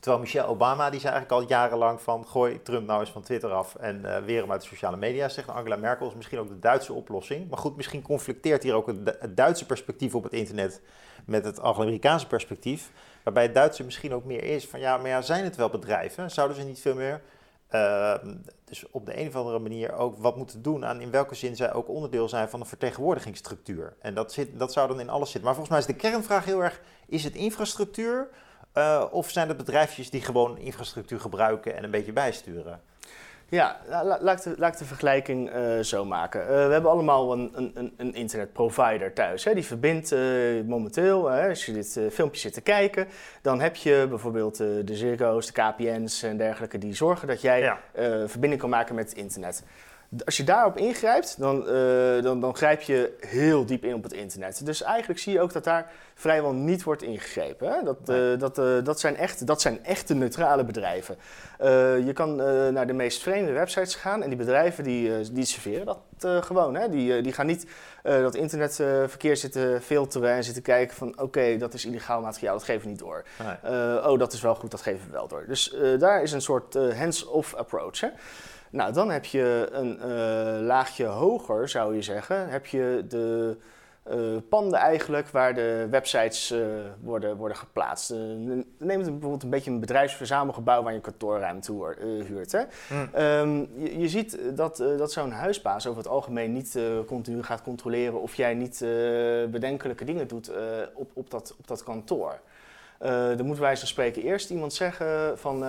terwijl 0.00 0.22
Michelle 0.22 0.48
Obama, 0.48 0.90
die 0.90 1.00
zei 1.00 1.12
eigenlijk 1.12 1.42
al 1.42 1.48
jarenlang 1.48 2.00
van 2.00 2.26
gooi 2.26 2.62
Trump 2.62 2.86
nou 2.86 3.00
eens 3.00 3.10
van 3.10 3.22
Twitter 3.22 3.52
af 3.52 3.74
en 3.74 4.00
uh, 4.04 4.16
weer 4.16 4.40
hem 4.40 4.52
uit 4.52 4.60
de 4.60 4.66
sociale 4.66 4.96
media. 4.96 5.28
Zegt 5.28 5.48
Angela 5.48 5.76
Merkel 5.76 6.08
is 6.08 6.14
misschien 6.14 6.38
ook 6.38 6.48
de 6.48 6.58
Duitse 6.58 6.92
oplossing. 6.92 7.48
Maar 7.48 7.58
goed, 7.58 7.76
misschien 7.76 8.02
conflicteert 8.02 8.62
hier 8.62 8.74
ook 8.74 8.86
het, 8.86 9.36
Duitse 9.36 9.66
perspectief 9.66 10.14
op 10.14 10.22
het 10.22 10.32
internet 10.32 10.80
met 11.24 11.44
het 11.44 11.60
Amerikaanse 11.60 12.26
perspectief. 12.26 12.90
Waarbij 13.22 13.42
het 13.42 13.54
Duitse 13.54 13.84
misschien 13.84 14.14
ook 14.14 14.24
meer 14.24 14.42
is 14.44 14.66
van 14.66 14.80
ja, 14.80 14.96
maar 14.96 15.08
ja, 15.08 15.22
zijn 15.22 15.44
het 15.44 15.56
wel 15.56 15.68
bedrijven? 15.68 16.30
Zouden 16.30 16.56
ze 16.56 16.62
niet 16.62 16.80
veel 16.80 16.94
meer, 16.94 17.20
uh, 17.70 18.14
dus 18.64 18.90
op 18.90 19.06
de 19.06 19.20
een 19.20 19.28
of 19.28 19.36
andere 19.36 19.58
manier 19.58 19.92
ook 19.92 20.18
wat 20.18 20.36
moeten 20.36 20.62
doen 20.62 20.84
aan 20.84 21.00
in 21.00 21.10
welke 21.10 21.34
zin 21.34 21.56
zij 21.56 21.72
ook 21.72 21.88
onderdeel 21.88 22.28
zijn 22.28 22.48
van 22.48 22.60
een 22.60 22.66
vertegenwoordigingsstructuur? 22.66 23.96
En 24.00 24.14
dat, 24.14 24.32
zit, 24.32 24.58
dat 24.58 24.72
zou 24.72 24.88
dan 24.88 25.00
in 25.00 25.08
alles 25.08 25.30
zitten. 25.30 25.44
Maar 25.44 25.54
volgens 25.54 25.76
mij 25.76 25.78
is 25.78 26.00
de 26.00 26.08
kernvraag 26.08 26.44
heel 26.44 26.62
erg, 26.62 26.80
is 27.06 27.24
het 27.24 27.34
infrastructuur 27.34 28.28
uh, 28.74 29.04
of 29.10 29.30
zijn 29.30 29.48
het 29.48 29.56
bedrijfjes 29.56 30.10
die 30.10 30.22
gewoon 30.22 30.58
infrastructuur 30.58 31.20
gebruiken 31.20 31.76
en 31.76 31.84
een 31.84 31.90
beetje 31.90 32.12
bijsturen? 32.12 32.80
Ja, 33.48 33.76
laat, 34.20 34.38
ik 34.38 34.42
de, 34.42 34.54
laat 34.58 34.72
ik 34.72 34.78
de 34.78 34.84
vergelijking 34.84 35.54
uh, 35.54 35.78
zo 35.78 36.04
maken. 36.04 36.40
Uh, 36.40 36.46
we 36.46 36.72
hebben 36.72 36.90
allemaal 36.90 37.32
een, 37.32 37.52
een, 37.54 37.94
een 37.96 38.14
internetprovider 38.14 39.12
thuis. 39.12 39.44
Hè. 39.44 39.54
Die 39.54 39.64
verbindt 39.64 40.12
uh, 40.12 40.20
momenteel, 40.66 41.30
als 41.30 41.66
je 41.66 41.72
dit 41.72 42.00
filmpje 42.12 42.40
zit 42.40 42.52
te 42.52 42.60
kijken, 42.60 43.06
dan 43.42 43.60
heb 43.60 43.76
je 43.76 44.06
bijvoorbeeld 44.08 44.56
de 44.56 44.84
Ziggo's, 44.96 45.46
de 45.46 45.52
KPN's 45.52 46.22
en 46.22 46.36
dergelijke 46.36 46.78
die 46.78 46.94
zorgen 46.94 47.28
dat 47.28 47.40
jij 47.40 47.60
ja. 47.60 47.78
verbinding 48.26 48.60
kan 48.60 48.70
maken 48.70 48.94
met 48.94 49.08
het 49.08 49.18
internet 49.18 49.64
als 50.24 50.36
je 50.36 50.44
daarop 50.44 50.76
ingrijpt, 50.76 51.38
dan, 51.38 51.56
uh, 51.68 52.22
dan, 52.22 52.40
dan 52.40 52.56
grijp 52.56 52.80
je 52.80 53.12
heel 53.20 53.66
diep 53.66 53.84
in 53.84 53.94
op 53.94 54.02
het 54.02 54.12
internet. 54.12 54.66
Dus 54.66 54.82
eigenlijk 54.82 55.20
zie 55.20 55.32
je 55.32 55.40
ook 55.40 55.52
dat 55.52 55.64
daar 55.64 55.90
vrijwel 56.14 56.52
niet 56.52 56.82
wordt 56.82 57.02
ingegrepen. 57.02 57.68
Hè? 57.68 57.82
Dat, 57.82 57.98
uh, 58.06 58.38
dat, 58.38 58.58
uh, 58.58 58.84
dat, 58.84 59.00
zijn 59.00 59.16
echt, 59.16 59.46
dat 59.46 59.60
zijn 59.60 59.84
echte 59.84 60.14
neutrale 60.14 60.64
bedrijven. 60.64 61.16
je 62.04 62.10
kan 62.14 62.36
naar 62.72 62.86
de 62.86 62.92
meest 62.92 63.22
vreemde 63.22 63.52
websites 63.52 63.94
gaan 63.94 64.22
en 64.22 64.28
die 64.28 64.38
bedrijven 64.38 64.84
die, 64.84 65.32
die 65.32 65.44
serveren 65.44 65.86
dat 65.86 65.98
gewoon. 66.44 66.74
Hè? 66.74 66.88
Die, 66.88 67.22
die 67.22 67.32
gaan 67.32 67.46
niet 67.46 67.66
dat 68.02 68.34
internetverkeer 68.34 69.36
zitten 69.36 69.82
filteren 69.82 70.30
en 70.30 70.44
zitten 70.44 70.62
kijken 70.62 70.96
van 70.96 71.20
oké, 71.20 71.56
dat 71.56 71.74
is 71.74 71.84
illegaal 71.84 72.20
materiaal, 72.20 72.54
dat 72.54 72.64
geven 72.64 72.82
we 72.82 72.88
niet 72.88 72.98
door. 72.98 73.24
Nee. 73.38 73.72
oh, 74.02 74.18
dat 74.18 74.32
is 74.32 74.40
wel 74.40 74.54
goed, 74.54 74.70
dat 74.70 74.82
geven 74.82 75.06
we 75.06 75.12
wel 75.12 75.28
door. 75.28 75.44
Dus 75.46 75.76
daar 75.98 76.22
is 76.22 76.32
een 76.32 76.42
soort 76.42 76.74
hands-off 76.74 77.54
approach. 77.54 78.00
Hè? 78.00 78.08
Nou, 78.74 78.92
dan 78.92 79.10
heb 79.10 79.24
je 79.24 79.68
een 79.72 79.98
uh, 79.98 80.66
laagje 80.66 81.04
hoger, 81.04 81.68
zou 81.68 81.94
je 81.94 82.02
zeggen, 82.02 82.48
heb 82.48 82.66
je 82.66 83.04
de 83.08 83.56
uh, 84.10 84.16
panden 84.48 84.78
eigenlijk 84.78 85.28
waar 85.28 85.54
de 85.54 85.86
websites 85.90 86.52
uh, 86.52 86.66
worden, 87.00 87.36
worden 87.36 87.56
geplaatst. 87.56 88.10
neem 88.10 88.66
het 88.78 89.10
bijvoorbeeld 89.10 89.42
een 89.42 89.50
beetje 89.50 89.70
een 89.70 89.80
bedrijfsverzamelgebouw 89.80 90.82
waar 90.82 90.92
je 90.92 91.00
kantoorruimte 91.00 91.72
huurt. 92.26 92.52
Hè? 92.52 92.62
Mm. 92.90 93.22
Um, 93.22 93.68
je, 93.76 93.98
je, 93.98 94.08
ziet 94.08 94.38
dat, 94.54 94.76
dat 94.76 95.12
zo'n 95.12 95.30
huisbaas 95.30 95.86
over 95.86 96.02
het 96.02 96.10
algemeen 96.10 96.52
niet 96.52 96.78
continu 97.06 97.42
gaat 97.42 97.62
controleren 97.62 98.20
of 98.20 98.34
jij 98.34 98.54
niet 98.54 98.78
bedenkelijke 99.50 100.04
dingen 100.04 100.28
doet 100.28 100.50
op, 100.94 101.10
op, 101.12 101.30
dat, 101.30 101.54
op 101.58 101.66
dat 101.66 101.82
kantoor. 101.82 102.40
dan 102.98 103.46
moet 103.46 103.58
wij 103.58 103.76
van 103.76 103.86
spreken 103.86 104.22
eerst 104.22 104.50
iemand 104.50 104.72
zeggen 104.72 105.38
van 105.38 105.64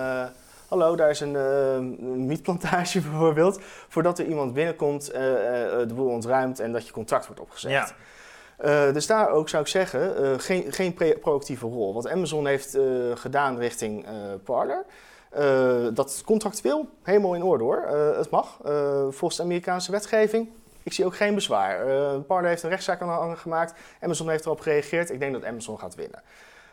hallo, 0.68 0.96
daar 0.96 1.10
is 1.10 1.20
een, 1.20 1.34
uh, 1.34 1.78
mietplantage 2.16 3.00
bijvoorbeeld. 3.10 3.60
Voordat 3.88 4.18
er 4.18 4.26
iemand 4.26 4.54
binnenkomt, 4.54 5.08
uh, 5.08 5.14
de 5.14 5.92
boel 5.94 6.08
ontruimt 6.08 6.60
en 6.60 6.72
dat 6.72 6.86
je 6.86 6.92
contract 6.92 7.26
wordt. 7.26 7.60
Ja. 7.60 7.88
Uh, 8.64 8.92
dus 8.92 9.06
daar 9.06 9.30
ook 9.30 9.48
zou 9.48 9.62
ik 9.62 9.68
zeggen, 9.68 10.24
uh, 10.24 10.38
geen, 10.38 10.72
geen 10.72 10.94
proactieve 11.20 11.66
rol. 11.66 11.94
Wat 11.94 12.08
Amazon 12.08 12.46
heeft 12.46 12.76
uh, 12.76 12.82
gedaan 13.14 13.58
richting 13.58 14.06
Parler, 14.44 14.84
dat 15.94 16.22
contractueel 16.24 16.88
helemaal 17.02 17.34
in 17.34 17.42
orde 17.42 17.64
hoor. 17.64 17.86
het 18.16 18.30
mag, 18.30 18.58
volgens 19.08 19.36
de 19.36 19.42
Amerikaanse 19.42 19.90
wetgeving. 19.90 20.48
Ik 20.82 20.92
zie 20.92 21.04
ook 21.04 21.16
geen 21.16 21.34
bezwaar. 21.34 21.84
Parler 22.20 22.48
heeft 22.48 22.62
een 22.62 22.68
rechtszaak 22.68 23.00
aan 23.00 23.38
gemaakt. 23.38 23.74
Amazon 24.00 24.28
heeft 24.28 24.44
erop 24.44 24.60
gereageerd. 24.60 25.10
Ik 25.10 25.20
denk 25.20 25.32
dat 25.32 25.44
Amazon 25.44 25.78
gaat 25.78 25.94
winnen. 25.94 26.22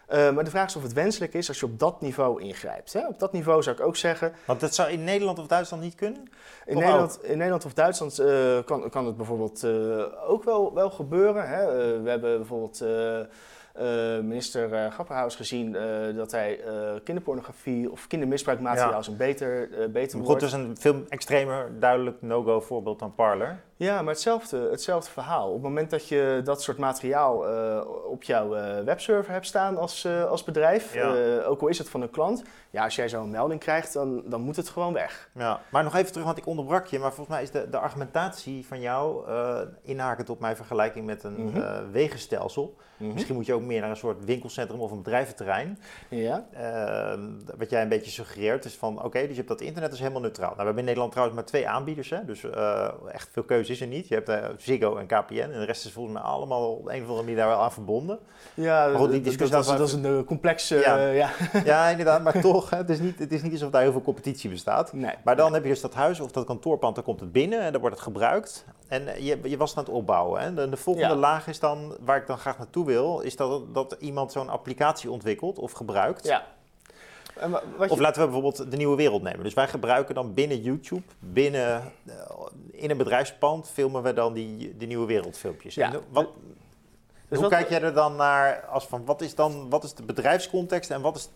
Uh, 0.10 0.32
maar 0.32 0.44
de 0.44 0.50
vraag 0.50 0.68
is 0.68 0.76
of 0.76 0.84
het 0.84 0.94
wenselijk 0.94 1.34
is 1.34 1.48
als 1.48 1.60
je 1.60 1.66
op 1.66 1.80
dat 1.80 2.02
niveau 2.02 2.42
ingrijpt. 2.42 2.94
Hè? 2.94 3.08
Op 3.08 3.20
dat 3.20 3.32
niveau 3.32 3.64
zou 3.64 3.76
ik 3.76 3.82
ook 3.82 3.96
zeggen. 3.96 4.34
Want 4.46 4.60
dat 4.60 4.76
zou 4.76 4.90
in 4.90 5.04
Nederland 5.04 5.40
of 5.40 5.48
Duitsland 5.48 5.84
niet 5.84 5.96
kunnen? 5.96 6.30
In, 6.66 6.78
Nederland, 6.78 7.24
in 7.24 7.38
Nederland 7.38 7.66
of 7.66 7.74
Duitsland 7.74 8.20
uh, 8.20 8.58
kan, 8.66 8.90
kan 8.90 9.06
het 9.06 9.18
bijvoorbeeld 9.18 9.64
uh, 9.64 10.04
ook 10.30 10.44
wel, 10.44 10.74
wel 10.74 10.90
gebeuren. 10.90 11.50
Hè? 11.50 11.66
we 12.02 12.10
hebben 12.10 12.38
bijvoorbeeld 12.38 12.82
uh, 12.82 14.20
minister 14.20 14.74
uh, 14.74 14.92
Grapperhaus 14.92 15.36
gezien 15.36 15.74
uh, 15.74 16.16
dat 16.16 16.32
hij 16.32 16.60
kinderpornografie 17.04 17.92
of 17.92 18.08
kindermisbruikmateriaal 18.08 19.02
ja. 19.02 19.08
een 19.08 19.18
beter, 19.18 19.70
beter 19.92 20.18
woord... 20.18 20.30
Goed, 20.30 20.40
dus 20.40 20.52
een 20.52 20.78
veel 20.80 21.04
extremer, 21.10 21.80
duidelijk 21.80 22.22
no-go 22.22 22.62
voorbeeld 22.62 23.00
dan 23.00 23.16
Parler. 23.16 23.60
Ja, 23.84 24.02
maar 24.02 24.14
hetzelfde, 24.14 24.58
hetzelfde 24.72 25.12
verhaal. 25.12 25.48
Op 25.48 25.54
het 25.54 25.64
moment 25.64 25.90
dat 25.90 26.08
je 26.08 26.42
dat 26.44 26.62
soort 26.62 26.78
materiaal 26.78 27.46
op 28.06 28.24
jouw 28.24 28.50
webserver 28.84 29.34
hebt 29.34 29.46
staan 29.46 29.78
als, 29.78 30.08
als 30.30 30.44
bedrijf, 30.44 30.94
ja. 30.94 31.42
ook 31.42 31.62
al 31.62 31.68
is 31.68 31.78
het 31.78 31.90
van 31.90 32.02
een 32.02 32.10
klant, 32.10 32.44
ja, 32.70 32.84
als 32.84 32.96
jij 32.96 33.10
zo'n 33.10 33.30
melding 33.30 33.60
krijgt, 33.60 33.94
dan, 33.94 34.24
dan 34.26 34.42
moet 34.42 34.56
het 34.56 34.70
gewoon 34.70 34.94
weg. 34.94 35.30
Ja, 35.34 35.62
maar 35.72 35.84
nog 35.84 35.96
even 35.96 36.12
terug, 36.12 36.26
want 36.26 36.38
ik 36.38 36.46
onderbrak 36.46 36.86
je, 36.86 37.00
maar 37.00 37.14
volgens 37.14 37.36
mij 37.36 37.44
is 37.44 37.52
de, 37.52 37.70
de 37.70 37.78
argumentatie 37.78 38.66
van 38.66 38.82
jou, 38.82 39.26
inhakend 39.82 40.30
op 40.30 40.40
mijn 40.40 40.56
vergelijking 40.56 41.06
met 41.06 41.24
een 41.24 41.42
mm 41.42 41.54
-hmm. 41.54 41.92
wegenstelsel, 41.92 42.64
mm 42.64 43.06
-hmm. 43.06 43.14
misschien 43.14 43.36
moet 43.36 43.46
je 43.46 43.54
ook 43.54 43.62
meer 43.62 43.82
naar 43.82 43.90
een 43.90 43.96
soort 43.96 44.26
winkelcentrum 44.26 44.80
of 44.80 44.92
een 44.92 45.02
bedrijventerrein. 45.02 45.80
Ja. 46.10 46.46
Uh, 46.54 47.24
wat 47.58 47.70
jij 47.70 47.82
een 47.82 47.90
beetje 47.90 48.12
suggereert 48.12 48.66
is 48.66 48.76
van, 48.76 49.04
oké, 49.04 49.20
dus 49.20 49.30
je 49.30 49.36
hebt 49.36 49.48
dat 49.48 49.62
internet 49.62 49.94
is 49.94 50.00
helemaal 50.00 50.22
neutraal. 50.22 50.46
Nou, 50.46 50.58
we 50.58 50.64
hebben 50.64 50.80
in 50.80 50.86
Nederland 50.86 51.12
trouwens 51.12 51.40
maar 51.40 51.48
twee 51.48 51.68
aanbieders, 51.68 52.10
hè, 52.10 52.26
dus 52.26 52.46
echt 53.12 53.30
veel 53.32 53.44
keuze 53.44 53.73
is 53.74 53.82
er 53.82 53.88
niet. 53.88 54.08
Je 54.08 54.16
hebt 54.16 54.30
uh, 54.30 54.38
Ziggo 54.58 54.96
en 54.96 55.06
KPN 55.06 55.34
en 55.34 55.52
de 55.52 55.64
rest 55.64 55.86
is 55.86 55.92
volgens 55.92 56.14
mij 56.14 56.24
allemaal 56.24 56.72
op 56.72 56.88
een 56.88 56.96
of 56.96 57.02
andere 57.02 57.22
manier 57.22 57.36
daar 57.36 57.48
wel 57.48 57.62
aan 57.62 57.72
verbonden. 57.72 58.20
Ja, 58.54 58.88
maar 58.88 58.96
goed, 58.96 59.12
die 59.12 59.22
discussie 59.22 59.58
dat, 59.58 59.66
dat, 59.66 59.78
dat, 59.78 59.88
is 59.88 59.94
een 59.94 60.26
complexe... 60.26 60.76
Ja. 60.76 60.98
ja. 60.98 61.30
ja, 61.66 61.88
inderdaad, 61.88 62.24
maar 62.24 62.42
toch, 62.52 62.70
het, 62.70 62.90
is 62.90 63.00
niet, 63.00 63.20
het 63.20 63.32
is 63.32 63.42
niet 63.42 63.52
alsof 63.52 63.70
daar 63.70 63.82
heel 63.82 63.92
veel 63.92 64.02
competitie 64.02 64.50
bestaat. 64.50 64.94
Nee. 64.94 65.16
Maar 65.24 65.36
dan 65.36 65.54
heb 65.54 65.64
je 65.64 65.70
dus 65.70 65.82
dat 65.82 65.94
huis 65.94 66.20
of 66.20 66.32
dat 66.32 66.46
kantoorpand, 66.46 66.96
dan 66.96 67.04
komt 67.04 67.20
het 67.20 67.32
binnen 67.32 67.60
en 67.60 67.72
dan 67.72 67.82
wordt 67.82 67.96
het 67.96 68.06
gebruikt. 68.06 68.66
En 68.88 69.24
je, 69.24 69.40
je 69.44 69.58
was 69.58 69.70
het 69.70 69.80
aan 69.80 69.86
het 69.86 69.94
opbouwen. 69.94 70.42
Hè? 70.42 70.54
De, 70.54 70.70
de 70.70 70.78
volgende 70.78 71.16
laag 71.16 71.48
is 71.48 71.60
dan, 71.60 71.98
waar 72.00 72.18
ik 72.18 72.28
dan 72.28 72.38
graag 72.38 72.58
naartoe 72.58 72.86
wil, 72.86 73.20
is 73.20 73.36
dat, 73.36 73.74
dat 73.74 73.96
iemand 74.00 74.32
zo'n 74.32 74.50
applicatie 74.50 75.12
ontwikkelt 75.12 75.60
of 75.60 75.72
gebruikt. 75.72 76.26
Ja. 76.28 76.44
Of 77.78 77.96
je... 77.96 78.02
laten 78.02 78.22
we 78.22 78.28
bijvoorbeeld 78.28 78.72
de 78.72 78.78
nieuwe 78.78 78.96
wereld 78.96 79.22
nemen. 79.22 79.44
Dus 79.44 79.54
wij 79.54 79.68
gebruiken 79.68 80.16
dan 80.16 80.34
binnen 80.34 80.62
YouTube, 80.62 81.04
binnen, 81.20 81.92
uh, 82.04 82.14
in 82.72 82.90
een 82.90 82.98
bedrijfspand, 82.98 83.70
filmen 83.70 84.04
we 84.04 84.14
dan 84.14 84.34
die, 84.34 84.78
die 84.78 84.88
nieuwe 84.88 85.06
wereldfilmpjes. 85.06 85.76
Ja. 85.76 85.92
Wat, 86.10 86.30
dus 87.28 87.42
hoe 87.42 87.50
wat... 87.50 87.50
kijk 87.50 87.70
jij 87.70 87.82
er 87.82 87.94
dan 87.94 88.16
naar 88.16 88.66
als 88.66 88.88
van 88.88 89.06
wat 89.06 89.22
is 89.22 89.36
dan 89.36 89.70
wat 89.70 89.84
is 89.84 89.94
de 89.94 90.04
bedrijfscontext 90.04 90.92
en 90.92 91.02
wat 91.02 91.16
is, 91.16 91.30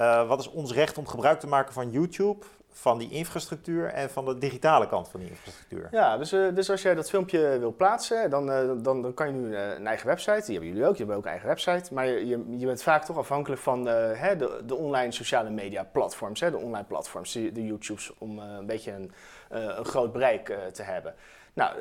uh, 0.00 0.28
wat 0.28 0.40
is 0.40 0.50
ons 0.50 0.72
recht 0.72 0.98
om 0.98 1.06
gebruik 1.06 1.40
te 1.40 1.46
maken 1.46 1.72
van 1.72 1.90
YouTube 1.90 2.44
van 2.72 2.98
die 2.98 3.10
infrastructuur 3.10 3.86
en 3.86 4.10
van 4.10 4.24
de 4.24 4.38
digitale 4.38 4.88
kant 4.88 5.08
van 5.08 5.20
die 5.20 5.28
infrastructuur. 5.28 5.88
Ja, 5.90 6.18
dus, 6.18 6.32
uh, 6.32 6.54
dus 6.54 6.70
als 6.70 6.82
jij 6.82 6.94
dat 6.94 7.10
filmpje 7.10 7.58
wil 7.58 7.74
plaatsen, 7.74 8.30
dan, 8.30 8.50
uh, 8.50 8.70
dan, 8.82 9.02
dan 9.02 9.14
kan 9.14 9.26
je 9.26 9.32
nu 9.32 9.48
uh, 9.48 9.74
een 9.74 9.86
eigen 9.86 10.06
website. 10.06 10.42
Die 10.44 10.52
hebben 10.52 10.68
jullie 10.68 10.86
ook, 10.86 10.96
je 10.96 11.04
hebt 11.04 11.16
ook 11.16 11.24
een 11.24 11.30
eigen 11.30 11.48
website. 11.48 11.94
Maar 11.94 12.06
je, 12.06 12.44
je 12.56 12.66
bent 12.66 12.82
vaak 12.82 13.04
toch 13.04 13.18
afhankelijk 13.18 13.60
van 13.60 13.86
hè, 13.86 14.36
de, 14.36 14.62
de 14.66 14.74
online 14.74 15.12
sociale 15.12 15.50
media 15.50 15.84
platforms, 15.84 16.40
hè, 16.40 16.50
de 16.50 16.56
online 16.56 16.84
platforms, 16.84 17.32
de, 17.32 17.64
YouTubes, 17.66 18.12
om 18.18 18.38
een 18.38 18.66
beetje 18.66 18.92
een, 18.92 19.12
een 19.48 19.84
groot 19.84 20.12
bereik 20.12 20.58
te 20.72 20.82
hebben. 20.82 21.14
Nou, 21.52 21.80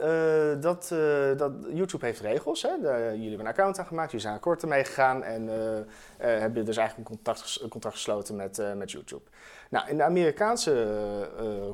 dat, 0.59 0.93
dat, 1.37 1.51
YouTube 1.73 2.05
heeft 2.05 2.19
regels. 2.19 2.61
Hè? 2.61 2.69
Jullie 2.69 3.29
hebben 3.29 3.39
een 3.39 3.51
account 3.51 3.79
aangemaakt, 3.79 4.11
jullie 4.11 4.25
zijn 4.25 4.35
akkoord 4.35 4.61
ermee 4.61 4.83
gegaan 4.83 5.23
en 5.23 5.43
uh, 5.43 5.79
hebben 6.17 6.65
dus 6.65 6.77
eigenlijk 6.77 7.09
een 7.09 7.15
contract, 7.15 7.59
een 7.61 7.69
contract 7.69 7.95
gesloten 7.95 8.35
met, 8.35 8.61
met 8.75 8.91
YouTube. 8.91 9.23
Nou, 9.69 9.89
in 9.89 9.97
de 9.97 10.03
Amerikaanse 10.03 10.87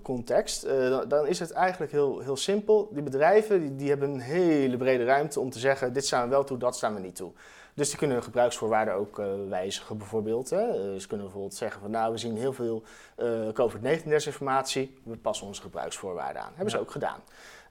context, 0.03 0.67
dan, 0.67 1.07
dan, 1.07 1.27
is 1.27 1.39
het 1.39 1.51
eigenlijk 1.51 1.91
heel, 1.91 2.19
heel 2.19 2.37
simpel. 2.37 2.89
Die 2.91 3.03
bedrijven 3.03 3.59
die, 3.59 3.75
die 3.75 3.89
hebben 3.89 4.09
een 4.09 4.19
hele 4.19 4.77
brede 4.77 5.05
ruimte 5.05 5.39
om 5.39 5.49
te 5.49 5.59
zeggen, 5.59 5.93
dit 5.93 6.05
staan 6.05 6.23
we 6.23 6.29
wel 6.29 6.43
toe, 6.43 6.57
dat 6.57 6.75
staan 6.75 6.93
we 6.93 6.99
niet 6.99 7.15
toe. 7.15 7.31
Dus 7.75 7.89
die 7.89 7.97
kunnen 7.97 8.15
hun 8.15 8.25
gebruiksvoorwaarden 8.25 8.93
ook 8.93 9.19
uh, 9.19 9.25
wijzigen 9.49 9.97
bijvoorbeeld. 9.97 10.49
Hè. 10.49 10.99
Ze 10.99 11.07
kunnen 11.07 11.25
bijvoorbeeld 11.25 11.55
zeggen 11.55 11.81
van 11.81 11.91
nou, 11.91 12.11
we 12.11 12.17
zien 12.17 12.37
heel 12.37 12.53
veel 12.53 12.83
uh, 13.17 13.47
COVID-19 13.53 14.03
desinformatie, 14.07 14.97
we 15.03 15.17
passen 15.17 15.47
onze 15.47 15.61
gebruiksvoorwaarden 15.61 16.41
aan. 16.41 16.47
Hebben 16.55 16.65
ja. 16.65 16.71
ze 16.71 16.79
ook 16.79 16.91
gedaan. 16.91 17.19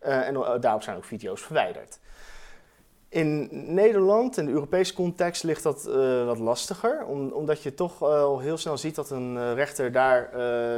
en 0.00 0.60
daarop 0.60 0.82
zijn 0.82 0.96
ook 0.96 1.04
video's 1.04 1.42
verwijderd. 1.42 1.98
In 3.14 3.48
Nederland, 3.74 4.36
in 4.36 4.44
de 4.44 4.52
Europese 4.52 4.94
context, 4.94 5.42
ligt 5.42 5.62
dat 5.62 5.84
wat 6.26 6.38
lastiger. 6.38 7.04
Om, 7.04 7.30
omdat 7.30 7.62
je 7.62 7.74
toch 7.74 8.02
al 8.02 8.38
heel 8.38 8.56
snel 8.56 8.78
ziet 8.78 8.94
dat 8.94 9.10
een 9.10 9.54
rechter 9.54 9.92
daar 9.92 10.30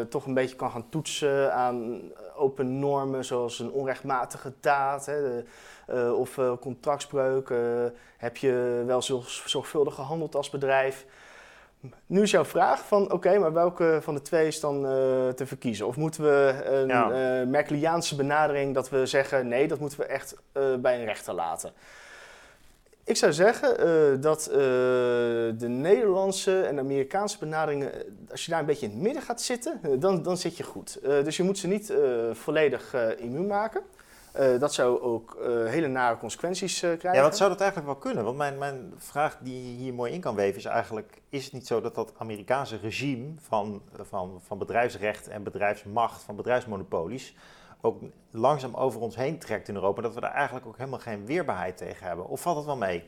toch 0.09 0.27
een 0.27 0.35
beetje 0.35 0.57
kan 0.57 0.70
gaan 0.70 0.88
toetsen 0.88 1.55
aan 1.55 2.01
open 2.37 2.79
normen, 2.79 3.25
zoals 3.25 3.59
een 3.59 3.70
onrechtmatige 3.70 4.53
daad. 4.61 5.07
Hè, 5.07 5.20
de, 5.22 5.44
of 6.14 6.40
contractsbreuk. 6.61 7.49
Uh, 7.49 7.59
heb 8.16 8.37
je 8.37 8.83
wel 8.87 9.03
zorgvuldig 9.44 9.94
gehandeld 9.94 10.35
als 10.35 10.51
bedrijf? 10.51 11.07
Nu 12.07 12.22
is 12.22 12.31
jouw 12.31 12.44
vraag 12.44 12.87
van, 12.87 13.12
oké, 13.12 13.38
maar 13.38 13.53
welke 13.53 13.99
van 14.03 14.14
de 14.14 14.22
twee 14.22 14.46
is 14.46 14.61
dan 14.61 14.83
te 15.35 15.46
verkiezen? 15.46 15.87
Of 15.87 15.96
moeten 15.96 16.22
we 16.22 16.64
een 16.64 16.88
ja. 16.88 17.44
Merkeliaanse 17.44 18.16
benadering 18.16 18.75
dat 18.75 18.88
we 18.88 19.07
zeggen, 19.07 19.49
nee, 19.49 19.68
dat 19.68 19.79
moeten 19.79 19.99
we 19.99 20.05
echt 20.05 20.37
bij 20.79 20.99
een 20.99 21.05
rechter 21.05 21.35
laten? 21.35 21.72
Ik 23.07 23.16
zou 23.16 23.33
zeggen 23.33 23.87
uh, 23.87 24.23
dat 24.23 24.49
uh, 24.49 24.55
de 25.59 25.69
Nederlandse 25.69 26.61
en 26.61 26.79
Amerikaanse 26.79 27.38
benaderingen, 27.38 27.92
als 28.31 28.45
je 28.45 28.51
daar 28.51 28.61
een 28.61 28.66
beetje 28.66 28.87
in 28.87 28.92
het 28.92 29.03
midden 29.03 29.23
gaat 29.23 29.40
zitten, 29.40 30.01
dan, 30.01 30.23
dan 30.23 30.37
zit 30.37 30.57
je 30.57 30.62
goed. 30.62 30.99
dus 31.03 31.37
je 31.37 31.42
moet 31.42 31.59
ze 31.59 31.66
niet 31.66 31.92
volledig 32.33 32.95
immuun 33.19 33.47
maken. 33.47 33.83
dat 34.59 34.75
zou 34.75 35.01
ook 35.01 35.37
hele 35.66 35.87
nare 35.87 36.16
consequenties 36.16 36.79
krijgen. 36.79 37.14
Ja, 37.14 37.23
wat 37.23 37.37
zou 37.37 37.51
dat 37.51 37.61
eigenlijk 37.61 37.90
wel 37.92 38.01
kunnen? 38.01 38.25
Want 38.25 38.37
mijn, 38.37 38.59
mijn 38.59 38.92
vraag 38.97 39.38
die 39.40 39.77
hier 39.77 39.95
mooi 39.95 40.12
in 40.12 40.21
kan 40.21 40.35
weven 40.35 40.59
is 40.59 40.64
eigenlijk... 40.64 41.21
is 41.29 41.45
het 41.45 41.53
niet 41.53 41.66
zo 41.66 41.81
dat 41.81 41.95
dat 41.95 42.12
Amerikaanse 42.16 42.77
regime 42.77 43.27
van, 43.38 43.83
van, 44.03 44.40
van 44.47 44.59
bedrijfsrecht 44.59 45.29
en 45.29 45.42
bedrijfsmacht, 45.42 46.23
van 46.23 46.37
bedrijfsmonopolies 46.37 47.35
ook 47.81 48.03
langzaam 48.31 48.75
over 48.75 49.01
ons 49.01 49.17
heen 49.17 49.39
trekt 49.39 49.69
in 49.69 49.75
Europa, 49.75 50.03
dat 50.03 50.15
we 50.15 50.21
daar 50.21 50.35
eigenlijk 50.35 50.67
ook 50.67 50.77
helemaal 50.77 50.99
geen 50.99 51.27
weerbaarheid 51.27 51.77
tegen 51.77 52.07
hebben? 52.07 52.29
Of 52.29 52.41
valt 52.41 52.57
het 52.57 52.67
wel 52.67 52.77
mee? 52.77 53.05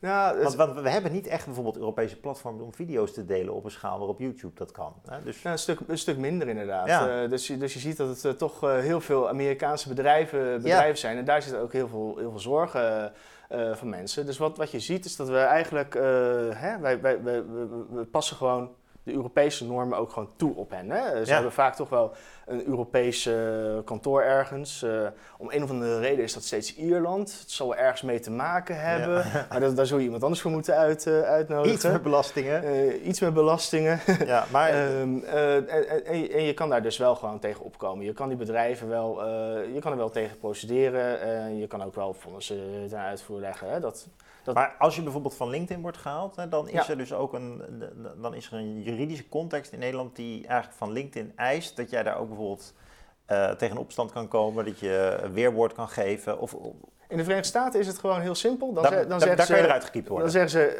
Nou, 0.00 0.42
want, 0.42 0.54
want, 0.54 0.80
we 0.80 0.90
hebben 0.90 1.12
niet 1.12 1.26
echt 1.26 1.44
bijvoorbeeld 1.44 1.76
Europese 1.76 2.16
platforms 2.16 2.62
om 2.62 2.74
video's 2.74 3.12
te 3.12 3.24
delen 3.24 3.54
op 3.54 3.64
een 3.64 3.70
schaal 3.70 3.98
waarop 3.98 4.18
YouTube 4.18 4.54
dat 4.54 4.72
kan. 4.72 4.94
Hè? 5.08 5.22
Dus... 5.22 5.42
Ja, 5.42 5.52
een, 5.52 5.58
stuk, 5.58 5.80
een 5.86 5.98
stuk 5.98 6.18
minder 6.18 6.48
inderdaad. 6.48 6.86
Ja. 6.86 7.22
Uh, 7.22 7.30
dus, 7.30 7.46
je, 7.46 7.58
dus 7.58 7.72
je 7.72 7.78
ziet 7.78 7.96
dat 7.96 8.08
het 8.08 8.24
uh, 8.24 8.32
toch 8.32 8.64
uh, 8.64 8.78
heel 8.78 9.00
veel 9.00 9.28
Amerikaanse 9.28 9.88
bedrijven, 9.88 10.56
bedrijven 10.56 10.88
ja. 10.88 10.94
zijn. 10.94 11.16
En 11.16 11.24
daar 11.24 11.42
zitten 11.42 11.60
ook 11.60 11.72
heel 11.72 11.88
veel, 11.88 12.14
heel 12.18 12.30
veel 12.30 12.40
zorgen 12.40 13.12
van 13.72 13.88
mensen. 13.88 14.26
Dus 14.26 14.38
wat, 14.38 14.56
wat 14.56 14.70
je 14.70 14.80
ziet 14.80 15.04
is 15.04 15.16
dat 15.16 15.28
we 15.28 15.38
eigenlijk, 15.38 15.94
hè, 16.54 16.78
wij, 16.78 17.00
wij, 17.00 17.22
wij, 17.22 17.42
we 17.90 18.06
passen 18.10 18.36
gewoon 18.36 18.70
de 19.02 19.12
Europese 19.12 19.66
normen 19.66 19.98
ook 19.98 20.10
gewoon 20.10 20.30
toe 20.36 20.54
op 20.54 20.70
hen. 20.70 20.90
Hè? 20.90 21.24
Ze 21.24 21.32
hebben 21.32 21.52
vaak 21.52 21.74
toch 21.74 21.88
wel 21.88 22.14
een 22.46 22.66
Europees 22.66 23.28
kantoor 23.84 24.22
ergens. 24.22 24.82
Uh, 24.82 25.06
om 25.38 25.50
een 25.50 25.62
of 25.62 25.70
andere 25.70 25.98
reden 25.98 26.24
is 26.24 26.32
dat 26.32 26.44
steeds 26.44 26.74
Ierland. 26.74 27.38
Het 27.40 27.50
zal 27.50 27.74
er 27.74 27.80
ergens 27.80 28.02
mee 28.02 28.20
te 28.20 28.30
maken 28.30 28.80
hebben. 28.80 29.14
Ja. 29.14 29.46
Maar 29.48 29.60
dat, 29.60 29.76
daar 29.76 29.86
zou 29.86 29.98
je 29.98 30.04
iemand 30.04 30.22
anders 30.22 30.42
voor 30.42 30.50
moeten 30.50 30.76
uit, 30.76 31.06
uh, 31.06 31.20
uitnodigen. 31.20 31.74
Iets 31.74 31.84
met 31.84 32.02
belastingen. 32.02 32.64
Uh, 32.64 33.06
iets 33.06 33.20
met 33.20 33.34
belastingen. 33.34 34.00
Ja, 34.26 34.44
maar... 34.50 35.00
um, 35.00 35.24
en, 35.24 35.68
en, 35.68 36.04
en, 36.30 36.42
je 36.42 36.54
kan 36.54 36.68
daar 36.68 36.82
dus 36.82 36.98
wel 36.98 37.14
gewoon 37.14 37.38
tegen 37.38 37.64
opkomen. 37.64 38.04
Je 38.04 38.12
kan 38.12 38.28
die 38.28 38.36
bedrijven 38.36 38.88
wel, 38.88 39.26
je 39.74 39.78
kan 39.80 39.92
er 39.92 39.98
wel 39.98 40.10
tegen 40.10 40.38
procederen. 40.38 41.20
en 41.20 41.58
je 41.58 41.66
kan 41.66 41.82
ook 41.82 41.94
wel 41.94 42.14
vonnissen 42.14 42.88
ten 42.88 42.98
uitvoer 42.98 43.40
leggen. 43.40 43.70
Hè? 43.70 43.80
Dat, 43.80 44.06
dat... 44.46 44.54
Maar 44.54 44.74
als 44.78 44.96
je 44.96 45.02
bijvoorbeeld 45.02 45.34
van 45.36 45.50
LinkedIn 45.50 45.82
wordt 45.82 45.96
gehaald, 45.96 46.36
hè, 46.36 46.48
dan 46.48 46.68
is 46.68 46.86
ja. 46.86 46.88
er 46.88 46.98
dus 46.98 47.12
ook 47.12 47.32
een, 47.32 47.62
dan 48.20 48.34
is 48.34 48.46
er 48.46 48.52
een 48.52 48.82
juridische 48.82 49.28
context 49.28 49.72
in 49.72 49.78
Nederland 49.78 50.16
die 50.16 50.46
eigenlijk 50.46 50.78
van 50.78 50.92
LinkedIn 50.92 51.32
eist 51.36 51.76
dat 51.76 51.90
jij 51.90 52.02
daar 52.02 52.18
ook 52.18 52.28
bijvoorbeeld 52.28 52.74
uh, 53.28 53.50
tegen 53.50 53.76
opstand 53.76 54.12
kan 54.12 54.28
komen, 54.28 54.64
dat 54.64 54.78
je 54.78 55.28
weerwoord 55.32 55.72
kan 55.72 55.88
geven. 55.88 56.40
Of, 56.40 56.56
in 57.08 57.16
de 57.16 57.22
Verenigde 57.22 57.48
Staten 57.48 57.80
is 57.80 57.86
het 57.86 57.98
gewoon 57.98 58.20
heel 58.20 58.34
simpel. 58.34 58.72
Dan, 58.72 58.82
da, 58.82 58.88
ze, 58.88 59.06
dan 59.06 59.18
daar 59.18 59.20
ze, 59.20 59.52
kan 59.52 59.56
je 59.56 59.64
eruit 59.64 59.84
gekiept 59.84 60.08
worden. 60.08 60.32
Dan 60.32 60.48
zeggen 60.48 60.50
ze, 60.50 60.76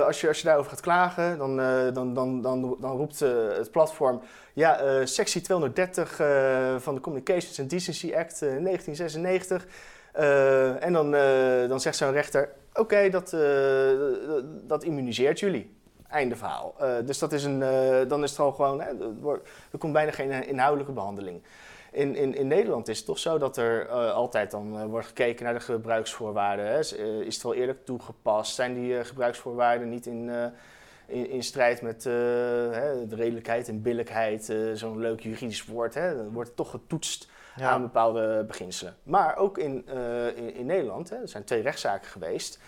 uh, 0.00 0.06
als, 0.06 0.20
je, 0.20 0.28
als 0.28 0.38
je 0.38 0.44
daarover 0.44 0.70
gaat 0.70 0.80
klagen, 0.80 1.38
dan, 1.38 1.60
uh, 1.60 1.92
dan, 1.92 2.14
dan, 2.14 2.42
dan, 2.42 2.76
dan 2.80 2.96
roept 2.96 3.22
uh, 3.22 3.56
het 3.56 3.70
platform... 3.70 4.20
Ja, 4.52 5.06
sectie 5.06 5.40
230 5.40 6.16
van 6.82 6.94
de 6.94 7.00
Communications 7.00 7.60
and 7.60 7.70
Decency 7.70 8.14
Act 8.14 8.40
1996. 8.40 9.66
En 10.80 10.92
dan, 10.92 11.10
dan 11.68 11.80
zegt 11.80 11.96
zo'n 11.96 12.12
rechter, 12.12 12.50
oké, 12.74 13.08
dat, 13.10 13.36
dat 14.66 14.84
immuniseert 14.84 15.40
jullie. 15.40 15.76
Einde 16.08 16.36
verhaal. 16.36 16.74
Dus 17.04 17.18
dat 17.18 17.32
is 17.32 17.44
een, 17.44 17.58
dan 18.08 18.22
is 18.22 18.30
het 18.30 18.40
al 18.40 18.52
gewoon, 18.52 18.80
hè, 18.80 18.88
er 19.72 19.78
komt 19.78 19.92
bijna 19.92 20.10
geen 20.10 20.46
inhoudelijke 20.46 20.92
behandeling. 20.92 21.42
In, 21.92 22.16
in, 22.16 22.34
in 22.34 22.46
Nederland 22.46 22.88
is 22.88 22.96
het 22.96 23.06
toch 23.06 23.18
zo 23.18 23.38
dat 23.38 23.56
er 23.56 23.88
altijd 24.12 24.50
dan 24.50 24.86
wordt 24.86 25.06
gekeken 25.06 25.44
naar 25.44 25.54
de 25.54 25.60
gebruiksvoorwaarden. 25.60 26.66
Hè. 26.66 26.78
Is, 26.78 26.92
is 26.92 27.34
het 27.34 27.42
wel 27.42 27.54
eerlijk 27.54 27.84
toegepast? 27.84 28.54
Zijn 28.54 28.74
die 28.74 29.04
gebruiksvoorwaarden 29.04 29.88
niet 29.88 30.06
in, 30.06 30.30
in, 31.06 31.28
in, 31.28 31.42
strijd 31.42 31.82
met 31.82 32.04
hè, 32.04 33.06
de 33.06 33.14
redelijkheid 33.14 33.68
en 33.68 33.82
billijkheid? 33.82 34.54
Zo'n 34.74 34.98
leuk 34.98 35.20
juridisch 35.20 35.64
woord. 35.64 35.94
Hè. 35.94 36.16
Dan 36.16 36.32
wordt 36.32 36.48
het 36.48 36.56
toch 36.56 36.70
getoetst 36.70 37.28
ja. 37.56 37.68
aan 37.70 37.82
bepaalde 37.82 38.44
beginselen. 38.46 38.96
Maar 39.02 39.36
ook 39.36 39.58
in, 39.58 39.86
in, 40.36 40.54
in 40.54 40.66
Nederland, 40.66 41.10
hè, 41.10 41.16
er 41.16 41.28
zijn 41.28 41.44
twee 41.44 41.62
rechtszaken 41.62 42.08
geweest 42.08 42.58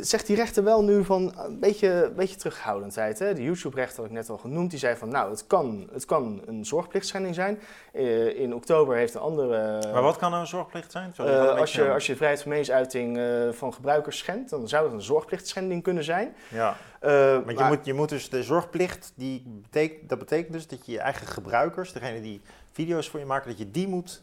zegt 0.00 0.26
die 0.26 0.36
rechter 0.36 0.64
wel 0.64 0.84
nu 0.84 1.04
van 1.04 1.32
een 1.38 1.60
beetje, 1.60 2.04
een 2.04 2.14
beetje 2.14 2.36
terughoudendheid. 2.36 3.18
Hè? 3.18 3.34
De 3.34 3.42
YouTube-rechter 3.42 3.96
had 3.96 4.06
ik 4.06 4.12
net 4.12 4.30
al 4.30 4.38
genoemd, 4.38 4.70
die 4.70 4.78
zei 4.78 4.96
van 4.96 5.08
nou, 5.08 5.30
het 5.30 5.46
kan, 5.46 5.88
het 5.92 6.04
kan 6.04 6.42
een 6.46 6.64
zorgplichtschending 6.64 7.34
zijn. 7.34 7.58
Uh, 7.92 8.38
in 8.40 8.54
oktober 8.54 8.96
heeft 8.96 9.14
een 9.14 9.20
andere... 9.20 9.90
Maar 9.92 10.02
wat 10.02 10.16
kan 10.16 10.30
nou 10.30 10.42
een 10.42 10.48
zorgplicht 10.48 10.92
zijn? 10.92 11.12
Sorry, 11.14 11.32
uh, 11.32 11.58
als, 11.58 11.72
je, 11.72 11.92
als 11.92 12.06
je 12.06 12.16
vrijheid 12.16 12.42
van 12.42 12.50
meningsuiting 12.50 13.20
van 13.50 13.74
gebruikers 13.74 14.18
schendt, 14.18 14.50
dan 14.50 14.68
zou 14.68 14.84
het 14.84 14.92
een 14.92 15.02
zorgplichtschending 15.02 15.82
kunnen 15.82 16.04
zijn. 16.04 16.34
Ja, 16.48 16.76
want 17.00 17.44
maar, 17.44 17.54
je, 17.54 17.64
moet, 17.64 17.84
je 17.84 17.94
moet 17.94 18.08
dus 18.08 18.30
de 18.30 18.42
zorgplicht, 18.42 19.12
die 19.16 19.42
betekent, 19.62 20.08
dat 20.08 20.18
betekent 20.18 20.52
dus 20.52 20.66
dat 20.66 20.86
je 20.86 20.92
je 20.92 20.98
eigen 20.98 21.26
gebruikers, 21.26 21.92
degene 21.92 22.20
die 22.20 22.40
video's 22.76 23.08
voor 23.08 23.20
je 23.20 23.26
maken, 23.26 23.48
dat 23.48 23.58
je 23.58 23.70
die 23.70 23.88
moet 23.88 24.22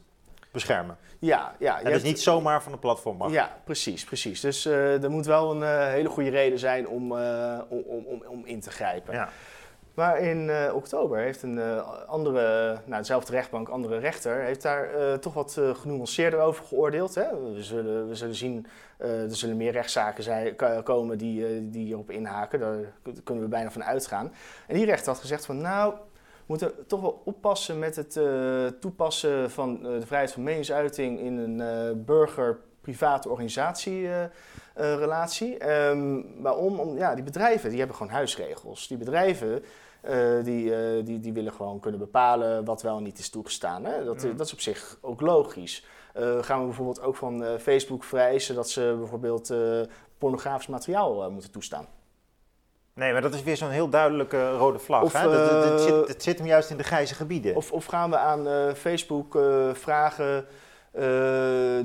beschermen. 0.52 0.98
Ja, 1.20 1.56
ja. 1.60 1.82
En 1.82 1.92
dus 1.92 2.04
niet 2.04 2.22
zomaar 2.22 2.64
van 2.64 2.72
een 2.72 2.80
platform 2.80 3.18
mag. 3.18 3.32
Ja, 3.32 3.58
precies, 3.64 4.04
precies. 4.04 4.40
Dus 4.40 4.66
uh, 4.66 5.04
er 5.04 5.12
moet 5.12 5.26
wel 5.26 5.52
een 5.52 5.62
uh, 5.62 5.88
hele 5.88 6.10
goede 6.10 6.30
reden 6.30 6.60
zijn 6.60 6.88
om, 6.88 7.12
uh, 7.12 7.60
om, 7.70 7.84
om, 7.86 8.24
om 8.28 8.46
in 8.46 8.60
te 8.60 8.72
grijpen. 8.72 9.14
Ja. 9.14 9.30
Maar 9.94 10.20
in 10.20 10.52
oktober 10.74 11.20
heeft 11.20 11.42
een 11.44 11.60
andere, 12.08 12.78
nou, 12.86 13.02
dezelfde 13.02 13.32
rechtbank, 13.32 13.70
andere 13.70 13.98
rechter, 13.98 14.42
heeft 14.42 14.62
daar 14.62 15.20
toch 15.20 15.34
wat 15.34 15.62
genuanceerder 15.74 16.40
over 16.40 16.66
geoordeeld. 16.66 17.16
Hè? 17.16 17.54
We, 17.54 17.64
zullen, 17.64 18.08
we 18.08 18.16
zullen 18.16 18.36
zien, 18.36 18.68
er 18.98 19.36
zullen 19.36 19.58
meer 19.58 19.72
rechtszaken 19.72 20.24
zijn, 20.24 20.56
komen 20.84 21.18
die, 21.18 21.70
die 21.70 21.86
hierop 21.86 22.12
inhaken. 22.12 22.60
Daar 22.60 22.78
kunnen 23.24 23.44
we 23.44 23.50
bijna 23.50 23.72
van 23.72 23.84
uitgaan. 23.84 24.34
En 24.68 24.76
die 24.76 24.86
rechter 24.86 25.12
had 25.12 25.22
gezegd 25.22 25.46
van, 25.46 25.62
nou, 25.62 25.94
moeten 26.46 26.88
toch 26.88 27.02
wel 27.02 27.22
oppassen 27.26 27.80
met 27.80 27.96
het 27.96 28.16
uh, 28.16 28.68
toepassen 28.68 29.52
van 29.52 29.80
uh, 29.82 30.00
de 30.00 30.06
vrijheid 30.06 30.32
van 30.32 30.44
meningsuiting 30.44 31.20
in 31.20 31.38
een 31.38 31.60
uh, 31.60 31.90
burger-private 32.06 33.30
organisatierelatie. 33.30 35.70
Um, 35.70 36.42
waarom? 36.42 36.80
Om, 36.80 36.98
ja, 36.98 37.16
die 37.16 37.24
bedrijven 37.24 37.70
die 37.70 37.78
hebben 37.78 37.98
gewoon 37.98 38.12
huisregels. 38.12 38.88
Die 38.88 38.98
bedrijven 38.98 39.64
die, 40.44 41.04
die, 41.04 41.20
die 41.20 41.34
willen 41.34 41.54
gewoon 41.54 41.80
kunnen 41.80 42.00
bepalen 42.00 42.66
wat 42.66 42.82
wel 42.82 42.98
en 42.98 43.04
niet 43.04 43.20
is 43.20 43.30
toegestaan. 43.30 43.86
Hè? 43.86 44.04
Dat, 44.04 44.28
dat 44.36 44.46
is 44.46 44.54
op 44.54 44.60
zich 44.60 44.98
ook 45.02 45.22
logisch. 45.22 45.86
gaan 46.42 46.60
we 46.60 46.66
bijvoorbeeld 46.66 47.02
ook 47.02 47.16
van 47.16 47.44
Facebook 47.60 48.04
vereisen 48.04 48.56
dat 48.56 48.70
ze 48.70 48.96
bijvoorbeeld 48.98 49.54
pornografisch 50.18 50.68
materiaal 50.68 51.32
moeten 51.32 51.52
toestaan? 51.52 51.88
Nee, 52.96 53.12
maar 53.12 53.22
dat 53.22 53.34
is 53.34 53.44
weer 53.44 53.58
zo'n 53.58 53.70
heel 53.70 53.90
duidelijke 53.90 54.52
rode 54.52 54.80
vlag. 54.80 55.02
Of, 55.02 55.14
hè? 55.14 55.24
Dat, 55.24 55.50
dat, 55.50 55.64
dat 55.64 55.82
zit, 55.82 56.08
het 56.08 56.24
zit 56.24 56.38
hem 56.38 56.48
juist 56.48 56.70
in 56.70 56.78
de 56.78 56.84
grijze 56.84 57.16
gebieden. 57.16 57.56
Of, 57.56 57.72
of 57.72 57.86
gaan 57.86 58.10
we 58.10 58.18
aan 58.18 58.48
uh, 58.48 58.74
Facebook 58.74 59.36
uh, 59.36 59.74
vragen 59.74 60.46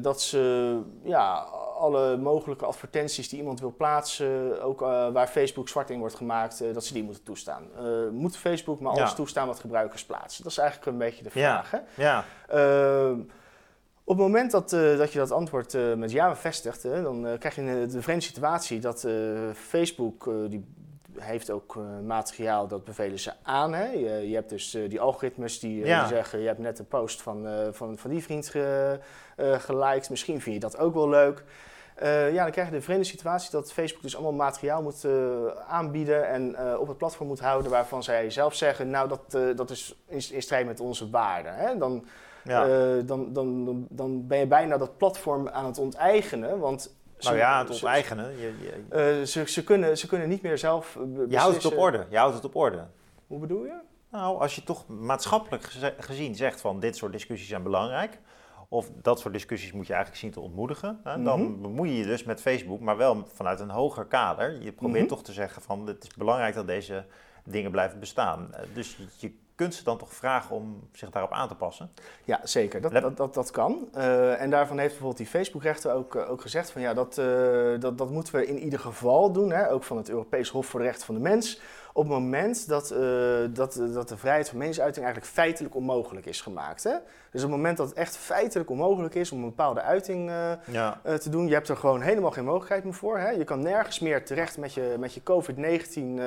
dat 0.00 0.22
ze 0.22 0.80
ja, 1.02 1.34
alle 1.78 2.16
mogelijke 2.16 2.64
advertenties 2.64 3.28
die 3.28 3.38
iemand 3.38 3.60
wil 3.60 3.74
plaatsen, 3.76 4.62
ook 4.62 4.80
waar 4.80 5.26
Facebook 5.26 5.68
zwart 5.68 5.90
in 5.90 5.98
wordt 5.98 6.14
gemaakt, 6.14 6.74
dat 6.74 6.84
ze 6.84 6.92
die 6.92 7.02
moeten 7.02 7.22
toestaan. 7.22 7.68
moet 8.12 8.36
Facebook 8.36 8.80
maar 8.80 8.92
alles 8.92 9.10
ja. 9.10 9.16
toestaan 9.16 9.46
wat 9.46 9.60
gebruikers 9.60 10.04
plaatsen? 10.04 10.42
Dat 10.42 10.52
is 10.52 10.58
eigenlijk 10.58 10.90
een 10.90 10.98
beetje 10.98 11.22
de 11.22 11.30
vraag. 11.30 11.70
Ja. 11.70 11.84
Hè? 11.94 12.02
ja. 12.02 12.24
Op 14.04 14.16
het 14.16 14.26
moment 14.26 14.50
dat, 14.50 14.70
dat 14.70 15.12
je 15.12 15.18
dat 15.18 15.30
antwoord 15.30 15.96
met 15.96 16.10
ja 16.10 16.28
bevestigt, 16.28 16.82
hè, 16.82 17.02
dan 17.02 17.36
krijg 17.38 17.54
je 17.54 17.86
de 17.86 18.02
vreemde 18.02 18.24
situatie 18.24 18.80
dat 18.80 19.06
Facebook 19.54 20.30
die 20.48 20.64
heeft 21.20 21.50
ook 21.50 21.74
uh, 21.74 21.84
materiaal 22.06 22.66
dat 22.66 22.84
bevelen 22.84 23.18
ze 23.18 23.32
aan. 23.42 23.74
Hè? 23.74 23.84
Je, 23.84 24.28
je 24.28 24.34
hebt 24.34 24.48
dus 24.48 24.74
uh, 24.74 24.90
die 24.90 25.00
algoritmes 25.00 25.58
die, 25.58 25.84
die, 25.84 26.06
zeggen: 26.06 26.40
Je 26.40 26.46
hebt 26.46 26.58
net 26.58 26.78
een 26.78 26.86
post 26.86 27.22
van, 27.22 27.46
van, 27.72 27.98
van 27.98 28.10
die 28.10 28.22
vriend 28.22 28.48
ge, 28.48 28.98
geliked, 29.36 30.10
misschien 30.10 30.40
vind 30.40 30.54
je 30.54 30.60
dat 30.60 30.78
ook 30.78 30.94
wel 30.94 31.08
leuk. 31.08 31.44
ja, 32.32 32.42
dan 32.42 32.50
krijg 32.50 32.68
je 32.68 32.74
de 32.74 32.80
vreemde 32.80 33.04
situatie 33.04 33.50
dat 33.50 33.72
Facebook 33.72 34.02
dus 34.02 34.14
allemaal 34.14 34.32
materiaal 34.32 34.82
moet 34.82 35.06
aanbieden 35.66 36.28
en 36.28 36.76
op 36.78 36.88
het 36.88 36.98
platform 36.98 37.28
moet 37.28 37.40
houden 37.40 37.70
waarvan 37.70 38.02
zij 38.02 38.30
zelf 38.30 38.54
zeggen: 38.54 38.90
Nou, 38.90 39.08
dat, 39.08 39.56
dat 39.56 39.70
is 39.70 39.94
in, 40.06 40.22
in, 40.32 40.42
strijd 40.42 40.66
met 40.66 40.80
onze 40.80 41.10
waarden. 41.10 41.54
Hè? 41.54 41.78
Dan, 41.78 42.06
ja. 42.44 42.66
dan, 43.02 43.32
dan, 43.32 43.64
dan, 43.64 43.86
dan 43.88 44.26
ben 44.26 44.38
je 44.38 44.46
bijna 44.46 44.76
dat 44.76 44.96
platform 44.96 45.48
aan 45.48 45.66
het 45.66 45.78
onteigenen. 45.78 46.58
Want 46.58 46.97
nou 47.24 47.36
ja, 47.36 47.58
het 47.58 47.70
onteigenen. 47.70 48.38
Je, 48.38 48.54
je... 48.90 49.18
Uh, 49.20 49.26
ze, 49.26 49.44
ze, 49.46 49.64
kunnen, 49.64 49.98
ze 49.98 50.06
kunnen 50.06 50.28
niet 50.28 50.42
meer 50.42 50.58
zelf 50.58 50.96
beslissen. 50.98 51.30
Je 51.30 51.36
houdt 51.36 51.54
het 51.54 51.72
op 51.72 51.78
orde. 51.78 52.06
Je 52.10 52.16
houdt 52.16 52.34
het 52.34 52.44
op 52.44 52.56
orde. 52.56 52.86
Hoe 53.26 53.38
bedoel 53.38 53.64
je? 53.64 53.80
Nou, 54.10 54.40
als 54.40 54.54
je 54.54 54.62
toch 54.62 54.88
maatschappelijk 54.88 55.64
gezien 55.98 56.34
zegt 56.34 56.60
van 56.60 56.80
dit 56.80 56.96
soort 56.96 57.12
discussies 57.12 57.48
zijn 57.48 57.62
belangrijk, 57.62 58.18
of 58.68 58.90
dat 59.02 59.20
soort 59.20 59.34
discussies 59.34 59.72
moet 59.72 59.86
je 59.86 59.92
eigenlijk 59.92 60.22
zien 60.22 60.32
te 60.32 60.40
ontmoedigen, 60.40 61.00
hè, 61.04 61.22
dan 61.22 61.40
mm 61.40 61.62
bemoei 61.62 61.90
je 61.90 61.98
je 61.98 62.04
dus 62.04 62.24
met 62.24 62.40
Facebook, 62.40 62.80
maar 62.80 62.96
wel 62.96 63.26
vanuit 63.34 63.60
een 63.60 63.70
hoger 63.70 64.04
kader. 64.04 64.62
Je 64.62 64.72
probeert 64.72 65.04
mhm. 65.04 65.08
toch 65.08 65.22
te 65.22 65.32
zeggen 65.32 65.62
van 65.62 65.86
het 65.86 66.02
is 66.02 66.14
belangrijk 66.14 66.54
dat 66.54 66.66
deze 66.66 67.04
dingen 67.44 67.70
blijven 67.70 68.00
bestaan. 68.00 68.54
Eh, 68.54 68.62
dus 68.74 68.98
je 69.16 69.32
kunt 69.58 69.74
ze 69.74 69.84
dan 69.84 69.98
toch 69.98 70.14
vragen 70.14 70.56
om 70.56 70.88
zich 70.92 71.10
daarop 71.10 71.32
aan 71.32 71.48
te 71.48 71.54
passen? 71.54 71.90
Ja, 72.24 72.40
zeker. 72.42 72.80
Dat, 72.80 72.92
dat, 72.92 73.16
dat, 73.16 73.34
dat 73.34 73.50
kan. 73.50 73.88
Uh, 73.94 74.40
en 74.40 74.50
daarvan 74.50 74.78
heeft 74.78 74.90
bijvoorbeeld 74.90 75.18
die 75.18 75.26
Facebook-rechter 75.26 75.92
ook, 75.92 76.14
uh, 76.14 76.30
ook 76.30 76.40
gezegd 76.40 76.70
van 76.70 76.82
ja, 76.82 76.94
dat, 76.94 77.18
uh, 77.18 77.80
dat, 77.80 77.98
dat 77.98 78.10
moeten 78.10 78.34
we 78.34 78.46
in 78.46 78.58
ieder 78.58 78.78
geval 78.78 79.32
doen, 79.32 79.52
hè, 79.52 79.70
ook 79.70 79.84
van 79.84 79.96
het 79.96 80.08
Europees 80.08 80.48
Hof 80.48 80.66
voor 80.66 80.80
de 80.80 80.86
Rechten 80.86 81.06
van 81.06 81.14
de 81.14 81.20
Mens, 81.20 81.60
op 81.92 82.04
het 82.04 82.12
moment 82.12 82.68
dat, 82.68 82.88
dat, 83.54 83.80
dat 83.92 84.08
de 84.08 84.16
vrijheid 84.16 84.48
van 84.48 84.58
meningsuiting 84.58 85.04
eigenlijk 85.04 85.34
feitelijk 85.34 85.74
onmogelijk 85.74 86.26
is 86.26 86.40
gemaakt. 86.40 86.82
Hè? 86.82 86.94
Dus 87.30 87.42
op 87.42 87.48
het 87.48 87.56
moment 87.56 87.76
dat 87.76 87.88
het 87.88 87.96
echt 87.96 88.16
feitelijk 88.16 88.70
onmogelijk 88.70 89.14
is 89.14 89.32
om 89.32 89.38
een 89.38 89.48
bepaalde 89.48 89.80
uiting 89.80 90.30
ja. 90.64 91.00
te 91.18 91.30
doen, 91.30 91.46
je 91.46 91.54
hebt 91.54 91.68
er 91.68 91.76
gewoon 91.76 92.00
helemaal 92.00 92.30
geen 92.30 92.44
mogelijkheid 92.44 92.84
meer 92.84 92.94
voor. 92.94 93.18
Hè? 93.18 93.30
Je 93.30 93.44
kan 93.44 93.62
nergens 93.62 93.98
meer 93.98 94.24
terecht 94.24 94.58
met 94.58 94.74
je, 94.74 94.96
met 94.98 95.14
je 95.14 95.20
COVID-19 95.22 96.20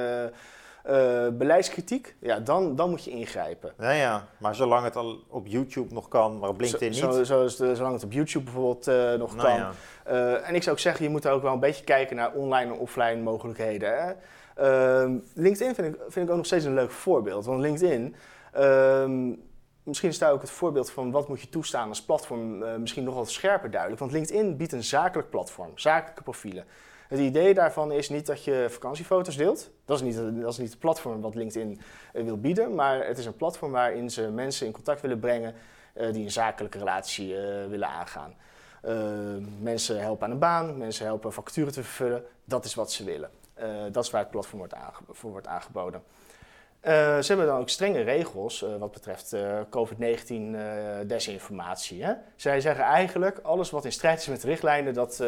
uh, 0.90 1.28
beleidskritiek, 1.32 2.16
ja, 2.20 2.40
dan, 2.40 2.76
dan 2.76 2.90
moet 2.90 3.04
je 3.04 3.12
ingrijpen. 3.12 3.74
Ja, 3.80 3.92
ja, 3.92 4.28
maar 4.38 4.56
zolang 4.56 4.84
het 4.84 4.96
al 4.96 5.24
op 5.28 5.48
YouTube 5.48 5.94
nog 5.94 6.08
kan, 6.08 6.40
maar 6.40 6.50
op 6.50 6.60
LinkedIn 6.60 6.94
zo, 6.94 7.18
niet. 7.18 7.28
Zo, 7.28 7.48
zo 7.48 7.74
zolang 7.74 7.94
het 7.94 8.04
op 8.04 8.12
YouTube 8.12 8.44
bijvoorbeeld 8.44 8.88
uh, 8.88 9.14
nog 9.14 9.36
nou, 9.36 9.48
kan. 9.48 9.58
Ja. 9.58 9.72
Uh, 10.08 10.48
en 10.50 10.56
ik 10.56 10.64
zou 10.64 10.76
ook 10.76 10.82
zeggen, 10.82 11.06
je 11.06 11.12
moet 11.12 11.28
ook 11.28 11.42
wel 11.42 11.54
een 11.54 11.60
beetje 11.60 11.84
kijken 11.84 12.16
naar 12.16 12.32
online 12.32 12.74
en 12.74 12.80
offline 12.80 13.22
mogelijkheden. 13.22 13.98
Hè? 13.98 14.14
Ehm, 14.56 15.18
LinkedIn 15.34 15.76
vind 15.76 15.96
ik, 15.96 16.02
vind 16.08 16.26
ik 16.26 16.32
ook 16.32 16.38
nog 16.38 16.46
steeds 16.46 16.66
een 16.66 16.74
leuk 16.74 16.92
voorbeeld. 16.92 17.46
Want 17.46 17.62
LinkedIn, 17.62 18.16
ehm, 18.52 19.34
misschien 19.84 20.10
is 20.10 20.18
daar 20.18 20.32
ook 20.32 20.42
het 20.42 20.52
voorbeeld 20.52 20.92
van 20.92 21.12
wat 21.12 21.28
moet 21.28 21.42
je 21.42 21.50
toestaan 21.50 21.90
als 21.90 22.04
platform 22.04 22.80
misschien 22.82 23.04
nog 23.04 23.16
wat 23.16 23.30
scherper 23.30 23.72
duidelijk. 23.72 24.00
Want 24.00 24.12
LinkedIn 24.12 24.58
biedt 24.58 24.72
een 24.72 24.84
zakelijk 24.84 25.30
platform, 25.30 25.72
zakelijke 25.76 26.24
profielen. 26.24 26.66
Het 27.12 27.20
idee 27.20 27.54
daarvan 27.54 27.92
is 27.92 28.10
niet 28.10 28.26
dat 28.26 28.44
je 28.44 28.66
vakantiefoto's 28.70 29.38
deelt. 29.38 29.70
Dat 29.86 30.02
is 30.02 30.04
niet, 30.04 30.32
niet 30.58 30.70
het 30.70 30.80
platform 30.80 31.22
wat 31.22 31.36
LinkedIn 31.36 31.82
eh, 32.14 32.24
wil 32.24 32.40
bieden. 32.40 32.76
Maar 32.76 33.06
het 33.06 33.18
is 33.18 33.26
een 33.26 33.36
platform 33.36 33.72
waarin 33.72 34.10
ze 34.10 34.30
mensen 34.30 34.66
in 34.66 34.72
contact 34.72 35.02
willen 35.02 35.20
brengen 35.20 35.54
uh, 35.96 36.14
die 36.14 36.24
een 36.24 36.32
zakelijke 36.32 36.78
relatie 36.78 37.34
uh, 37.34 37.68
willen 37.68 37.88
aangaan. 37.88 38.36
Mensen 39.60 40.02
helpen 40.02 40.26
aan 40.26 40.32
een 40.32 40.40
baan, 40.40 40.78
mensen 40.78 41.06
helpen 41.06 41.34
facturen 41.34 41.74
te 41.74 41.84
vervullen. 41.84 42.24
Dat 42.44 42.66
is 42.66 42.76
wat 42.76 42.92
ze 42.92 43.04
willen. 43.04 43.30
dat 43.92 44.04
is 44.04 44.10
waar 44.10 44.22
het 44.22 44.32
platform 44.32 44.60
wordt 44.60 44.74
voor 45.10 45.32
wordt 45.32 45.48
aangeboden. 45.48 46.04
ze 46.84 47.24
hebben 47.28 47.46
dan 47.46 47.60
ook 47.60 47.70
strenge 47.70 48.02
regels 48.02 48.66
wat 48.80 48.92
betreft 48.92 49.36
COVID-19 49.70 50.56
desinformatie. 51.08 52.04
Hè? 52.04 52.14
Zij 52.36 52.62
zeggen 52.62 52.84
eigenlijk 52.84 53.40
alles 53.40 53.70
wat 53.70 53.86
in 53.86 53.92
strijd 53.92 54.20
is 54.20 54.28
met 54.28 54.42
de 54.42 54.48
richtlijnen, 54.48 54.94
dat 54.94 55.24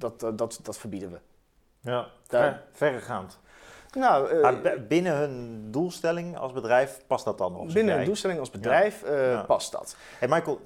dat, 0.00 0.20
dat, 0.38 0.60
dat, 0.62 0.78
verbieden 0.78 1.10
we. 1.10 1.18
Ja, 1.80 2.06
Daar, 2.26 2.62
verregaand. 2.72 3.38
Nou, 3.92 4.34
uh, 4.34 4.70
binnen 4.88 5.16
hun 5.16 5.68
doelstelling 5.70 6.36
als 6.38 6.52
bedrijf 6.52 7.00
past 7.06 7.24
dat 7.24 7.38
dan 7.38 7.52
nog? 7.52 7.72
Binnen 7.72 7.96
hun 7.96 8.04
doelstelling 8.04 8.38
als 8.38 8.50
bedrijf 8.50 9.04
uh, 9.04 9.44
past 9.44 9.72
dat. 9.72 9.96
Hey 10.18 10.28
Michael, 10.28 10.60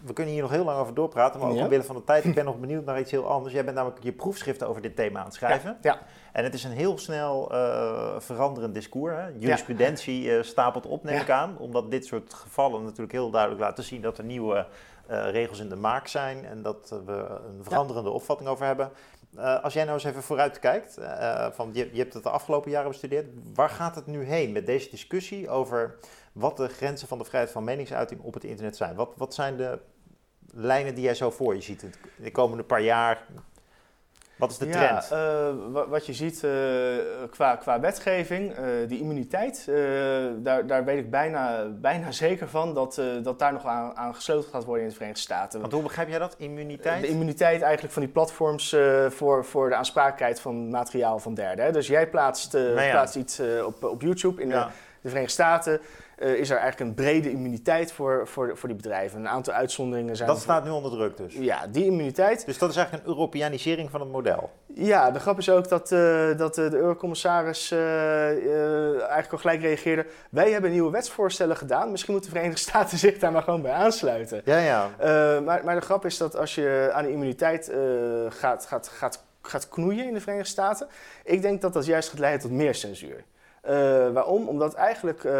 we 0.00 0.12
kunnen 0.12 0.32
hier 0.32 0.42
nog 0.42 0.50
heel 0.50 0.64
lang 0.64 0.78
over 0.78 0.94
doorpraten, 0.94 1.40
maar 1.40 1.48
ook 1.48 1.56
ja. 1.56 1.62
omwille 1.62 1.82
van 1.82 1.96
de 1.96 2.04
tijd. 2.04 2.24
Ik 2.24 2.34
ben 2.34 2.44
nog 2.54 2.58
benieuwd 2.58 2.84
naar 2.84 3.00
iets 3.00 3.10
heel 3.10 3.30
anders. 3.30 3.54
Jij 3.54 3.64
bent 3.64 3.76
namelijk 3.76 4.02
je 4.02 4.12
proefschriften 4.12 4.68
over 4.68 4.82
dit 4.82 4.96
thema 4.96 5.18
aan 5.18 5.24
het 5.24 5.34
schrijven. 5.34 5.78
Ja. 5.80 5.98
En 6.34 6.44
het 6.44 6.54
is 6.54 6.64
een 6.64 6.72
heel 6.72 6.98
snel 6.98 7.52
uh, 7.52 8.14
veranderend 8.18 8.74
discours. 8.74 9.14
Hè? 9.14 9.26
Jurisprudentie 9.38 10.42
stapelt 10.42 10.86
op, 10.86 11.04
neem 11.04 11.20
ik 11.20 11.30
aan. 11.30 11.58
Omdat 11.58 11.90
dit 11.90 12.06
soort 12.06 12.34
gevallen 12.34 12.82
natuurlijk 12.82 13.12
heel 13.12 13.30
duidelijk 13.30 13.60
laten 13.60 13.84
zien 13.84 14.00
dat 14.00 14.18
er 14.18 14.24
nieuwe 14.24 14.66
uh, 15.10 15.30
regels 15.30 15.58
in 15.58 15.68
de 15.68 15.76
maak 15.76 16.06
zijn 16.06 16.44
en 16.44 16.62
dat 16.62 17.00
we 17.06 17.12
een 17.48 17.64
veranderende 17.64 18.08
ja. 18.08 18.14
opvatting 18.14 18.48
over 18.48 18.66
hebben. 18.66 18.90
Als 19.62 19.72
jij 19.72 19.82
nou 19.84 19.94
eens 19.94 20.04
even 20.04 20.22
vooruit 20.22 20.58
kijkt, 20.58 20.98
van 21.52 21.70
je, 21.72 21.88
je, 21.92 21.98
hebt 21.98 22.14
het 22.14 22.22
de 22.22 22.30
afgelopen 22.30 22.70
jaren 22.70 22.88
bestudeerd, 22.88 23.26
waar 23.54 23.70
gaat 23.70 23.94
het 23.94 24.06
nu 24.06 24.24
heen 24.24 24.52
met 24.52 24.66
deze 24.66 24.90
discussie 24.90 25.48
over 25.48 25.96
wat 26.32 26.56
de 26.56 26.68
grenzen 26.68 27.08
van 27.08 27.18
de 27.18 27.24
vrijheid 27.24 27.52
van 27.52 27.64
meningsuiting 27.64 28.20
op 28.20 28.34
het 28.34 28.44
internet 28.44 28.76
zijn? 28.76 28.94
Wat, 28.94 29.12
wat 29.16 29.34
zijn 29.34 29.56
de 29.56 29.78
lijnen 30.52 30.94
die 30.94 31.04
jij 31.04 31.14
zo 31.14 31.30
voor 31.30 31.54
je 31.54 31.60
ziet 31.60 31.86
de 32.16 32.30
komende 32.30 32.64
paar 32.64 32.82
jaar? 32.82 33.26
Wat 34.44 34.52
is 34.52 34.58
de 34.58 34.68
trend? 34.68 35.08
Ja, 35.10 35.48
uh, 35.48 35.82
wat 35.88 36.06
je 36.06 36.12
ziet 36.12 36.42
uh, 36.44 36.50
qua, 37.30 37.56
qua 37.56 37.80
wetgeving, 37.80 38.58
uh, 38.58 38.64
die 38.88 39.00
immuniteit, 39.00 39.70
daar, 40.36 40.66
daar 40.66 40.84
weet 40.84 40.98
ik 40.98 41.10
bijna, 41.10 41.64
bijna 41.80 42.10
zeker 42.12 42.48
van 42.48 42.74
dat, 42.74 43.00
dat 43.22 43.38
daar 43.38 43.52
nog 43.52 43.66
aan, 43.66 43.96
aan 43.96 44.14
gesloten 44.14 44.50
gaat 44.50 44.64
worden 44.64 44.82
in 44.82 44.88
de 44.88 44.94
Verenigde 44.94 45.22
Staten. 45.22 45.60
Want 45.60 45.72
hoe 45.72 45.82
begrijp 45.82 46.08
jij 46.08 46.18
dat, 46.18 46.34
immuniteit? 46.38 47.00
de 47.02 47.08
immuniteit 47.08 47.62
eigenlijk 47.62 47.92
van 47.92 48.02
die 48.02 48.12
platforms 48.12 48.76
voor, 49.08 49.44
voor 49.44 49.68
de 49.68 49.74
aansprakelijkheid 49.74 50.40
van 50.40 50.70
materiaal 50.70 51.18
van 51.18 51.34
derden. 51.34 51.64
Hè? 51.64 51.72
Dus 51.72 51.86
jij 51.86 52.08
plaatst, 52.08 52.52
nou 52.52 52.80
ja. 52.80 52.90
plaatst 52.90 53.16
iets 53.16 53.40
op, 53.66 53.84
op 53.84 54.02
YouTube 54.02 54.42
in 54.42 54.48
de 54.48 54.66
Verenigde 55.02 55.32
Staten 55.32 55.80
uh, 56.18 56.34
is 56.34 56.50
er 56.50 56.56
eigenlijk 56.56 56.90
een 56.90 57.04
brede 57.04 57.30
immuniteit 57.30 57.92
voor, 57.92 58.28
voor, 58.28 58.56
voor 58.56 58.68
die 58.68 58.76
bedrijven. 58.76 59.18
Een 59.18 59.28
aantal 59.28 59.54
uitzonderingen 59.54 60.16
zijn... 60.16 60.28
Dat 60.28 60.40
staat 60.40 60.64
nu 60.64 60.70
onder 60.70 60.90
druk 60.90 61.16
dus? 61.16 61.34
Ja, 61.34 61.66
die 61.66 61.84
immuniteit. 61.84 62.46
Dus 62.46 62.58
dat 62.58 62.70
is 62.70 62.76
eigenlijk 62.76 63.06
een 63.06 63.12
Europeanisering 63.12 63.90
van 63.90 64.00
het 64.00 64.10
model? 64.10 64.50
Ja, 64.74 65.10
de 65.10 65.18
grap 65.18 65.38
is 65.38 65.50
ook 65.50 65.68
dat, 65.68 65.92
uh, 65.92 66.38
dat 66.38 66.54
de 66.54 66.70
eurocommissaris 66.72 67.70
eigenlijk 67.70 69.32
al 69.32 69.38
gelijk 69.38 69.60
reageerde. 69.60 70.06
Wij 70.30 70.50
hebben 70.50 70.70
nieuwe 70.70 70.90
wetsvoorstellen 70.90 71.56
gedaan. 71.56 71.90
Misschien 71.90 72.12
moeten 72.12 72.30
de 72.30 72.36
Verenigde 72.36 72.64
Staten 72.70 72.98
zich 72.98 73.18
daar 73.18 73.32
maar 73.32 73.42
gewoon 73.42 73.62
bij 73.62 73.72
aansluiten. 73.72 74.42
Ja, 74.44 74.58
ja. 74.58 74.90
maar, 75.40 75.64
maar 75.64 75.74
de 75.74 75.80
grap 75.80 76.04
is 76.04 76.18
dat 76.18 76.36
als 76.36 76.54
je 76.54 76.90
aan 76.92 77.04
de 77.04 77.10
immuniteit 77.10 77.72
gaat, 78.28 78.66
gaat, 78.66 78.88
gaat, 78.88 79.24
gaat 79.42 79.68
knoeien 79.68 80.06
in 80.06 80.14
de 80.14 80.20
Verenigde 80.20 80.50
Staten... 80.50 80.88
Ik 81.24 81.42
denk 81.42 81.60
dat 81.60 81.72
dat 81.72 81.86
juist 81.86 82.08
gaat 82.08 82.18
leiden 82.18 82.40
tot 82.40 82.50
meer 82.50 82.74
censuur. 82.74 83.24
Uh, 83.68 83.70
waarom? 84.12 84.48
Omdat 84.48 84.74
eigenlijk 84.74 85.24
uh, 85.24 85.32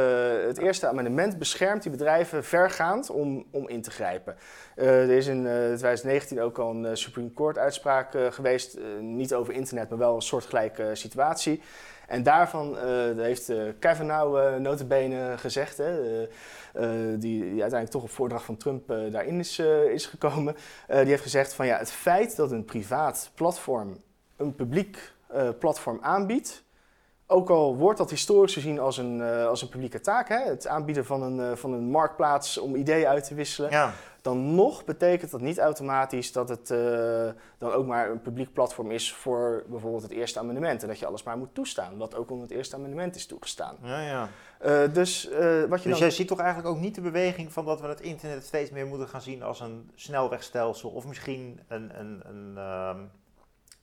het 0.46 0.58
eerste 0.58 0.86
amendement 0.86 1.38
beschermt 1.38 1.82
die 1.82 1.90
bedrijven 1.90 2.44
vergaand 2.44 3.10
om, 3.10 3.46
om 3.50 3.68
in 3.68 3.82
te 3.82 3.90
grijpen. 3.90 4.36
Uh, 4.76 5.02
er 5.02 5.16
is 5.16 5.26
in 5.26 5.42
2019 5.42 6.40
ook 6.40 6.58
al 6.58 6.70
een 6.70 6.96
Supreme 6.96 7.32
Court 7.32 7.58
uitspraak 7.58 8.16
geweest, 8.30 8.78
niet 9.00 9.34
over 9.34 9.54
internet, 9.54 9.88
maar 9.88 9.98
wel 9.98 10.14
een 10.14 10.22
soortgelijke 10.22 10.90
situatie. 10.94 11.60
En 12.06 12.22
daarvan 12.22 12.76
heeft 13.16 13.52
Kavanaugh 13.78 14.58
notabene 14.58 15.38
gezegd, 15.38 15.76
hè, 15.76 16.00
die, 16.72 17.18
die, 17.18 17.48
uiteindelijk 17.48 17.90
toch 17.90 18.02
op 18.02 18.10
voordracht 18.10 18.44
van 18.44 18.56
Trump 18.56 18.88
daarin 18.88 19.38
is, 19.38 19.58
is 19.88 20.06
gekomen. 20.06 20.56
die 20.86 20.96
heeft 20.96 21.22
gezegd 21.22 21.54
van 21.54 21.66
ja, 21.66 21.78
het 21.78 21.90
feit 21.90 22.36
dat 22.36 22.50
een 22.50 22.64
privaat 22.64 23.30
platform 23.34 23.96
een 24.36 24.54
publiek 24.54 25.12
platform 25.58 25.98
aanbiedt, 26.02 26.63
ook 27.26 27.50
al 27.50 27.76
wordt 27.76 27.98
dat 27.98 28.10
historisch 28.10 28.52
gezien 28.52 28.80
als 28.80 28.96
een, 28.96 29.18
uh, 29.18 29.46
als 29.46 29.62
een 29.62 29.68
publieke 29.68 30.00
taak, 30.00 30.28
hè? 30.28 30.38
het 30.38 30.66
aanbieden 30.66 31.04
van 31.04 31.22
een, 31.22 31.38
uh, 31.38 31.56
van 31.56 31.72
een 31.72 31.90
marktplaats 31.90 32.58
om 32.58 32.74
ideeën 32.74 33.06
uit 33.06 33.24
te 33.24 33.34
wisselen, 33.34 33.70
ja. 33.70 33.92
dan 34.22 34.54
nog 34.54 34.84
betekent 34.84 35.30
dat 35.30 35.40
niet 35.40 35.58
automatisch 35.58 36.32
dat 36.32 36.48
het 36.48 36.70
uh, 36.70 36.78
dan 37.58 37.72
ook 37.72 37.86
maar 37.86 38.10
een 38.10 38.20
publiek 38.20 38.52
platform 38.52 38.90
is 38.90 39.12
voor 39.12 39.64
bijvoorbeeld 39.68 40.02
het 40.02 40.12
eerste 40.12 40.38
amendement. 40.38 40.82
En 40.82 40.88
dat 40.88 40.98
je 40.98 41.06
alles 41.06 41.22
maar 41.22 41.38
moet 41.38 41.54
toestaan, 41.54 41.98
wat 41.98 42.14
ook 42.14 42.30
onder 42.30 42.48
het 42.48 42.56
eerste 42.56 42.76
amendement 42.76 43.16
is 43.16 43.26
toegestaan. 43.26 43.76
Ja, 43.82 44.00
ja. 44.00 44.28
dus 44.86 45.28
wat 45.68 45.82
je 45.82 45.88
dus 45.88 45.98
jij 45.98 46.10
ziet 46.10 46.28
toch 46.28 46.40
eigenlijk 46.40 46.68
ook 46.68 46.80
niet 46.80 46.94
de 46.94 47.00
beweging 47.00 47.52
van 47.52 47.64
dat 47.64 47.80
we 47.80 47.86
het 47.86 48.00
internet 48.00 48.44
steeds 48.44 48.70
meer 48.70 48.86
moeten 48.86 49.08
gaan 49.08 49.22
zien 49.22 49.42
als 49.42 49.60
een 49.60 49.90
snelwegstelsel 49.94 50.90
of 50.90 51.06
misschien 51.06 51.60
een, 51.68 52.00
een, 52.00 52.22
een, 52.24 52.58
um, 52.58 53.10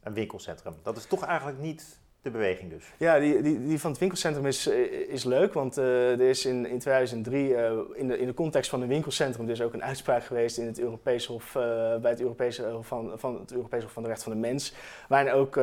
een 0.04 0.14
winkelcentrum. 0.14 0.76
Dat 0.84 0.98
is 0.98 1.06
toch 1.06 1.26
eigenlijk 1.26 1.60
niet 1.60 2.00
de 2.22 2.30
beweging 2.30 2.70
dus. 2.70 2.84
Ja, 2.98 3.20
die, 3.20 3.42
die, 3.42 3.66
die 3.66 3.80
van 3.80 3.92
het 3.92 4.00
winkelcentrum 4.00 4.46
is, 4.46 4.68
eh, 4.68 4.80
is 5.10 5.24
leuk, 5.24 5.54
want 5.54 5.78
uh, 5.78 6.12
er 6.12 6.30
is 6.30 6.46
in, 6.46 6.66
in 6.66 6.80
2003 6.80 7.50
uh, 7.50 7.66
eh, 7.66 7.78
in, 7.94 8.08
de, 8.08 8.20
in 8.20 8.26
de 8.26 8.34
context 8.34 8.70
van 8.70 8.82
een 8.82 8.88
winkelcentrum 8.88 9.46
dus 9.46 9.62
ook 9.62 9.74
een 9.74 9.84
uitspraak 9.84 10.24
geweest 10.24 10.58
in 10.58 10.66
het 10.66 10.80
Europese 10.80 11.32
Hof, 11.32 11.56
uh, 11.56 11.62
bij 11.98 12.12
het 12.12 12.22
Europese 12.22 12.64
Hof 12.64 12.88
van, 12.88 13.12
van, 13.16 13.40
het 13.40 13.52
Europese 13.52 13.84
Hof 13.84 13.94
van 13.94 14.04
de 14.04 14.10
Recht 14.10 14.24
van 14.24 14.32
de 14.32 14.38
Mens, 14.38 14.74
waarin 15.08 15.32
ook 15.32 15.56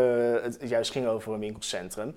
het 0.42 0.59
juist 0.61 0.90
ging 0.90 1.06
over 1.06 1.32
een 1.32 1.40
winkelcentrum. 1.40 2.14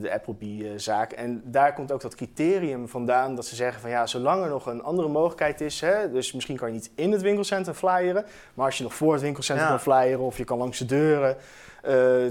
de 0.00 0.10
Applebee-zaak. 0.12 1.12
En 1.12 1.42
daar 1.44 1.74
komt 1.74 1.92
ook 1.92 2.00
dat 2.00 2.14
criterium 2.14 2.88
vandaan 2.88 3.34
dat 3.34 3.46
ze 3.46 3.54
zeggen 3.54 3.80
van 3.80 3.90
ja, 3.90 4.06
zolang 4.06 4.42
er 4.42 4.48
nog 4.48 4.66
een 4.66 4.82
andere 4.82 5.08
mogelijkheid 5.08 5.60
is, 5.60 5.80
hè, 5.80 6.10
dus 6.10 6.32
misschien 6.32 6.56
kan 6.56 6.68
je 6.68 6.74
niet 6.74 6.90
in 6.94 7.12
het 7.12 7.22
winkelcentrum 7.22 7.74
flyeren, 7.74 8.24
maar 8.54 8.66
als 8.66 8.76
je 8.78 8.82
nog 8.82 8.94
voor 8.94 9.12
het 9.12 9.22
winkelcentrum 9.22 9.68
kan 9.68 9.80
flyeren 9.80 10.20
of 10.20 10.36
je 10.36 10.44
kan 10.44 10.58
langs 10.58 10.78
de 10.78 10.84
deuren, 10.86 11.36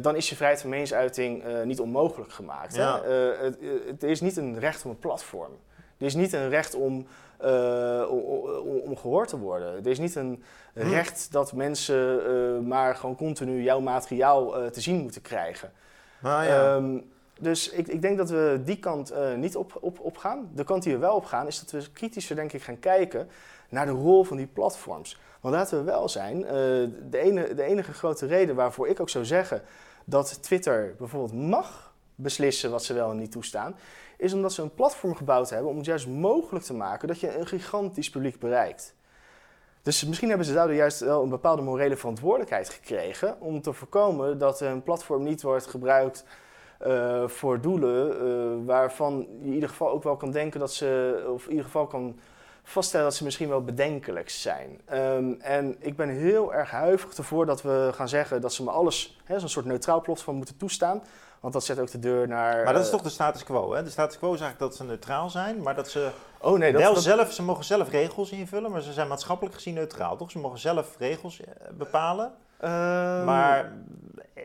dan 0.01 0.15
is 0.15 0.29
je 0.29 0.35
vrijheid 0.35 0.61
van 0.61 0.69
meningsuiting 0.69 1.45
uh, 1.45 1.63
niet 1.63 1.79
onmogelijk 1.79 2.31
gemaakt. 2.31 2.75
Ja. 2.75 3.01
Hè? 3.01 3.33
Uh, 3.33 3.41
het, 3.41 3.57
het, 3.87 4.03
is 4.03 4.21
niet 4.21 4.37
een 4.37 4.59
recht 4.59 4.85
om 4.85 4.91
een 4.91 4.99
platform. 4.99 5.51
Er 5.97 6.05
is 6.05 6.15
niet 6.15 6.33
een 6.33 6.49
recht 6.49 6.75
om, 6.75 7.07
om, 8.09 8.19
om, 8.85 8.97
gehoord 8.97 9.29
te 9.29 9.37
worden. 9.37 9.75
Er 9.75 9.87
is 9.87 9.99
niet 9.99 10.15
een 10.15 10.43
hm. 10.73 10.89
recht 10.89 11.31
dat 11.31 11.53
mensen 11.53 12.67
maar 12.67 12.95
gewoon 12.95 13.15
continu 13.15 13.61
jouw 13.61 13.79
materiaal 13.79 14.69
te 14.71 14.81
zien 14.81 14.95
moeten 14.95 15.21
krijgen. 15.21 15.71
Ah, 16.21 16.45
ja. 16.45 16.75
um, 16.75 17.11
dus 17.39 17.69
ik, 17.69 17.87
ik, 17.87 18.01
denk 18.01 18.17
dat 18.17 18.29
we 18.29 18.61
die 18.65 18.79
kant 18.79 19.13
niet 19.35 19.55
op, 19.55 19.77
op, 19.79 19.99
op 19.99 20.17
gaan. 20.17 20.49
De 20.53 20.63
kant 20.63 20.83
die 20.83 20.93
we 20.93 20.99
wel 20.99 21.15
op 21.15 21.25
gaan, 21.25 21.47
is 21.47 21.59
dat 21.59 21.71
we 21.71 21.91
kritischer 21.91 22.35
denk 22.35 22.53
ik 22.53 22.61
gaan 22.61 22.79
kijken 22.79 23.29
naar 23.69 23.85
de 23.85 23.91
rol 23.91 24.23
van 24.23 24.37
die 24.37 24.47
platforms. 24.47 25.17
Want 25.39 25.55
laten 25.55 25.77
we 25.77 25.83
wel 25.83 26.09
zijn, 26.09 26.39
uh, 26.41 26.47
de, 27.09 27.17
ene, 27.17 27.53
de 27.53 27.63
enige 27.63 27.93
grote 27.93 28.25
reden 28.25 28.55
waarvoor 28.55 28.87
ik 28.87 28.99
ook 28.99 29.09
zou 29.09 29.25
zeggen 29.25 29.61
dat 30.05 30.43
Twitter 30.43 30.95
bijvoorbeeld 30.97 31.33
mag 31.33 31.93
beslissen 32.15 32.71
wat 32.71 32.83
ze 32.83 32.93
wel 32.93 33.11
en 33.11 33.17
niet 33.17 33.31
toestaan, 33.31 33.75
is 34.17 34.33
omdat 34.33 34.53
ze 34.53 34.61
een 34.61 34.73
platform 34.73 35.15
gebouwd 35.15 35.49
hebben 35.49 35.69
om 35.69 35.77
het 35.77 35.85
juist 35.85 36.07
mogelijk 36.07 36.65
te 36.65 36.73
maken 36.73 37.07
dat 37.07 37.19
je 37.19 37.37
een 37.37 37.47
gigantisch 37.47 38.09
publiek 38.09 38.39
bereikt. 38.39 38.95
Dus 39.81 40.05
misschien 40.05 40.29
hebben 40.29 40.47
ze 40.47 40.53
daardoor 40.53 40.75
juist 40.75 40.99
wel 40.99 41.23
een 41.23 41.29
bepaalde 41.29 41.61
morele 41.61 41.97
verantwoordelijkheid 41.97 42.69
gekregen 42.69 43.41
om 43.41 43.61
te 43.61 43.73
voorkomen 43.73 44.37
dat 44.37 44.61
een 44.61 44.83
platform 44.83 45.23
niet 45.23 45.41
wordt 45.41 45.67
gebruikt 45.67 46.25
uh, 46.87 47.27
voor 47.27 47.61
doelen 47.61 48.27
uh, 48.27 48.65
waarvan 48.65 49.27
je 49.39 49.45
in 49.45 49.53
ieder 49.53 49.69
geval 49.69 49.89
ook 49.89 50.03
wel 50.03 50.17
kan 50.17 50.31
denken 50.31 50.59
dat 50.59 50.73
ze, 50.73 51.23
of 51.33 51.43
in 51.43 51.49
ieder 51.49 51.65
geval 51.65 51.87
kan 51.87 52.19
vaststellen 52.63 53.05
dat 53.05 53.15
ze 53.15 53.23
misschien 53.23 53.49
wel 53.49 53.63
bedenkelijk 53.63 54.29
zijn. 54.29 54.81
Um, 54.93 55.41
en 55.41 55.75
ik 55.79 55.95
ben 55.95 56.09
heel 56.09 56.53
erg 56.53 56.71
huiverig 56.71 57.17
ervoor 57.17 57.45
dat 57.45 57.61
we 57.61 57.91
gaan 57.93 58.09
zeggen 58.09 58.41
dat 58.41 58.53
ze 58.53 58.63
me 58.63 58.71
alles, 58.71 59.19
zo'n 59.37 59.49
soort 59.49 59.65
neutraal 59.65 60.01
platform 60.01 60.35
moeten 60.37 60.57
toestaan. 60.57 61.03
Want 61.39 61.53
dat 61.53 61.63
zet 61.63 61.79
ook 61.79 61.91
de 61.91 61.99
deur 61.99 62.27
naar. 62.27 62.63
Maar 62.63 62.73
dat 62.73 62.81
is 62.81 62.87
uh, 62.87 62.93
toch 62.93 63.03
de 63.03 63.09
status 63.09 63.43
quo, 63.43 63.73
hè? 63.73 63.83
De 63.83 63.89
status 63.89 64.17
quo 64.17 64.33
is 64.33 64.41
eigenlijk 64.41 64.71
dat 64.71 64.79
ze 64.79 64.83
neutraal 64.83 65.29
zijn, 65.29 65.61
maar 65.61 65.75
dat 65.75 65.89
ze. 65.89 66.09
Oh 66.41 66.57
nee, 66.57 66.71
dat, 66.71 66.81
wel 66.81 66.93
dat... 66.93 67.03
zelf, 67.03 67.31
ze 67.31 67.43
mogen 67.43 67.63
zelf 67.63 67.89
regels 67.89 68.31
invullen, 68.31 68.71
maar 68.71 68.81
ze 68.81 68.93
zijn 68.93 69.07
maatschappelijk 69.07 69.55
gezien 69.55 69.73
neutraal, 69.73 70.17
toch? 70.17 70.31
Ze 70.31 70.39
mogen 70.39 70.59
zelf 70.59 70.95
regels 70.97 71.41
eh, 71.41 71.47
bepalen. 71.77 72.31
Um, 72.63 73.23
maar 73.23 73.71
eh, 74.33 74.43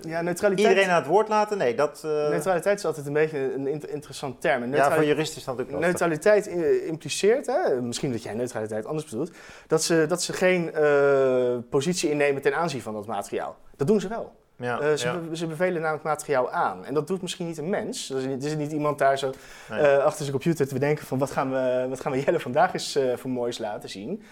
ja, 0.00 0.22
neutraliteit... 0.22 0.68
Iedereen 0.68 0.90
aan 0.90 1.02
het 1.02 1.06
woord 1.06 1.28
laten? 1.28 1.58
Nee, 1.58 1.74
dat... 1.74 2.02
Uh... 2.04 2.28
Neutraliteit 2.28 2.78
is 2.78 2.84
altijd 2.84 3.06
een 3.06 3.12
beetje 3.12 3.54
een 3.54 3.66
inter 3.66 3.90
interessant 3.90 4.40
term. 4.40 4.74
Ja, 4.74 4.92
voor 4.92 5.04
juristen 5.04 5.38
is 5.38 5.44
dat 5.44 5.60
ook 5.60 5.70
Neutraliteit 5.70 6.46
impliceert, 6.86 7.46
hè, 7.46 7.80
misschien 7.80 8.12
dat 8.12 8.22
jij 8.22 8.34
neutraliteit 8.34 8.86
anders 8.86 9.04
bedoelt, 9.04 9.30
dat 9.66 9.82
ze, 9.82 10.04
dat 10.08 10.22
ze 10.22 10.32
geen 10.32 10.70
uh, 10.74 11.56
positie 11.70 12.10
innemen 12.10 12.42
ten 12.42 12.56
aanzien 12.56 12.82
van 12.82 12.92
dat 12.94 13.06
materiaal. 13.06 13.56
Dat 13.76 13.86
doen 13.86 14.00
ze 14.00 14.08
wel. 14.08 14.32
Ja, 14.56 14.80
uh, 14.82 14.92
ze, 14.92 15.06
ja. 15.06 15.16
be 15.16 15.36
ze, 15.36 15.46
bevelen 15.46 15.80
namelijk 15.80 16.04
materiaal 16.04 16.50
aan. 16.50 16.84
En 16.84 16.94
dat 16.94 17.06
doet 17.06 17.22
misschien 17.22 17.46
niet 17.46 17.58
een 17.58 17.70
mens. 17.70 18.10
Er 18.10 18.16
is 18.16 18.26
niet, 18.26 18.44
is 18.44 18.56
niet 18.56 18.72
iemand 18.72 18.98
daar 18.98 19.18
zo 19.18 19.32
nee. 19.70 19.96
achter 19.96 20.18
zijn 20.18 20.30
computer 20.30 20.68
te 20.68 20.74
bedenken 20.74 21.06
van 21.06 21.18
wat 21.18 21.30
gaan 21.30 21.50
we, 21.50 21.86
wat 21.88 22.00
gaan 22.00 22.12
we 22.12 22.20
Jelle 22.20 22.40
vandaag 22.40 22.72
eens 22.72 22.98
voor 23.16 23.30
moois 23.30 23.58
laten 23.58 23.88
zien. 23.88 24.22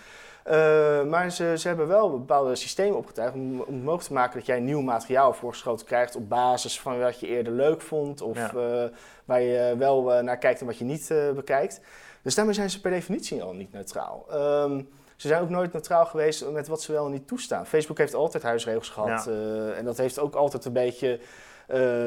Uh, 0.46 1.04
maar 1.04 1.30
ze, 1.30 1.54
ze 1.58 1.68
hebben 1.68 1.88
wel 1.88 2.10
bepaalde 2.10 2.54
systemen 2.54 2.96
opgetuigd 2.96 3.34
om, 3.34 3.64
mogelijk 3.80 4.02
te 4.02 4.12
maken 4.12 4.38
dat 4.38 4.46
jij 4.46 4.60
nieuw 4.60 4.80
materiaal 4.80 5.32
voorgeschoten 5.32 5.86
krijgt 5.86 6.16
op 6.16 6.28
basis 6.28 6.80
van 6.80 7.00
wat 7.00 7.20
je 7.20 7.26
eerder 7.26 7.52
leuk 7.52 7.80
vond 7.80 8.20
of 8.20 8.36
ja. 8.36 8.52
uh, 8.54 8.88
waar 9.24 9.40
je 9.40 9.74
wel 9.78 10.16
uh, 10.16 10.22
naar 10.22 10.38
kijkt 10.38 10.60
en 10.60 10.66
wat 10.66 10.78
je 10.78 10.84
niet 10.84 11.14
bekijkt. 11.34 11.80
Dus 12.22 12.34
daarmee 12.34 12.54
zijn 12.54 12.70
ze 12.70 12.80
per 12.80 12.90
definitie 12.90 13.42
al 13.42 13.52
niet 13.52 13.72
neutraal. 13.72 14.26
Um, 14.64 14.88
ze 15.16 15.28
zijn 15.28 15.42
ook 15.42 15.48
nooit 15.48 15.72
neutraal 15.72 16.06
geweest 16.06 16.50
met 16.50 16.68
wat 16.68 16.82
ze 16.82 16.92
wel 16.92 17.04
en 17.04 17.12
niet 17.12 17.28
toestaan. 17.28 17.66
Facebook 17.66 17.98
heeft 17.98 18.14
altijd 18.14 18.42
huisregels 18.42 18.88
gehad 18.88 19.24
ja. 19.24 19.72
en 19.72 19.84
dat 19.84 19.96
heeft 19.96 20.18
ook 20.18 20.34
altijd 20.34 20.64
een 20.64 20.72
beetje 20.72 21.20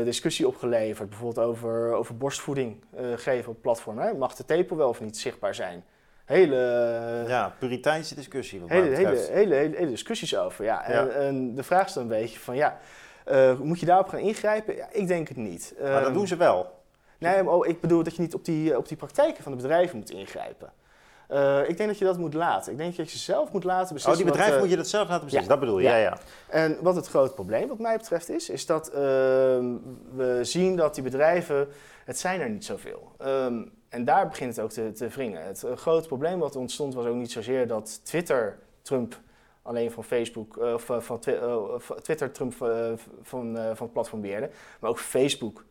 discussie 0.03 0.47
opgeleverd. 0.47 1.09
Bijvoorbeeld 1.09 1.47
over, 1.47 1.93
over 1.93 2.17
borstvoeding 2.17 2.83
geven 3.15 3.51
op 3.51 3.61
platform. 3.61 3.99
Hè? 3.99 4.13
Mag 4.13 4.35
de 4.35 4.45
tepel 4.45 4.75
wel 4.75 4.89
of 4.89 5.01
niet 5.01 5.17
zichtbaar 5.17 5.55
zijn? 5.55 5.83
Hele... 6.25 7.23
Ja, 7.27 7.55
puriteinse 7.59 8.15
discussie. 8.15 8.61
Hele, 8.65 8.95
hele, 8.95 9.27
hele, 9.31 9.55
hele, 9.55 9.89
discussies 9.89 10.37
over, 10.37 10.65
ja. 10.65 10.83
ja. 10.87 11.07
En, 11.07 11.15
en, 11.15 11.55
de 11.55 11.63
vraag 11.63 11.85
is 11.85 11.93
dan 11.93 12.03
een 12.03 12.09
beetje 12.09 12.39
van, 12.39 12.55
ja, 12.55 12.79
uh, 13.31 13.59
moet 13.59 13.79
je 13.79 13.85
daarop 13.85 14.07
gaan 14.07 14.19
ingrijpen? 14.19 14.75
Ja, 14.75 14.87
ik 14.91 15.07
denk 15.07 15.27
het 15.27 15.37
niet. 15.37 15.73
Maar 15.81 15.97
um, 15.97 16.03
dat 16.03 16.13
doen 16.13 16.27
ze 16.27 16.35
wel. 16.35 16.73
Nee, 17.19 17.49
oh, 17.49 17.67
ik 17.67 17.81
bedoel 17.81 18.03
dat 18.03 18.15
je 18.15 18.21
niet 18.21 18.33
op 18.33 18.45
die, 18.45 18.77
op 18.77 18.87
die 18.87 18.97
praktijken 18.97 19.43
van 19.43 19.51
de 19.51 19.57
bedrijven 19.57 19.97
moet 19.97 20.09
ingrijpen. 20.09 20.71
Uh, 21.31 21.69
ik 21.69 21.77
denk 21.77 21.89
dat 21.89 21.97
je 21.97 22.05
dat 22.05 22.17
moet 22.17 22.33
laten. 22.33 22.71
Ik 22.71 22.77
denk 22.77 22.95
dat 22.95 23.11
je 23.11 23.17
zelf 23.17 23.51
moet 23.51 23.63
laten 23.63 23.93
beslissen. 23.93 24.11
Oh, 24.11 24.17
die 24.17 24.25
bedrijven 24.25 24.53
wat, 24.53 24.55
uh, 24.55 24.61
moet 24.61 24.71
je 24.71 24.77
dat 24.77 24.87
zelf 24.87 25.07
laten 25.07 25.23
beslissen, 25.23 25.53
ja. 25.53 25.59
dat 25.59 25.65
bedoel 25.65 25.79
je? 25.79 25.87
Ja. 25.87 25.95
ja. 25.95 26.03
Ja, 26.03 26.17
En 26.49 26.77
wat 26.81 26.95
het 26.95 27.07
grote 27.07 27.33
probleem 27.33 27.67
wat 27.67 27.79
mij 27.79 27.97
betreft 27.97 28.29
is, 28.29 28.49
is 28.49 28.65
dat 28.65 28.87
uh, 28.89 28.95
we 28.95 30.39
zien 30.41 30.75
dat 30.75 30.95
die 30.95 31.03
bedrijven, 31.03 31.67
het 32.05 32.19
zijn 32.19 32.41
er 32.41 32.49
niet 32.49 32.65
zoveel. 32.65 33.11
Um, 33.25 33.71
en 33.95 34.05
daar 34.05 34.27
begint 34.27 34.55
het 34.55 34.65
ook 34.65 34.71
te, 34.71 34.91
te 34.91 35.07
wringen. 35.07 35.45
Het 35.45 35.63
uh, 35.65 35.75
grote 35.75 36.07
probleem 36.07 36.39
wat 36.39 36.55
ontstond 36.55 36.93
was 36.93 37.05
ook 37.05 37.15
niet 37.15 37.31
zozeer 37.31 37.67
dat 37.67 38.05
Twitter 38.05 38.59
Trump 38.81 39.19
alleen 39.61 39.91
van 39.91 40.03
Facebook, 40.03 40.57
uh, 40.57 40.73
of 40.73 40.89
uh, 40.89 40.99
van 40.99 41.19
twi 41.19 41.37
Twitter 42.01 42.31
Trump 42.31 42.53
van, 42.53 43.57
van 43.73 43.85
het 43.85 43.91
platform 43.91 44.21
beheerde, 44.21 44.49
maar 44.79 44.89
ook 44.89 44.99
Facebook, 44.99 45.65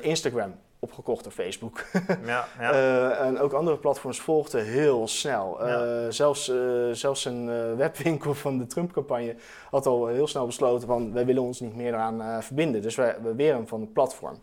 Instagram 0.00 0.54
opgekocht 0.78 1.24
door 1.24 1.32
Facebook. 1.32 1.84
ja, 2.24 2.46
ja. 2.58 3.10
en 3.10 3.38
ook 3.38 3.52
andere 3.52 3.76
platforms 3.76 4.20
volgden 4.20 4.64
heel 4.64 5.08
snel. 5.08 5.66
Ja. 5.66 6.10
zelfs, 6.10 6.52
zelfs 6.92 7.24
een 7.24 7.76
webwinkel 7.76 8.34
van 8.34 8.58
de 8.58 8.66
Trump-campagne 8.66 9.34
had 9.70 9.86
al 9.86 10.06
heel 10.06 10.26
snel 10.26 10.46
besloten 10.46 10.86
van 10.86 11.12
wij 11.12 11.26
willen 11.26 11.42
ons 11.42 11.60
niet 11.60 11.76
meer 11.76 11.92
eraan 11.92 12.42
verbinden. 12.42 12.82
Dus 12.82 12.94
wij, 12.94 13.16
we 13.22 13.34
weren 13.34 13.68
van 13.68 13.80
het 13.80 13.92
platform. 13.92 14.38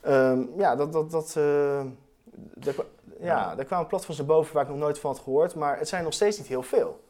Ehm, 0.00 0.42
ja, 0.56 0.76
dat, 0.76 0.92
dat, 0.92 1.10
dat, 1.10 1.36
daar, 2.54 2.74
ja, 3.20 3.54
daar 3.54 3.64
kwamen 3.64 3.86
platforms 3.86 4.18
naar 4.18 4.26
boven 4.26 4.54
waar 4.54 4.62
ik 4.62 4.68
nog 4.68 4.78
nooit 4.78 4.98
van 4.98 5.10
had 5.10 5.20
gehoord, 5.20 5.54
maar 5.54 5.78
het 5.78 5.88
zijn 5.88 6.04
nog 6.04 6.12
steeds 6.12 6.38
niet 6.38 6.46
heel 6.46 6.62
veel. 6.62 7.04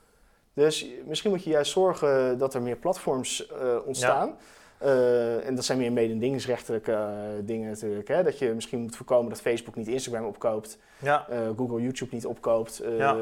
Dus 0.55 0.87
misschien 1.07 1.31
moet 1.31 1.45
je 1.45 1.51
juist 1.51 1.72
zorgen 1.72 2.39
dat 2.39 2.55
er 2.55 2.62
meer 2.62 2.77
platforms 2.77 3.49
uh, 3.53 3.77
ontstaan. 3.85 4.37
Uh, 4.83 5.47
en 5.47 5.55
dat 5.55 5.64
zijn 5.64 5.79
meer 5.79 5.93
mededingingsrechtelijke 5.93 6.93
uh, 6.93 7.47
dingen 7.47 7.70
natuurlijk. 7.70 8.09
Hè? 8.09 8.22
Dat 8.22 8.39
je 8.39 8.53
misschien 8.55 8.81
moet 8.81 8.97
voorkomen 8.97 9.29
dat 9.29 9.41
Facebook 9.41 9.74
niet 9.74 9.89
Instagram 9.89 10.27
opkoopt. 10.27 10.79
Ja. 10.99 11.27
Google 11.57 11.83
YouTube 11.83 12.14
niet 12.14 12.27
opkoopt. 12.27 12.83
Ja. 12.99 13.16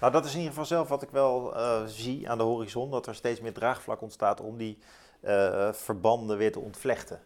Nou, 0.00 0.12
dat 0.12 0.24
is 0.24 0.30
in 0.30 0.38
ieder 0.38 0.52
geval 0.52 0.66
zelf 0.66 0.88
wat 0.88 1.02
ik 1.02 1.08
wel 1.10 1.54
zie 1.86 2.30
aan 2.30 2.38
de 2.38 2.44
horizon. 2.44 2.90
Dat 2.90 3.06
er 3.06 3.14
steeds 3.14 3.40
meer 3.40 3.52
draagvlak 3.52 4.02
ontstaat 4.02 4.40
om 4.40 4.56
die 4.56 4.78
verbanden 5.72 6.36
weer 6.36 6.52
te 6.52 6.60
ontvlechten. 6.60 7.20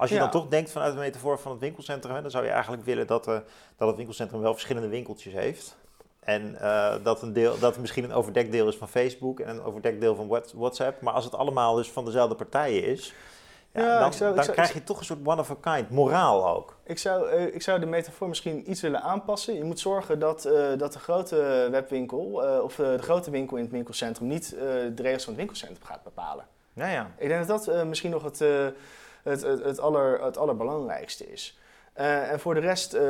Als 0.00 0.10
je 0.10 0.18
dan 0.18 0.30
toch 0.30 0.48
denkt 0.48 0.70
vanuit 0.70 0.92
de 0.92 0.98
metafoor 0.98 1.38
van 1.38 1.50
het 1.50 1.60
winkelcentrum, 1.60 2.14
hè, 2.14 2.22
dan 2.22 2.30
zou 2.30 2.44
je 2.44 2.50
eigenlijk 2.50 2.84
willen 2.84 3.06
dat, 3.06 3.28
uh, 3.28 3.38
dat 3.76 3.88
het 3.88 3.96
winkelcentrum 3.96 4.40
wel 4.40 4.52
verschillende 4.52 4.88
winkeltjes 4.88 5.32
heeft. 5.32 5.76
En 6.20 6.56
uh, 6.60 6.94
dat, 7.02 7.22
een 7.22 7.32
deel, 7.32 7.58
dat 7.58 7.78
misschien 7.78 8.04
een 8.04 8.12
overdekt 8.12 8.52
deel 8.52 8.68
is 8.68 8.76
van 8.76 8.88
Facebook 8.88 9.40
en 9.40 9.48
een 9.48 9.62
overdekt 9.62 10.00
deel 10.00 10.14
van 10.14 10.40
WhatsApp. 10.54 11.00
Maar 11.00 11.12
als 11.12 11.24
het 11.24 11.34
allemaal 11.34 11.74
dus 11.74 11.90
van 11.90 12.04
dezelfde 12.04 12.34
partijen 12.34 12.84
is, 12.84 13.14
ja, 13.72 13.98
dan, 13.98 14.12
zou, 14.12 14.34
dan 14.34 14.46
krijg 14.46 14.72
je 14.72 14.84
toch 14.84 14.98
een 14.98 15.04
soort 15.04 15.18
one 15.24 15.40
of 15.40 15.50
a 15.50 15.56
kind, 15.60 15.90
moraal 15.90 16.48
ook. 16.48 16.76
Ik 16.84 16.98
zou, 16.98 17.32
uh, 17.32 17.54
ik 17.54 17.62
zou 17.62 17.80
de 17.80 17.86
metafoor 17.86 18.28
misschien 18.28 18.70
iets 18.70 18.80
willen 18.80 19.02
aanpassen. 19.02 19.54
Je 19.54 19.64
moet 19.64 19.80
zorgen 19.80 20.18
dat, 20.18 20.46
uh, 20.46 20.52
dat 20.76 20.92
de 20.92 20.98
grote 20.98 21.68
webwinkel 21.70 22.44
uh, 22.44 22.62
of 22.62 22.74
de 22.74 22.98
grote 23.00 23.30
winkel 23.30 23.56
in 23.56 23.62
het 23.62 23.72
winkelcentrum 23.72 24.28
niet 24.28 24.50
de 24.50 24.92
regels 24.96 25.24
van 25.24 25.32
het 25.32 25.42
winkelcentrum 25.42 25.86
gaat 25.86 26.02
bepalen. 26.02 26.44
Ja, 26.72 26.88
ja. 26.88 27.10
Ik 27.16 27.28
denk 27.28 27.46
dat 27.46 27.64
dat 27.64 27.86
misschien 27.86 28.10
nog 28.10 28.22
het, 28.22 28.44
het, 29.22 29.42
het, 29.42 29.64
het, 29.64 29.80
aller, 29.80 30.24
het 30.24 30.36
allerbelangrijkste 30.36 31.32
is. 31.32 31.58
Uh, 31.96 32.30
en 32.30 32.40
voor 32.40 32.54
de 32.54 32.60
rest 32.60 32.94
uh, 32.94 33.00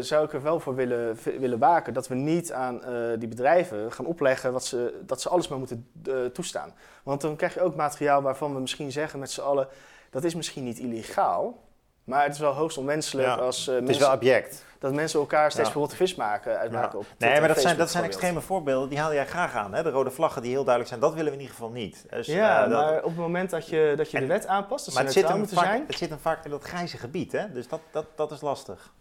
zou 0.00 0.24
ik 0.24 0.32
er 0.32 0.42
wel 0.42 0.60
voor 0.60 0.74
willen, 0.74 1.18
willen 1.38 1.58
waken 1.58 1.92
dat 1.92 2.08
we 2.08 2.14
niet 2.14 2.52
aan 2.52 2.80
uh, 2.88 3.18
die 3.18 3.28
bedrijven 3.28 3.92
gaan 3.92 4.06
opleggen 4.06 4.52
wat 4.52 4.64
ze, 4.64 5.00
dat 5.06 5.20
ze 5.20 5.28
alles 5.28 5.48
maar 5.48 5.58
moeten 5.58 5.90
toestaan. 6.32 6.74
Want 7.02 7.20
dan 7.20 7.36
krijg 7.36 7.54
je 7.54 7.60
ook 7.60 7.74
materiaal 7.74 8.22
waarvan 8.22 8.54
we 8.54 8.60
misschien 8.60 8.92
zeggen 8.92 9.18
met 9.18 9.30
z'n 9.30 9.40
allen, 9.40 9.68
dat 10.10 10.24
is 10.24 10.34
misschien 10.34 10.64
niet 10.64 10.78
illegaal, 10.78 11.62
maar 12.04 12.22
het 12.22 12.32
is 12.32 12.38
wel 12.38 12.52
hoogst 12.52 12.78
onwenselijk 12.78 13.38
als 13.40 13.66
Het 13.66 13.88
is 13.88 13.98
wel 13.98 14.12
object. 14.12 14.64
Dat 14.80 14.92
mensen 14.92 15.20
elkaar 15.20 15.50
steeds 15.50 15.72
ja. 15.72 15.88
vis 15.88 16.14
maken, 16.14 16.58
uitmaken 16.58 16.98
op 16.98 17.06
Nee, 17.18 17.38
maar 17.38 17.48
dat 17.48 17.60
zijn, 17.60 17.76
dat 17.76 17.90
zijn 17.90 18.04
extreme 18.04 18.40
voorbeelden, 18.40 18.88
die 18.88 18.98
haal 18.98 19.14
jij 19.14 19.26
graag 19.26 19.54
aan. 19.54 19.74
Hè? 19.74 19.82
De 19.82 19.90
rode 19.90 20.10
vlaggen 20.10 20.42
die 20.42 20.50
heel 20.50 20.64
duidelijk 20.64 20.88
zijn, 20.88 21.00
dat 21.00 21.14
willen 21.14 21.30
we 21.32 21.36
in 21.36 21.40
ieder 21.40 21.54
geval 21.56 21.70
niet. 21.70 22.04
Dus, 22.10 22.26
ja, 22.26 22.64
uh, 22.64 22.72
maar 22.72 22.96
op 22.96 23.04
het 23.04 23.16
moment 23.16 23.50
dat 23.50 23.68
je, 23.68 23.94
dat 23.96 24.10
je 24.10 24.16
en, 24.16 24.22
de 24.22 24.28
wet 24.28 24.46
aanpast, 24.46 24.84
dat 24.84 24.94
maar 24.94 25.04
het 25.04 25.12
zit 25.12 25.28
hem 25.28 25.48
vaak, 25.48 25.64
zijn... 25.64 25.84
Het 25.86 25.96
zit 25.96 26.08
hem 26.08 26.18
vaak 26.18 26.44
in 26.44 26.50
dat 26.50 26.62
grijze 26.62 26.96
gebied, 26.96 27.32
hè? 27.32 27.52
dus 27.52 27.68
dat, 27.68 27.80
dat, 27.90 28.06
dat 28.14 28.30
is 28.30 28.40
lastig. 28.40 28.92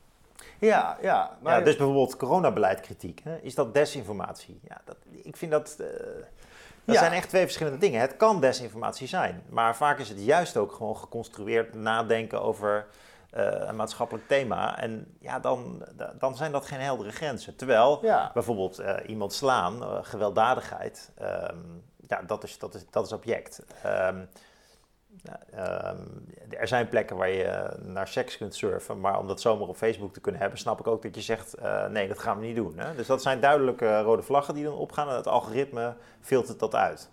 Ja, 0.60 0.98
ja. 1.02 1.38
Maar 1.42 1.58
ja, 1.58 1.64
dus 1.64 1.76
bijvoorbeeld 1.76 2.18
coronabeleidkritiek, 2.18 3.22
hè? 3.24 3.38
is 3.38 3.56
dat 3.56 3.74
desinformatie? 3.74 4.60
Ja, 4.68 4.82
dat, 4.86 4.98
ik 5.24 5.38
vind 5.38 5.52
dat... 5.52 5.76
Uh, 5.80 5.88
dat 6.86 6.98
zijn 6.98 7.12
echt 7.12 7.30
twee 7.30 7.44
verschillende 7.44 7.78
dingen. 7.78 8.02
Het 8.02 8.18
kan 8.18 8.42
desinformatie 8.42 9.08
zijn, 9.08 9.44
maar 9.50 9.76
vaak 9.76 10.00
is 10.00 10.10
het 10.10 10.24
juist 10.24 10.58
ook 10.58 10.72
gewoon 10.72 10.98
geconstrueerd 10.98 11.74
nadenken 11.74 12.42
over 12.42 12.86
een 13.32 13.76
maatschappelijk 13.76 14.28
thema. 14.28 14.80
En 14.80 15.16
ja, 15.20 15.40
dan, 15.40 15.86
dan 16.20 16.36
zijn 16.36 16.52
dat 16.52 16.66
geen 16.66 16.80
heldere 16.80 17.12
grenzen. 17.12 17.56
Terwijl 17.56 18.00
bijvoorbeeld 18.34 18.80
uh, 18.80 18.96
iemand 19.08 19.34
slaan, 19.34 19.84
uh, 19.84 19.98
gewelddadigheid, 20.02 21.12
um, 21.22 21.84
ja, 22.08 22.22
dat 22.22 22.44
is, 22.44 22.58
dat 22.60 22.76
is, 22.76 22.86
dat 22.90 23.06
is 23.06 23.12
object. 23.12 23.64
Um, 23.86 24.30
er 26.50 26.68
zijn 26.68 26.90
plekken 26.90 27.16
waar 27.16 27.30
je 27.30 27.78
naar 27.82 28.08
seks 28.08 28.38
kunt 28.38 28.56
surfen, 28.56 29.00
maar 29.00 29.20
om 29.20 29.28
dat 29.28 29.42
zomaar 29.42 29.68
op 29.68 29.76
Facebook 29.76 30.14
te 30.14 30.22
kunnen 30.22 30.42
hebben, 30.42 30.60
snap 30.60 30.80
ik 30.80 30.88
ook 30.88 31.02
dat 31.02 31.16
je 31.16 31.22
zegt: 31.22 31.56
nee, 31.90 32.08
dat 32.08 32.20
gaan 32.20 32.40
we 32.40 32.46
niet 32.46 32.56
doen. 32.56 32.78
Hè? 32.78 32.96
Dus 32.96 33.08
dat 33.08 33.22
zijn 33.22 33.40
duidelijke 33.40 34.02
rode 34.02 34.22
vlaggen 34.22 34.54
die 34.54 34.64
dan 34.64 34.74
opgaan 34.74 35.10
en 35.10 35.16
het 35.16 35.28
algoritme 35.28 35.96
filtert 36.22 36.60
dat 36.60 36.76
uit. 36.76 37.10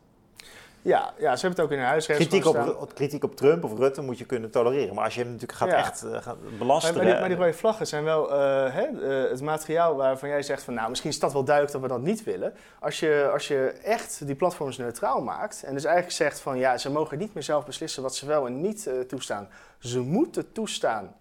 Ja, 0.86 1.12
ja, 1.18 1.36
ze 1.36 1.46
hebben 1.46 1.50
het 1.50 1.60
ook 1.60 1.70
in 1.70 1.78
hun 1.78 1.86
huisregels 1.86 2.28
kritiek 2.28 2.46
op, 2.80 2.94
kritiek 2.94 3.24
op 3.24 3.36
Trump 3.36 3.64
of 3.64 3.78
Rutte 3.78 4.02
moet 4.02 4.18
je 4.18 4.24
kunnen 4.24 4.50
tolereren. 4.50 4.94
Maar 4.94 5.04
als 5.04 5.14
je 5.14 5.20
hem 5.20 5.30
natuurlijk 5.30 5.58
gaat 5.58 5.68
echt 5.68 6.04
uh, 6.04 6.22
gaat. 6.22 6.36
Maar, 6.58 7.04
die, 7.04 7.14
maar, 7.14 7.28
die, 7.28 7.36
rode 7.36 7.52
vlaggen 7.52 7.86
zijn 7.86 8.04
wel 8.04 8.32
uh, 8.32 8.36
hè, 8.74 8.88
uh, 8.88 9.30
het 9.30 9.40
materiaal 9.40 9.96
waarvan 9.96 10.28
jij 10.28 10.42
zegt 10.42 10.62
van... 10.62 10.74
nou, 10.74 10.88
misschien 10.88 11.10
is 11.10 11.18
dat 11.18 11.32
wel 11.32 11.44
duidelijk 11.44 11.74
dat 11.74 11.82
we 11.82 11.96
dat 11.96 12.02
niet 12.02 12.24
willen. 12.24 12.54
Als 12.80 13.00
je, 13.00 13.30
als 13.32 13.48
je 13.48 13.74
echt 13.82 14.26
die 14.26 14.34
platforms 14.34 14.76
neutraal 14.76 15.20
maakt... 15.20 15.62
en 15.62 15.74
dus 15.74 15.84
eigenlijk 15.84 16.16
zegt 16.16 16.40
van 16.40 16.58
ja, 16.58 16.78
ze 16.78 16.90
mogen 16.90 17.18
niet 17.18 17.34
meer 17.34 17.42
zelf 17.42 17.64
beslissen 17.64 18.02
wat 18.02 18.14
ze 18.14 18.26
wel 18.26 18.46
en 18.46 18.60
niet 18.60 18.90
toestaan. 19.08 19.48
Ze 19.78 20.00
moeten 20.00 20.52
toestaan 20.52 21.14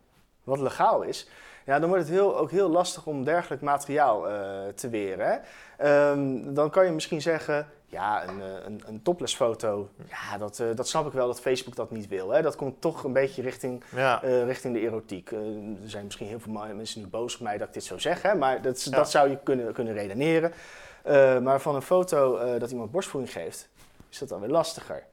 wat 0.44 0.60
legaal 0.60 1.02
is... 1.02 1.30
Ja, 1.66 1.80
dan 1.80 1.90
wordt 1.90 2.04
het 2.04 2.14
heel, 2.14 2.38
ook 2.38 2.52
heel 2.52 2.70
lastig 2.70 3.06
om 3.06 3.24
dergelijk 3.24 3.62
materiaal 3.62 4.28
te 4.76 4.90
weren. 4.90 5.42
Um, 5.84 6.54
dan 6.54 6.70
kan 6.70 6.86
je 6.86 6.92
misschien 6.92 7.22
zeggen, 7.22 7.68
ja, 7.86 8.28
een, 8.28 8.42
eh, 8.42 8.48
een, 8.66 8.82
een 8.86 9.02
topless-foto, 9.02 9.90
ja, 10.10 10.38
dat, 10.38 10.60
uh, 10.60 10.68
dat 10.76 10.88
snap 10.88 11.08
ik 11.08 11.14
wel 11.14 11.28
dat 11.28 11.42
Facebook 11.42 11.76
dat 11.76 11.92
niet 11.92 12.08
wil. 12.08 12.30
Hè? 12.30 12.42
Dat 12.42 12.56
komt 12.56 12.82
toch 12.82 13.04
een 13.04 13.14
beetje 13.14 13.42
richting, 13.42 13.84
ja. 13.96 14.24
uh, 14.24 14.44
richting 14.44 14.74
de 14.74 14.80
erotiek. 14.80 15.32
Uh, 15.32 15.40
er 15.84 15.90
zijn 15.90 16.04
misschien 16.06 16.28
heel 16.28 16.40
veel 16.40 16.54
mensen 16.76 17.02
nu 17.02 17.08
boos 17.08 17.36
op 17.36 17.42
mij 17.42 17.58
dat 17.58 17.68
ik 17.68 17.74
dit 17.74 17.84
zo 17.84 17.98
zeg, 17.98 18.22
hè? 18.22 18.36
maar 18.36 18.62
dat, 18.62 18.84
ja. 18.84 18.92
dat 18.92 19.12
zou 19.12 19.30
je 19.30 19.38
kunnen, 19.44 19.74
kunnen 19.74 19.94
redeneren. 19.94 20.54
maar 21.44 21.62
van 21.62 21.76
een 21.76 21.82
foto 21.82 22.58
dat 22.58 22.72
iemand 22.72 22.92
borstvoeding 22.92 23.34
geeft, 23.34 23.70
is 24.10 24.18
dat 24.18 24.30
dan 24.30 24.40
weer 24.40 24.50
lastiger. 24.50 25.04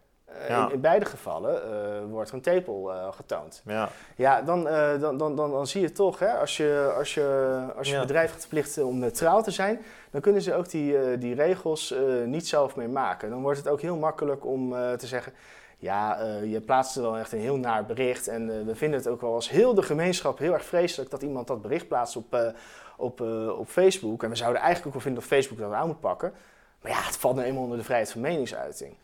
Ja. 0.48 0.66
In, 0.66 0.72
in, 0.72 0.80
beide 0.80 1.04
gevallen 1.04 2.10
wordt 2.10 2.28
er 2.28 2.34
een 2.34 2.42
tepel 2.42 2.92
getoond. 3.10 3.62
Ja, 3.64 3.88
ja 4.16 4.42
dan, 4.42 4.64
dan, 5.00 5.16
dan, 5.18 5.36
dan, 5.36 5.50
dan 5.50 5.66
zie 5.66 5.80
je 5.80 5.92
toch, 5.92 6.18
hè, 6.18 6.38
als 6.38 6.56
je, 6.56 6.94
als 6.98 7.14
je, 7.14 7.58
als 7.76 7.90
je 7.90 8.00
bedrijf 8.00 8.30
gaat 8.30 8.40
verplichten 8.40 8.86
om 8.86 8.98
neutraal 8.98 9.42
te 9.42 9.50
zijn, 9.50 9.80
dan 10.10 10.20
kunnen 10.20 10.42
ze 10.42 10.54
ook 10.54 10.70
die, 10.70 11.18
die 11.18 11.34
regels 11.34 11.94
niet 12.24 12.48
zelf 12.48 12.76
meer 12.76 12.90
maken. 12.90 13.30
Dan 13.30 13.42
wordt 13.42 13.58
het 13.58 13.68
ook 13.68 13.80
heel 13.80 13.96
makkelijk 13.96 14.46
om 14.46 14.70
te 14.96 15.06
zeggen. 15.06 15.32
Ja, 15.78 16.18
je 16.44 16.60
plaatst 16.60 16.94
wel 16.94 17.18
echt 17.18 17.32
een 17.32 17.38
heel 17.38 17.56
naar 17.56 17.84
bericht. 17.84 18.28
En 18.28 18.66
we 18.66 18.74
vinden 18.74 18.98
het 18.98 19.08
ook 19.08 19.20
wel 19.20 19.34
als 19.34 19.50
heel 19.50 19.74
de 19.74 19.82
gemeenschap 19.82 20.38
heel 20.38 20.52
erg 20.52 20.64
vreselijk 20.64 21.10
dat 21.10 21.22
iemand 21.22 21.46
dat 21.46 21.62
bericht 21.62 21.88
plaatst 21.88 22.16
op, 22.16 22.54
op, 22.96 23.20
op 23.58 23.68
Facebook. 23.68 24.22
En 24.22 24.28
we 24.28 24.36
zouden 24.36 24.60
eigenlijk 24.60 24.86
ook 24.86 25.02
wel 25.02 25.12
vinden 25.12 25.20
dat 25.20 25.38
Facebook 25.38 25.58
dat 25.58 25.72
aan 25.72 25.86
moet 25.86 26.00
pakken. 26.00 26.32
Maar 26.80 26.90
ja, 26.90 27.02
het 27.02 27.16
valt 27.16 27.34
nou 27.34 27.46
eenmaal 27.46 27.62
onder 27.62 27.78
de 27.78 27.84
vrijheid 27.84 28.12
van 28.12 28.20
meningsuiting. 28.20 28.96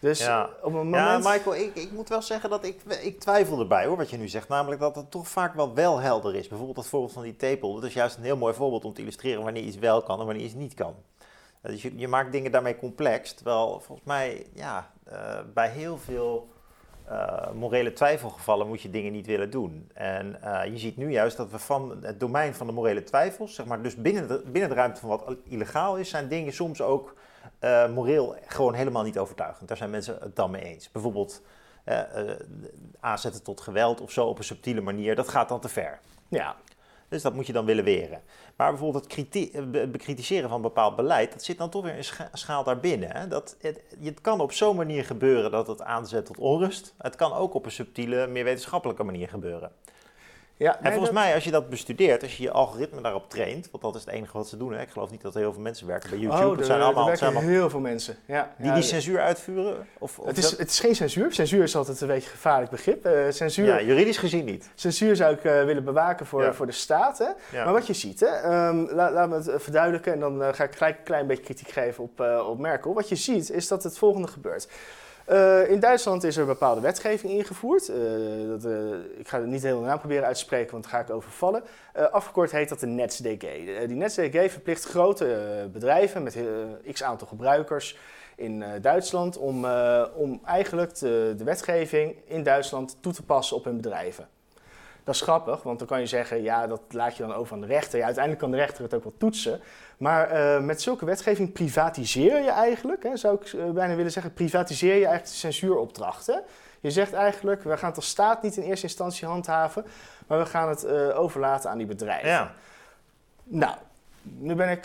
Dus 0.00 0.18
ja. 0.18 0.50
op 0.62 0.64
een 0.64 0.72
moment... 0.72 1.24
Ja, 1.24 1.30
Michael, 1.30 1.56
ik, 1.56 1.74
ik 1.74 1.90
moet 1.92 2.08
wel 2.08 2.22
zeggen 2.22 2.50
dat 2.50 2.64
ik, 2.64 2.82
ik 3.02 3.20
twijfel 3.20 3.60
erbij 3.60 3.86
hoor, 3.86 3.96
wat 3.96 4.10
je 4.10 4.16
nu 4.16 4.28
zegt. 4.28 4.48
Namelijk 4.48 4.80
dat 4.80 4.96
het 4.96 5.10
toch 5.10 5.28
vaak 5.28 5.54
wel 5.54 5.74
wel 5.74 5.98
helder 5.98 6.34
is. 6.34 6.48
Bijvoorbeeld 6.48 6.76
dat 6.76 6.86
voorbeeld 6.86 7.12
van 7.12 7.22
die 7.22 7.36
tepel. 7.36 7.74
Dat 7.74 7.84
is 7.84 7.94
juist 7.94 8.16
een 8.16 8.22
heel 8.22 8.36
mooi 8.36 8.54
voorbeeld 8.54 8.84
om 8.84 8.92
te 8.92 9.00
illustreren 9.00 9.42
wanneer 9.42 9.62
iets 9.62 9.78
wel 9.78 10.02
kan 10.02 10.20
en 10.20 10.26
wanneer 10.26 10.44
iets 10.44 10.54
niet 10.54 10.74
kan. 10.74 10.94
Dus 11.62 11.82
je, 11.82 11.98
je 11.98 12.08
maakt 12.08 12.32
dingen 12.32 12.52
daarmee 12.52 12.78
complex. 12.78 13.34
Terwijl 13.34 13.80
volgens 13.80 14.06
mij, 14.06 14.46
ja, 14.54 14.90
uh, 15.12 15.38
bij 15.54 15.70
heel 15.70 15.98
veel 15.98 16.48
uh, 17.10 17.50
morele 17.52 17.92
twijfelgevallen 17.92 18.66
moet 18.66 18.82
je 18.82 18.90
dingen 18.90 19.12
niet 19.12 19.26
willen 19.26 19.50
doen. 19.50 19.90
En 19.94 20.38
uh, 20.44 20.60
je 20.64 20.78
ziet 20.78 20.96
nu 20.96 21.10
juist 21.10 21.36
dat 21.36 21.50
we 21.50 21.58
van 21.58 21.98
het 22.02 22.20
domein 22.20 22.54
van 22.54 22.66
de 22.66 22.72
morele 22.72 23.02
twijfels, 23.02 23.54
zeg 23.54 23.66
maar, 23.66 23.82
dus 23.82 23.96
binnen 23.96 24.28
de, 24.28 24.42
binnen 24.46 24.70
de 24.70 24.76
ruimte 24.76 25.00
van 25.00 25.08
wat 25.08 25.36
illegaal 25.44 25.96
is, 25.96 26.08
zijn 26.08 26.28
dingen 26.28 26.52
soms 26.52 26.80
ook 26.80 27.14
uh, 27.60 27.88
moreel 27.88 28.36
gewoon 28.46 28.74
helemaal 28.74 29.02
niet 29.02 29.18
overtuigend. 29.18 29.68
Daar 29.68 29.76
zijn 29.76 29.90
mensen 29.90 30.18
het 30.20 30.36
dan 30.36 30.50
mee 30.50 30.62
eens. 30.62 30.90
Bijvoorbeeld 30.90 31.42
uh, 31.84 32.00
uh, 32.16 32.30
aanzetten 33.00 33.42
tot 33.42 33.60
geweld 33.60 34.00
of 34.00 34.10
zo 34.10 34.26
op 34.26 34.38
een 34.38 34.44
subtiele 34.44 34.80
manier, 34.80 35.16
dat 35.16 35.28
gaat 35.28 35.48
dan 35.48 35.60
te 35.60 35.68
ver. 35.68 36.00
Ja. 36.28 36.56
Dus 37.08 37.22
dat 37.22 37.34
moet 37.34 37.46
je 37.46 37.52
dan 37.52 37.64
willen 37.64 37.84
weren. 37.84 38.22
Maar 38.56 38.70
bijvoorbeeld 38.70 39.14
het 39.14 39.92
bekritiseren 39.92 40.48
van 40.48 40.62
bepaald 40.62 40.96
beleid, 40.96 41.32
dat 41.32 41.42
zit 41.42 41.58
dan 41.58 41.70
toch 41.70 41.84
weer 41.84 41.96
een 41.96 42.04
scha 42.04 42.28
schaal 42.32 42.64
daarbinnen. 42.64 43.10
Hè? 43.10 43.28
Dat, 43.28 43.56
het, 43.60 43.80
het 44.02 44.20
kan 44.20 44.40
op 44.40 44.52
zo'n 44.52 44.76
manier 44.76 45.04
gebeuren 45.04 45.50
dat 45.50 45.66
het 45.66 45.82
aanzet 45.82 46.26
tot 46.26 46.38
onrust. 46.38 46.94
Het 46.98 47.16
kan 47.16 47.32
ook 47.32 47.54
op 47.54 47.64
een 47.64 47.70
subtiele, 47.70 48.26
meer 48.26 48.44
wetenschappelijke 48.44 49.02
manier 49.02 49.28
gebeuren. 49.28 49.72
Ja, 50.58 50.78
en 50.82 50.92
volgens 50.92 51.12
mij, 51.12 51.34
als 51.34 51.44
je 51.44 51.50
dat 51.50 51.68
bestudeert, 51.68 52.22
als 52.22 52.36
je 52.36 52.42
je 52.42 52.50
algoritme 52.50 53.00
daarop 53.00 53.30
traint, 53.30 53.68
want 53.70 53.82
dat 53.82 53.94
is 53.94 54.00
het 54.00 54.10
enige 54.10 54.36
wat 54.36 54.48
ze 54.48 54.56
doen. 54.56 54.72
Hè? 54.72 54.80
Ik 54.80 54.88
geloof 54.88 55.10
niet 55.10 55.22
dat 55.22 55.34
er 55.34 55.40
heel 55.40 55.52
veel 55.52 55.62
mensen 55.62 55.86
werken 55.86 56.10
bij 56.10 56.18
YouTube. 56.18 56.46
Oh, 56.46 56.56
het 56.56 56.66
zijn 56.66 56.80
allemaal, 56.80 57.10
er 57.10 57.20
werken 57.20 57.48
heel 57.48 57.70
veel 57.70 57.80
mensen. 57.80 58.16
Ja, 58.26 58.54
die 58.58 58.72
die 58.72 58.82
censuur 58.82 59.20
uitvuren? 59.20 59.86
Of, 59.98 60.18
of 60.18 60.26
het, 60.26 60.38
is, 60.38 60.50
het 60.50 60.70
is 60.70 60.80
geen 60.80 60.94
censuur. 60.94 61.32
Censuur 61.32 61.62
is 61.62 61.76
altijd 61.76 62.00
een 62.00 62.06
beetje 62.06 62.28
een 62.28 62.34
gevaarlijk 62.34 62.70
begrip. 62.70 63.06
Uh, 63.06 63.12
censuur, 63.28 63.66
ja, 63.66 63.82
juridisch 63.82 64.16
gezien 64.18 64.44
niet. 64.44 64.70
Censuur 64.74 65.16
zou 65.16 65.34
ik 65.34 65.44
uh, 65.44 65.64
willen 65.64 65.84
bewaken 65.84 66.26
voor, 66.26 66.42
ja. 66.42 66.52
voor 66.52 66.66
de 66.66 66.72
staat. 66.72 67.18
Hè? 67.18 67.62
Maar 67.64 67.72
wat 67.72 67.86
je 67.86 67.94
ziet, 67.94 68.20
hè, 68.20 68.66
um, 68.68 68.88
laat, 68.90 69.12
laat 69.12 69.28
me 69.28 69.34
het 69.34 69.62
verduidelijken 69.62 70.12
en 70.12 70.20
dan 70.20 70.42
uh, 70.42 70.48
ga 70.52 70.64
ik 70.64 70.74
gelijk 70.74 70.98
een 70.98 71.04
klein 71.04 71.26
beetje 71.26 71.44
kritiek 71.44 71.68
geven 71.68 72.04
op, 72.04 72.20
op 72.46 72.58
Merkel. 72.58 72.94
Wat 72.94 73.08
je 73.08 73.16
ziet 73.16 73.50
is 73.50 73.68
dat 73.68 73.82
het 73.82 73.98
volgende 73.98 74.28
gebeurt. 74.28 74.68
Uh, 75.30 75.70
in 75.70 75.80
Duitsland 75.80 76.24
is 76.24 76.36
er 76.36 76.46
bepaalde 76.46 76.80
wetgeving 76.80 77.32
ingevoerd. 77.32 77.88
Uh, 77.88 77.96
dat, 78.48 78.64
uh, 78.64 78.94
ik 79.18 79.28
ga 79.28 79.38
het 79.38 79.46
niet 79.46 79.62
helemaal 79.62 79.84
naam 79.84 79.98
proberen 79.98 80.24
uit 80.24 80.34
te 80.34 80.40
spreken, 80.40 80.72
want 80.72 80.84
daar 80.84 80.92
ga 80.92 81.00
ik 81.00 81.10
overvallen. 81.10 81.62
afgekort 82.10 82.50
heet 82.50 82.68
dat 82.68 82.80
de 82.80 82.86
NetzDG. 82.86 83.40
die 83.86 83.96
NetzDG 83.96 84.50
verplicht 84.50 84.84
grote 84.84 85.68
bedrijven 85.72 86.22
met 86.22 86.38
x 86.92 87.02
aantal 87.02 87.26
gebruikers 87.26 87.98
in 88.36 88.64
Duitsland 88.80 89.38
om, 89.38 89.66
om 90.14 90.40
eigenlijk 90.44 90.98
de, 90.98 91.44
wetgeving 91.44 92.16
in 92.24 92.42
Duitsland 92.42 92.96
toe 93.00 93.12
te 93.12 93.24
passen 93.24 93.56
op 93.56 93.64
hun 93.64 93.76
bedrijven. 93.76 94.28
Dat 95.04 95.14
is 95.14 95.20
grappig, 95.20 95.62
want 95.62 95.78
dan 95.78 95.88
kan 95.88 96.00
je 96.00 96.06
zeggen, 96.06 96.42
ja, 96.42 96.66
dat 96.66 96.80
laat 96.90 97.16
je 97.16 97.22
dan 97.22 97.34
over 97.34 97.54
aan 97.54 97.60
de 97.60 97.66
rechter. 97.66 98.02
Uiteindelijk 98.02 98.42
kan 98.42 98.50
de 98.50 98.56
rechter 98.56 98.82
het 98.82 98.94
ook 98.94 99.02
wel 99.02 99.14
toetsen. 99.18 99.60
Maar 99.98 100.32
uh, 100.32 100.64
met 100.64 100.82
zulke 100.82 101.04
wetgeving 101.04 101.52
privatiseer 101.52 102.42
je 102.42 102.50
eigenlijk, 102.50 103.02
hè, 103.02 103.16
zou 103.16 103.34
ik 103.34 103.52
uh, 103.52 103.70
bijna 103.70 103.94
willen 103.94 104.12
zeggen, 104.12 104.32
privatiseer 104.32 104.88
je 104.94 105.06
eigenlijk 105.06 105.24
de 105.24 105.38
censuuropdrachten. 105.38 106.42
Je 106.80 106.90
zegt 106.90 107.12
eigenlijk, 107.12 107.62
we 107.62 107.76
gaan 107.76 107.88
het 107.88 107.96
als 107.96 108.08
staat 108.08 108.42
niet 108.42 108.56
in 108.56 108.62
eerste 108.62 108.86
instantie 108.86 109.26
handhaven, 109.26 109.84
maar 110.26 110.38
we 110.38 110.46
gaan 110.46 110.68
het 110.68 110.84
uh, 110.84 111.18
overlaten 111.20 111.70
aan 111.70 111.78
die 111.78 111.86
bedrijven. 111.86 112.28
Ja. 112.28 112.54
Nou, 113.44 113.74
nu 114.22 114.54
ben 114.54 114.68
ik 114.68 114.84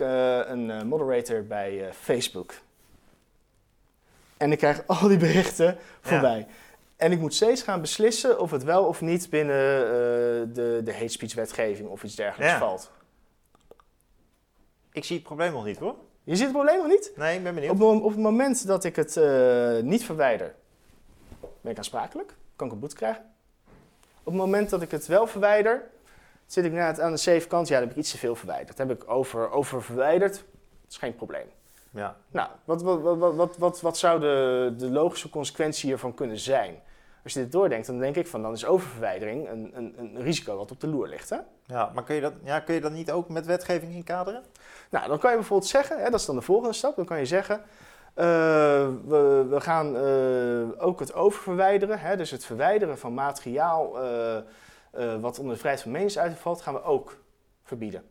een 0.49 0.88
moderator 0.88 1.43
bij 1.45 1.89
Facebook. 1.99 2.53
En 4.38 4.51
ik 4.51 4.57
krijg 4.57 4.84
al 4.88 5.07
die 5.07 5.18
berichten 5.18 5.78
voorbij. 6.01 6.38
Ja. 6.38 6.45
En 6.97 7.11
ik 7.11 7.20
moet 7.20 7.34
steeds 7.34 7.61
gaan 7.61 7.82
beslissen 7.82 8.39
of 8.39 8.51
het 8.51 8.64
wel 8.64 8.86
of 8.86 9.01
niet 9.01 9.30
binnen 9.30 9.55
de, 10.53 10.82
de 10.84 10.93
hate 10.93 11.07
speech 11.07 11.34
wetgeving 11.34 11.89
of 11.89 12.03
iets 12.03 12.16
dergelijks 12.16 12.53
Ja. 12.53 12.59
valt. 12.59 12.91
Ik 14.94 15.04
zie 15.04 15.16
het 15.16 15.26
probleem 15.26 15.52
nog 15.52 15.66
niet 15.66 15.78
hoor. 15.78 15.96
Je 16.24 16.36
ziet 16.36 16.44
het 16.44 16.54
probleem 16.54 16.78
nog 16.78 16.88
niet? 16.88 17.12
Nee, 17.16 17.38
ik 17.38 17.44
ben 17.44 17.54
benieuwd. 17.54 17.72
Op, 17.74 17.80
het 17.80 17.88
mom- 17.88 18.02
op 18.04 18.12
het 18.12 18.20
moment 18.20 18.68
dat 18.68 18.84
ik 18.84 18.96
het 18.96 19.18
eh, 19.18 19.78
niet 19.80 20.04
verwijder, 20.06 20.56
ben 21.62 21.72
ik 21.72 21.78
aansprakelijk. 21.78 22.36
Kan 22.56 22.68
ik 22.68 22.74
een 22.74 22.80
boete 22.80 22.96
krijgen. 22.96 23.24
Op 24.20 24.26
het 24.34 24.41
moment 24.41 24.70
dat 24.70 24.82
ik 24.82 24.91
het 24.91 25.08
wel 25.08 25.28
verwijder, 25.28 25.84
zit 26.46 26.66
ik 26.66 26.72
net 26.72 27.00
aan 27.00 27.12
de 27.12 27.18
safe 27.18 27.48
kant. 27.48 27.68
Ja, 27.68 27.74
dan 27.74 27.84
heb 27.88 27.91
ik 27.91 27.98
iets 28.04 28.12
te 28.12 28.18
veel 28.18 28.36
verwijderd. 28.36 28.78
heb 28.78 28.91
ik 28.91 29.10
over, 29.10 29.52
over 29.52 29.84
verwijderd. 29.84 30.34
Dat 30.34 30.91
is 30.91 30.98
geen 30.98 31.16
probleem. 31.16 31.48
Ja. 31.91 32.18
Nou, 32.32 32.50
wat, 32.66 32.82
wat, 32.82 33.02
wat, 33.02 33.18
wat, 33.18 33.36
wat, 33.36 33.58
wat, 33.58 33.82
wat 33.82 33.98
zou 33.98 34.20
de, 34.20 34.74
de 34.78 34.89
logische 34.89 35.30
consequentie 35.30 35.89
hiervan 35.89 36.14
kunnen 36.14 36.39
zijn? 36.39 36.80
Als 37.24 37.34
je 37.34 37.39
dit 37.39 37.52
doordenkt, 37.52 37.88
dan 37.88 38.00
denk 38.00 38.16
ik 38.16 38.28
van 38.28 38.41
dan 38.41 38.54
is 38.54 38.66
oververwijdering 38.66 39.50
een, 39.50 39.72
een, 39.74 39.94
een 39.98 40.22
risico 40.22 40.58
wat 40.58 40.72
op 40.72 40.80
de 40.80 40.88
loer 40.88 41.08
ligt. 41.08 41.30
Hè? 41.30 41.38
ja, 41.66 41.91
maar 41.94 42.04
kun 42.04 42.16
je, 42.16 42.22
dat, 42.22 42.34
ja, 42.44 42.60
kun 42.60 42.74
je 42.74 42.82
dat 42.82 42.91
niet 42.91 43.12
ook 43.12 43.30
met 43.30 43.46
wetgeving 43.46 43.94
inkaderen? 43.94 44.44
Nou, 44.94 45.08
dan 45.08 45.20
kan 45.20 45.32
je 45.32 45.38
bijvoorbeeld 45.38 45.70
zeggen, 45.70 45.98
hè, 45.98 46.10
dat 46.10 46.20
is 46.20 46.26
dan 46.26 46.36
de 46.36 46.41
volgende 46.41 46.74
stap, 46.74 46.96
dan 46.96 47.06
kan 47.06 47.20
je 47.20 47.26
zeggen, 47.26 47.62
eh, 48.14 48.26
we, 49.06 49.46
we 49.50 49.62
gaan 49.62 49.96
eh, 49.98 50.86
ook 50.86 51.00
het 51.00 51.14
oververwijderen, 51.14 52.00
hè, 52.00 52.18
dus 52.18 52.32
het 52.32 52.46
verwijderen 52.46 52.98
van 52.98 53.14
materiaal 53.14 54.02
eh, 54.02 55.16
wat 55.22 55.39
onder 55.39 55.54
de 55.54 55.60
vrijheid 55.60 55.84
van 55.84 55.91
meningsuiting 55.91 56.39
valt, 56.39 56.62
gaan 56.62 56.74
we 56.74 56.84
ook 56.84 57.18
verbieden. 57.64 58.04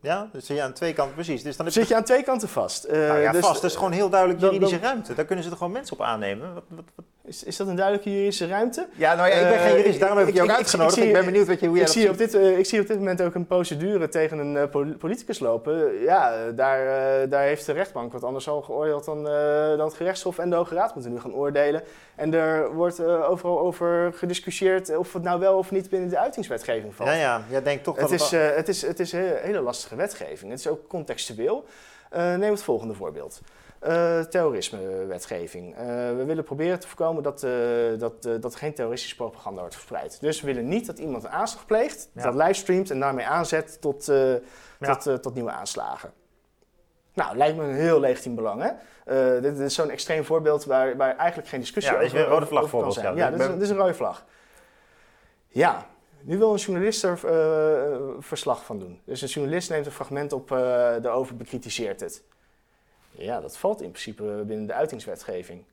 Ja, 0.00 0.28
dus 0.32 0.46
zit 0.46 0.56
je 0.56 0.62
aan 0.62 0.72
twee 0.72 0.92
kanten 0.92 1.14
precies. 1.14 1.42
Dus 1.42 1.56
dan 1.56 1.66
heb 1.66 1.74
Zit 1.74 1.88
je 1.88 1.96
aan 1.96 2.04
twee 2.04 2.22
kanten 2.22 2.48
vast. 2.48 2.88
Nou 2.88 3.18
ja, 3.18 3.32
dus, 3.32 3.40
vast. 3.40 3.62
Dat 3.62 3.70
is 3.70 3.76
gewoon 3.76 3.92
heel 3.92 4.08
duidelijk 4.10 4.40
dan- 4.40 4.52
juridische 4.52 4.78
ruimte. 4.78 5.14
Daar 5.14 5.24
kunnen 5.24 5.44
ze 5.44 5.50
er 5.50 5.56
gewoon 5.56 5.72
mensen 5.72 5.96
op 5.96 6.02
aannemen. 6.02 6.54
Wat, 6.54 6.64
wat, 6.68 6.84
wat- 6.94 7.04
is, 7.24 7.44
is 7.44 7.56
dat 7.56 7.66
een 7.68 7.76
duidelijke 7.76 8.10
juridische 8.12 8.46
ruimte? 8.46 8.86
Ja, 8.96 9.14
nou 9.14 9.28
ja, 9.28 9.34
ik 9.34 9.42
ben 9.48 9.52
Eh, 9.58 9.62
geen 9.62 9.76
jurist, 9.76 10.00
daarom 10.00 10.18
heb 10.18 10.28
ik 10.28 10.34
je 10.34 10.42
ook 10.42 10.50
uitgenodigd. 10.50 10.96
ik 10.96 11.12
ben 11.12 11.24
benieuwd 11.24 11.46
wat 11.46 11.60
je, 11.60 11.66
hoe 11.66 11.76
jij 11.76 11.84
Ik 11.86 11.92
dat 11.92 12.02
zie, 12.02 12.10
op 12.10 12.18
dit, 12.18 12.34
eh, 12.34 12.58
ik 12.58 12.66
zie 12.66 12.80
op 12.80 12.86
dit 12.86 12.96
moment 12.98 13.22
ook 13.22 13.34
een 13.34 13.46
procedure 13.46 14.08
tegen 14.08 14.38
een 14.38 14.56
eh, 14.56 14.68
pol- 14.70 14.96
politicus 14.98 15.38
lopen. 15.38 16.00
Ja, 16.00 16.32
eh, 16.32 16.38
daar, 16.56 16.80
eh, 17.22 17.30
daar 17.30 17.42
heeft 17.42 17.66
de 17.66 17.72
rechtbank 17.72 18.12
wat 18.12 18.24
anders 18.24 18.48
al 18.48 18.62
geoordeeld 18.62 19.04
dan, 19.04 19.28
eh, 19.28 19.68
dan 19.68 19.80
het 19.86 19.94
gerechtshof 19.94 20.38
en 20.38 20.50
de 20.50 20.56
Hoge 20.56 20.74
Raad 20.74 20.94
moeten 20.94 21.12
nu 21.12 21.20
gaan 21.20 21.34
oordelen. 21.34 21.82
En 22.14 22.34
er 22.34 22.72
wordt 22.74 22.98
eh, 22.98 23.30
overal 23.30 23.58
over 23.60 24.12
gediscussieerd 24.14 24.96
of 24.96 25.12
het 25.12 25.22
nou 25.22 25.40
wel 25.40 25.58
of 25.58 25.70
niet 25.70 25.90
binnen 25.90 26.08
de 26.08 26.18
uitingswetgeving 26.18 26.94
valt. 26.94 27.08
Ja, 27.08 27.14
ja, 27.14 27.42
jij 27.50 27.62
denkt 27.62 27.84
toch 27.84 27.96
dat 27.98 28.10
Het 28.10 28.20
is, 28.20 28.30
wel- 28.30 28.40
eh, 28.40 28.56
het, 28.56 28.68
is, 28.68 28.82
het 28.82 29.00
is 29.00 29.12
een 29.12 29.32
hele 29.42 29.60
lastige 29.60 29.96
wetgeving. 29.96 30.50
Het 30.50 30.60
is 30.60 30.66
ook 30.68 30.88
contextueel. 30.88 31.64
Eh, 32.10 32.34
neem 32.34 32.50
het 32.50 32.62
volgende 32.62 32.94
voorbeeld. 32.94 33.40
Eh, 33.82 34.20
terrorismewetgeving. 34.20 35.74
Eh, 35.76 35.86
we 35.86 36.24
willen 36.26 36.44
proberen 36.44 36.80
te 36.80 36.86
voorkomen 36.86 37.22
dat, 37.22 37.42
eh, 37.42 37.50
dat, 37.98 38.22
dat 38.22 38.52
er 38.52 38.58
geen 38.58 38.74
terroristische 38.74 39.16
propaganda 39.16 39.60
wordt 39.60 39.74
verspreid. 39.74 40.20
Dus 40.20 40.40
we 40.40 40.46
willen 40.46 40.68
niet 40.68 40.86
dat 40.86 40.98
iemand 40.98 41.24
een 41.24 41.30
aanslag 41.30 41.66
pleegt, 41.66 42.08
Ja. 42.14 42.22
dat 42.22 42.34
livestreamt 42.34 42.90
en 42.90 43.00
daarmee 43.00 43.26
aanzet 43.26 43.80
tot, 43.80 44.06
Ja. 44.78 44.96
tot, 44.96 45.22
tot 45.22 45.34
nieuwe 45.34 45.50
aanslagen. 45.50 46.12
Nou, 47.14 47.36
lijkt 47.36 47.56
me 47.56 47.62
een 47.62 47.74
heel 47.74 48.00
legitiem 48.00 48.34
belang. 48.34 48.62
Hè? 48.62 49.40
Dit, 49.40 49.58
is 49.58 49.74
zo'n 49.74 49.90
extreem 49.90 50.24
voorbeeld 50.24 50.64
waar, 50.64 50.96
waar 50.96 51.16
eigenlijk 51.16 51.48
geen 51.48 51.60
discussie 51.60 51.92
Ja, 51.94 52.00
over, 52.02 52.16
is 52.16 52.22
een 52.22 52.28
rode 52.28 52.46
vlag 52.46 52.68
voorbeeld, 52.68 52.94
zijn. 52.94 53.16
ja. 53.16 53.30
Dit 53.30 53.40
is, 53.40 53.46
dit 53.46 53.60
is 53.60 53.70
een 53.70 53.76
rode 53.76 53.94
vlag. 53.94 54.24
Ja, 55.48 55.86
nu 56.20 56.38
wil 56.38 56.52
een 56.52 56.58
journalist 56.58 57.04
er 57.04 57.18
verslag 58.20 58.64
van 58.64 58.78
doen. 58.78 59.00
Dus 59.04 59.22
een 59.22 59.28
journalist 59.28 59.70
neemt 59.70 59.86
een 59.86 59.92
fragment 59.92 60.32
op, 60.32 60.48
daarover 61.02 61.36
bekritiseert 61.36 62.00
het. 62.00 62.22
Ja, 63.12 63.40
dat 63.40 63.56
valt 63.56 63.80
in 63.82 63.90
principe 63.90 64.22
binnen 64.46 64.66
de 64.66 64.72
uitingswetgeving. 64.72 65.64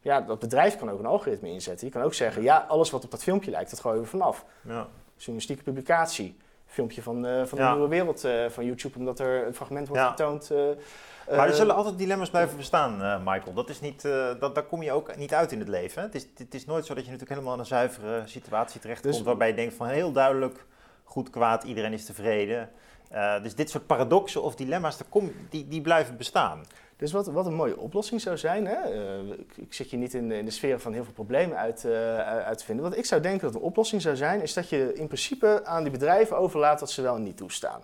Ja, 0.00 0.20
dat 0.20 0.38
bedrijf 0.38 0.76
kan 0.76 0.90
ook 0.90 0.98
een 0.98 1.06
algoritme 1.06 1.48
inzetten. 1.48 1.84
Die 1.84 1.94
kan 1.94 2.02
ook 2.04 2.14
zeggen, 2.14 2.42
ja, 2.42 2.64
alles 2.68 2.90
wat 2.90 3.04
op 3.04 3.10
dat 3.10 3.22
filmpje 3.22 3.50
lijkt, 3.50 3.70
dat 3.70 3.80
gooien 3.80 4.00
we 4.00 4.06
vanaf. 4.06 4.44
ja. 4.62 4.86
Journalistieke 5.16 5.62
publicatie. 5.62 6.36
Filmpje 6.66 7.02
van, 7.02 7.26
eh, 7.26 7.44
van 7.44 7.58
de 7.58 7.64
Ja. 7.64 7.72
Nieuwe 7.72 7.88
Wereld 7.88 8.24
eh, 8.24 8.46
van 8.48 8.64
YouTube, 8.64 8.98
omdat 8.98 9.18
er 9.18 9.46
een 9.46 9.54
fragment 9.54 9.88
wordt 9.88 10.02
Ja. 10.02 10.08
getoond. 10.10 10.50
eh, 10.50 11.36
Maar 11.36 11.48
er 11.48 11.54
zullen 11.54 11.74
altijd 11.74 11.98
dilemma's 11.98 12.30
blijven 12.30 12.56
bestaan, 12.56 13.22
Michael. 13.24 13.52
Dat 13.54 13.68
is 13.68 13.80
niet, 13.80 14.02
dat, 14.38 14.54
daar 14.54 14.64
kom 14.64 14.82
je 14.82 14.92
ook 14.92 15.16
niet 15.16 15.34
uit 15.34 15.52
in 15.52 15.58
het 15.58 15.68
leven. 15.68 16.00
Hè? 16.00 16.06
Het, 16.06 16.14
is, 16.14 16.26
het 16.36 16.54
is 16.54 16.64
nooit 16.66 16.86
zo 16.86 16.94
dat 16.94 17.04
je 17.04 17.10
natuurlijk 17.10 17.38
helemaal 17.38 17.54
in 17.54 17.60
een 17.60 17.66
zuivere 17.66 18.22
situatie 18.26 18.80
terechtkomt... 18.80 19.14
Dus- 19.14 19.22
waarbij 19.22 19.48
je 19.48 19.54
denkt 19.54 19.74
van 19.74 19.86
heel 19.86 20.12
duidelijk, 20.12 20.64
goed, 21.04 21.30
kwaad, 21.30 21.64
iedereen 21.64 21.92
is 21.92 22.04
tevreden. 22.04 22.70
Eh, 23.08 23.42
dus 23.42 23.54
dit 23.54 23.70
soort 23.70 23.86
paradoxen 23.86 24.42
of 24.42 24.54
dilemma's, 24.54 24.98
kom, 25.08 25.32
die, 25.50 25.68
die 25.68 25.80
blijven 25.80 26.16
bestaan. 26.16 26.64
Dus 26.96 27.12
wat, 27.12 27.26
wat 27.26 27.46
een 27.46 27.54
mooie 27.54 27.76
oplossing 27.78 28.20
zou 28.20 28.36
zijn, 28.38 28.66
hè? 28.66 28.74
eh, 28.74 29.18
ik, 29.38 29.52
ik 29.56 29.74
zit 29.74 29.90
je 29.90 29.96
niet 29.96 30.14
in, 30.14 30.28
de- 30.28 30.36
in 30.38 30.44
de 30.44 30.50
sfeer 30.50 30.80
van 30.80 30.92
heel 30.92 31.04
veel 31.04 31.12
problemen 31.12 31.56
uit, 31.58 31.84
eh, 31.84 32.16
uit 32.18 32.58
te 32.58 32.64
vinden. 32.64 32.84
Wat 32.84 32.96
ik 32.96 33.04
zou 33.06 33.20
denken 33.20 33.46
dat 33.46 33.54
een 33.54 33.66
oplossing 33.66 34.02
zou 34.02 34.16
zijn, 34.16 34.42
is 34.42 34.52
dat 34.54 34.68
je 34.68 34.92
in 34.94 35.06
principe 35.06 35.60
aan 35.64 35.82
die 35.82 35.92
bedrijven 35.92 36.36
overlaat 36.38 36.80
wat 36.80 36.90
ze 36.90 37.02
wel 37.02 37.14
en 37.16 37.22
niet 37.22 37.36
toestaan. 37.36 37.80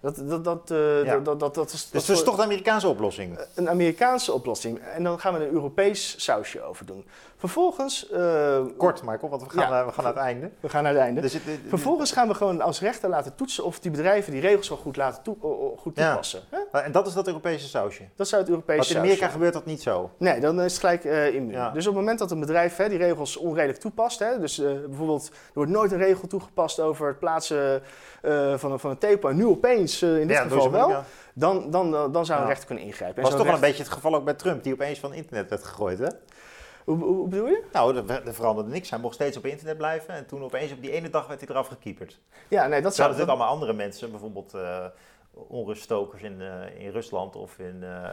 Dat, 0.00 0.16
dat, 0.28 0.44
dat, 0.44 0.62
Ja. 1.04 1.18
dat, 1.18 1.40
dat, 1.40 1.54
dat, 1.54 1.72
is, 1.72 1.90
Dus 1.90 2.06
dat 2.06 2.16
is 2.16 2.22
toch 2.22 2.36
de 2.36 2.42
Amerikaanse 2.42 2.88
oplossing. 2.88 3.38
een 3.54 3.68
Amerikaanse 3.68 4.32
oplossing. 4.32 4.78
En 4.78 5.02
dan 5.02 5.20
gaan 5.20 5.32
we 5.34 5.38
er 5.40 5.46
een 5.46 5.52
Europees 5.52 6.24
sausje 6.24 6.62
over 6.62 6.86
doen. 6.86 7.04
Vervolgens, 7.38 8.10
eh, 8.10 8.60
Kort, 8.76 9.02
Michael, 9.02 9.28
want 9.30 9.42
we 9.42 9.48
gaan, 9.50 9.68
Ja. 9.72 9.86
we 9.86 9.92
gaan 9.92 10.04
naar 10.04 10.12
het 10.14 10.22
einde. 10.22 10.50
we 10.60 10.68
gaan 10.68 10.82
naar 10.82 10.92
het 10.92 11.00
einde. 11.00 11.20
Dus 11.20 11.32
het- 11.32 11.44
het- 11.44 11.60
Vervolgens 11.68 12.12
gaan 12.12 12.28
we 12.28 12.34
gewoon 12.34 12.60
als 12.60 12.80
rechter 12.80 13.08
laten 13.08 13.34
toetsen 13.34 13.64
of 13.64 13.78
die 13.80 13.90
bedrijven 13.90 14.32
die 14.32 14.40
regels 14.40 14.68
wel 14.68 14.78
goed 14.78 14.96
laten 14.96 15.22
toe, 15.22 15.36
goed 15.76 15.94
toepassen. 15.94 16.40
Hè? 16.50 16.78
en 16.80 16.92
dat 16.92 17.06
is 17.06 17.12
dat 17.12 17.26
Europese 17.26 17.68
sausje. 17.68 18.02
Dat 18.16 18.28
zou 18.28 18.40
het 18.40 18.50
Europees 18.50 18.76
Want 18.76 18.88
in 18.88 18.94
sausje 18.94 19.10
Amerika 19.12 19.32
gebeurt 19.32 19.52
dat 19.52 19.64
niet 19.64 19.82
zo. 19.82 20.10
Nee, 20.18 20.40
dan 20.40 20.60
is 20.60 20.70
het 20.72 20.80
gelijk 20.80 21.04
eh. 21.04 21.50
Ja. 21.50 21.70
Dus 21.70 21.86
op 21.86 21.92
het 21.92 22.00
moment 22.00 22.18
dat 22.18 22.30
een 22.30 22.40
bedrijf 22.40 22.76
hè, 22.76 22.88
die 22.88 22.98
regels 22.98 23.36
onredelijk 23.36 23.78
toepast, 23.80 24.18
hè, 24.18 24.38
dus 24.38 24.58
eh, 24.58 24.66
bijvoorbeeld 24.86 25.26
er 25.26 25.32
wordt 25.54 25.70
nooit 25.70 25.92
een 25.92 25.98
regel 25.98 26.28
toegepast 26.28 26.80
over 26.80 27.06
het 27.08 27.18
plaatsen 27.18 27.82
eh, 28.22 28.54
van, 28.56 28.72
een, 28.72 28.78
van 28.78 28.90
een 28.90 28.98
tape, 28.98 29.28
en 29.28 29.36
nu 29.36 29.46
opeens 29.46 30.02
eh, 30.02 30.20
in 30.20 30.26
dit 30.28 30.38
geval 30.38 30.70
wel, 30.70 31.02
dan, 31.34 31.70
dan, 31.70 31.90
dan, 32.12 32.26
zou 32.26 32.38
een 32.38 32.44
Ja. 32.44 32.50
rechter 32.50 32.66
kunnen 32.66 32.84
ingrijpen. 32.84 33.16
En 33.16 33.22
was 33.22 33.34
toch 33.36 33.44
wel 33.44 33.54
een 33.54 33.60
beetje 33.60 33.82
het 33.82 33.92
geval 33.92 34.14
ook 34.14 34.24
bij 34.24 34.34
Trump, 34.34 34.62
die 34.62 34.72
opeens 34.72 34.98
van 34.98 35.12
internet 35.14 35.48
werd 35.48 35.64
gegooid, 35.64 35.98
hè? 35.98 36.06
Hoe, 36.94 37.28
bedoel 37.28 37.46
je? 37.46 37.62
Nou, 37.72 37.96
er, 37.96 38.26
er 38.26 38.34
veranderde 38.34 38.70
niks. 38.70 38.90
Hij 38.90 38.98
mocht 38.98 39.14
steeds 39.14 39.36
op 39.36 39.46
internet 39.46 39.76
blijven. 39.76 40.14
En 40.14 40.26
toen 40.26 40.42
opeens 40.42 40.72
op 40.72 40.80
die 40.82 40.90
ene 40.90 41.10
dag 41.10 41.26
werd 41.26 41.40
hij 41.40 41.48
eraf 41.48 41.66
gekieperd. 41.68 42.20
Ja, 42.48 42.66
nee, 42.66 42.82
dat 42.82 42.94
zou... 42.94 43.08
natuurlijk 43.08 43.36
allemaal 43.36 43.54
andere 43.54 43.72
mensen, 43.72 44.10
bijvoorbeeld 44.10 44.54
eh 44.54 44.84
onruststokers 45.48 46.22
in, 46.22 46.40
eh, 46.40 46.84
in 46.84 46.90
Rusland 46.90 47.36
of 47.36 47.58
in 47.58 47.82
eh, 47.82 48.10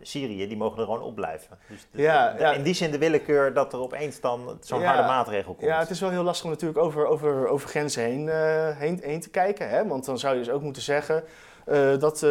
Syrië, 0.00 0.48
die 0.48 0.56
mogen 0.56 0.78
er 0.78 0.84
gewoon 0.84 1.02
op 1.02 1.14
blijven. 1.14 1.58
Dus 1.68 1.86
de- 1.90 2.02
Ja, 2.02 2.32
de- 2.32 2.38
ja. 2.40 2.52
in 2.52 2.62
die 2.62 2.74
zin 2.74 2.90
de 2.90 2.98
willekeur 2.98 3.52
dat 3.54 3.72
er 3.72 3.78
opeens 3.80 4.20
dan 4.20 4.58
zo'n 4.60 4.80
Ja. 4.80 4.86
harde 4.86 5.08
maatregel 5.08 5.54
komt. 5.54 5.66
Ja, 5.66 5.78
het 5.78 5.90
is 5.90 6.00
wel 6.00 6.10
heel 6.10 6.22
lastig 6.22 6.44
om 6.44 6.50
natuurlijk 6.50 6.80
over, 6.80 7.06
over, 7.06 7.46
over 7.48 7.68
grenzen 7.68 8.02
heen, 8.02 8.28
heen, 8.76 9.00
heen 9.02 9.20
te 9.20 9.30
kijken. 9.30 9.68
Hè? 9.68 9.86
Want 9.86 10.04
dan 10.04 10.18
zou 10.18 10.34
je 10.34 10.38
dus 10.44 10.50
ook 10.50 10.62
moeten 10.62 10.82
zeggen 10.82 11.24
eh, 11.66 11.98
dat, 11.98 12.22
eh, 12.22 12.30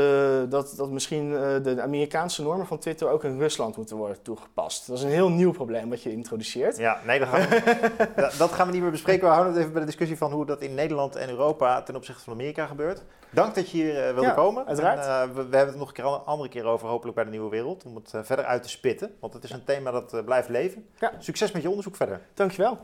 dat, 0.49 0.73
dat 0.77 0.89
misschien 0.89 1.35
eh, 1.35 1.63
de 1.63 1.81
Amerikaanse 1.81 2.41
normen 2.41 2.67
van 2.67 2.79
Twitter 2.79 3.09
ook 3.09 3.23
in 3.23 3.39
Rusland 3.39 3.77
moeten 3.77 3.97
worden 3.97 4.21
toegepast. 4.21 4.87
Dat 4.87 4.97
is 4.97 5.03
een 5.03 5.09
heel 5.09 5.29
nieuw 5.29 5.51
probleem 5.51 5.89
wat 5.89 6.03
je 6.03 6.11
introduceert. 6.11 6.77
Ja, 6.77 6.99
nee, 7.05 7.19
dat 7.19 7.27
gaan, 7.27 7.49
we, 7.49 7.89
dat, 8.15 8.35
dat 8.37 8.51
gaan 8.51 8.65
we 8.67 8.73
niet 8.73 8.81
meer 8.81 8.91
bespreken. 8.91 9.27
We 9.27 9.33
houden 9.33 9.51
het 9.51 9.61
even 9.61 9.71
bij 9.73 9.81
de 9.81 9.87
discussie 9.87 10.17
van 10.17 10.31
hoe 10.31 10.45
dat 10.45 10.61
in 10.61 10.73
Nederland 10.73 11.15
en 11.15 11.29
Europa 11.29 11.81
ten 11.81 11.95
opzichte 11.95 12.23
van 12.23 12.33
Amerika 12.33 12.65
gebeurt. 12.65 13.03
Dank 13.29 13.55
dat 13.55 13.69
je 13.69 13.77
hier 13.77 13.93
wilde 13.93 14.21
Ja, 14.21 14.33
komen. 14.33 14.65
uiteraard. 14.65 15.29
En, 15.29 15.35
we, 15.35 15.47
we 15.49 15.55
hebben 15.55 15.67
het 15.67 15.77
nog 15.77 15.87
een 15.87 15.93
keer, 15.93 16.05
een 16.05 16.25
andere 16.25 16.49
keer 16.49 16.65
over, 16.65 16.87
hopelijk 16.87 17.15
bij 17.15 17.25
de 17.25 17.31
Nieuwe 17.31 17.49
Wereld, 17.49 17.83
om 17.85 17.95
het 17.95 18.13
verder 18.21 18.45
uit 18.45 18.63
te 18.63 18.69
spitten. 18.69 19.15
Want 19.19 19.33
het 19.33 19.43
is 19.43 19.51
een 19.51 19.63
thema 19.63 19.91
dat 19.91 20.25
blijft 20.25 20.49
leven. 20.49 20.85
Ja. 20.99 21.11
Succes 21.19 21.51
met 21.51 21.61
je 21.61 21.69
onderzoek 21.69 21.95
verder. 21.95 22.21
Dankjewel. 22.33 22.77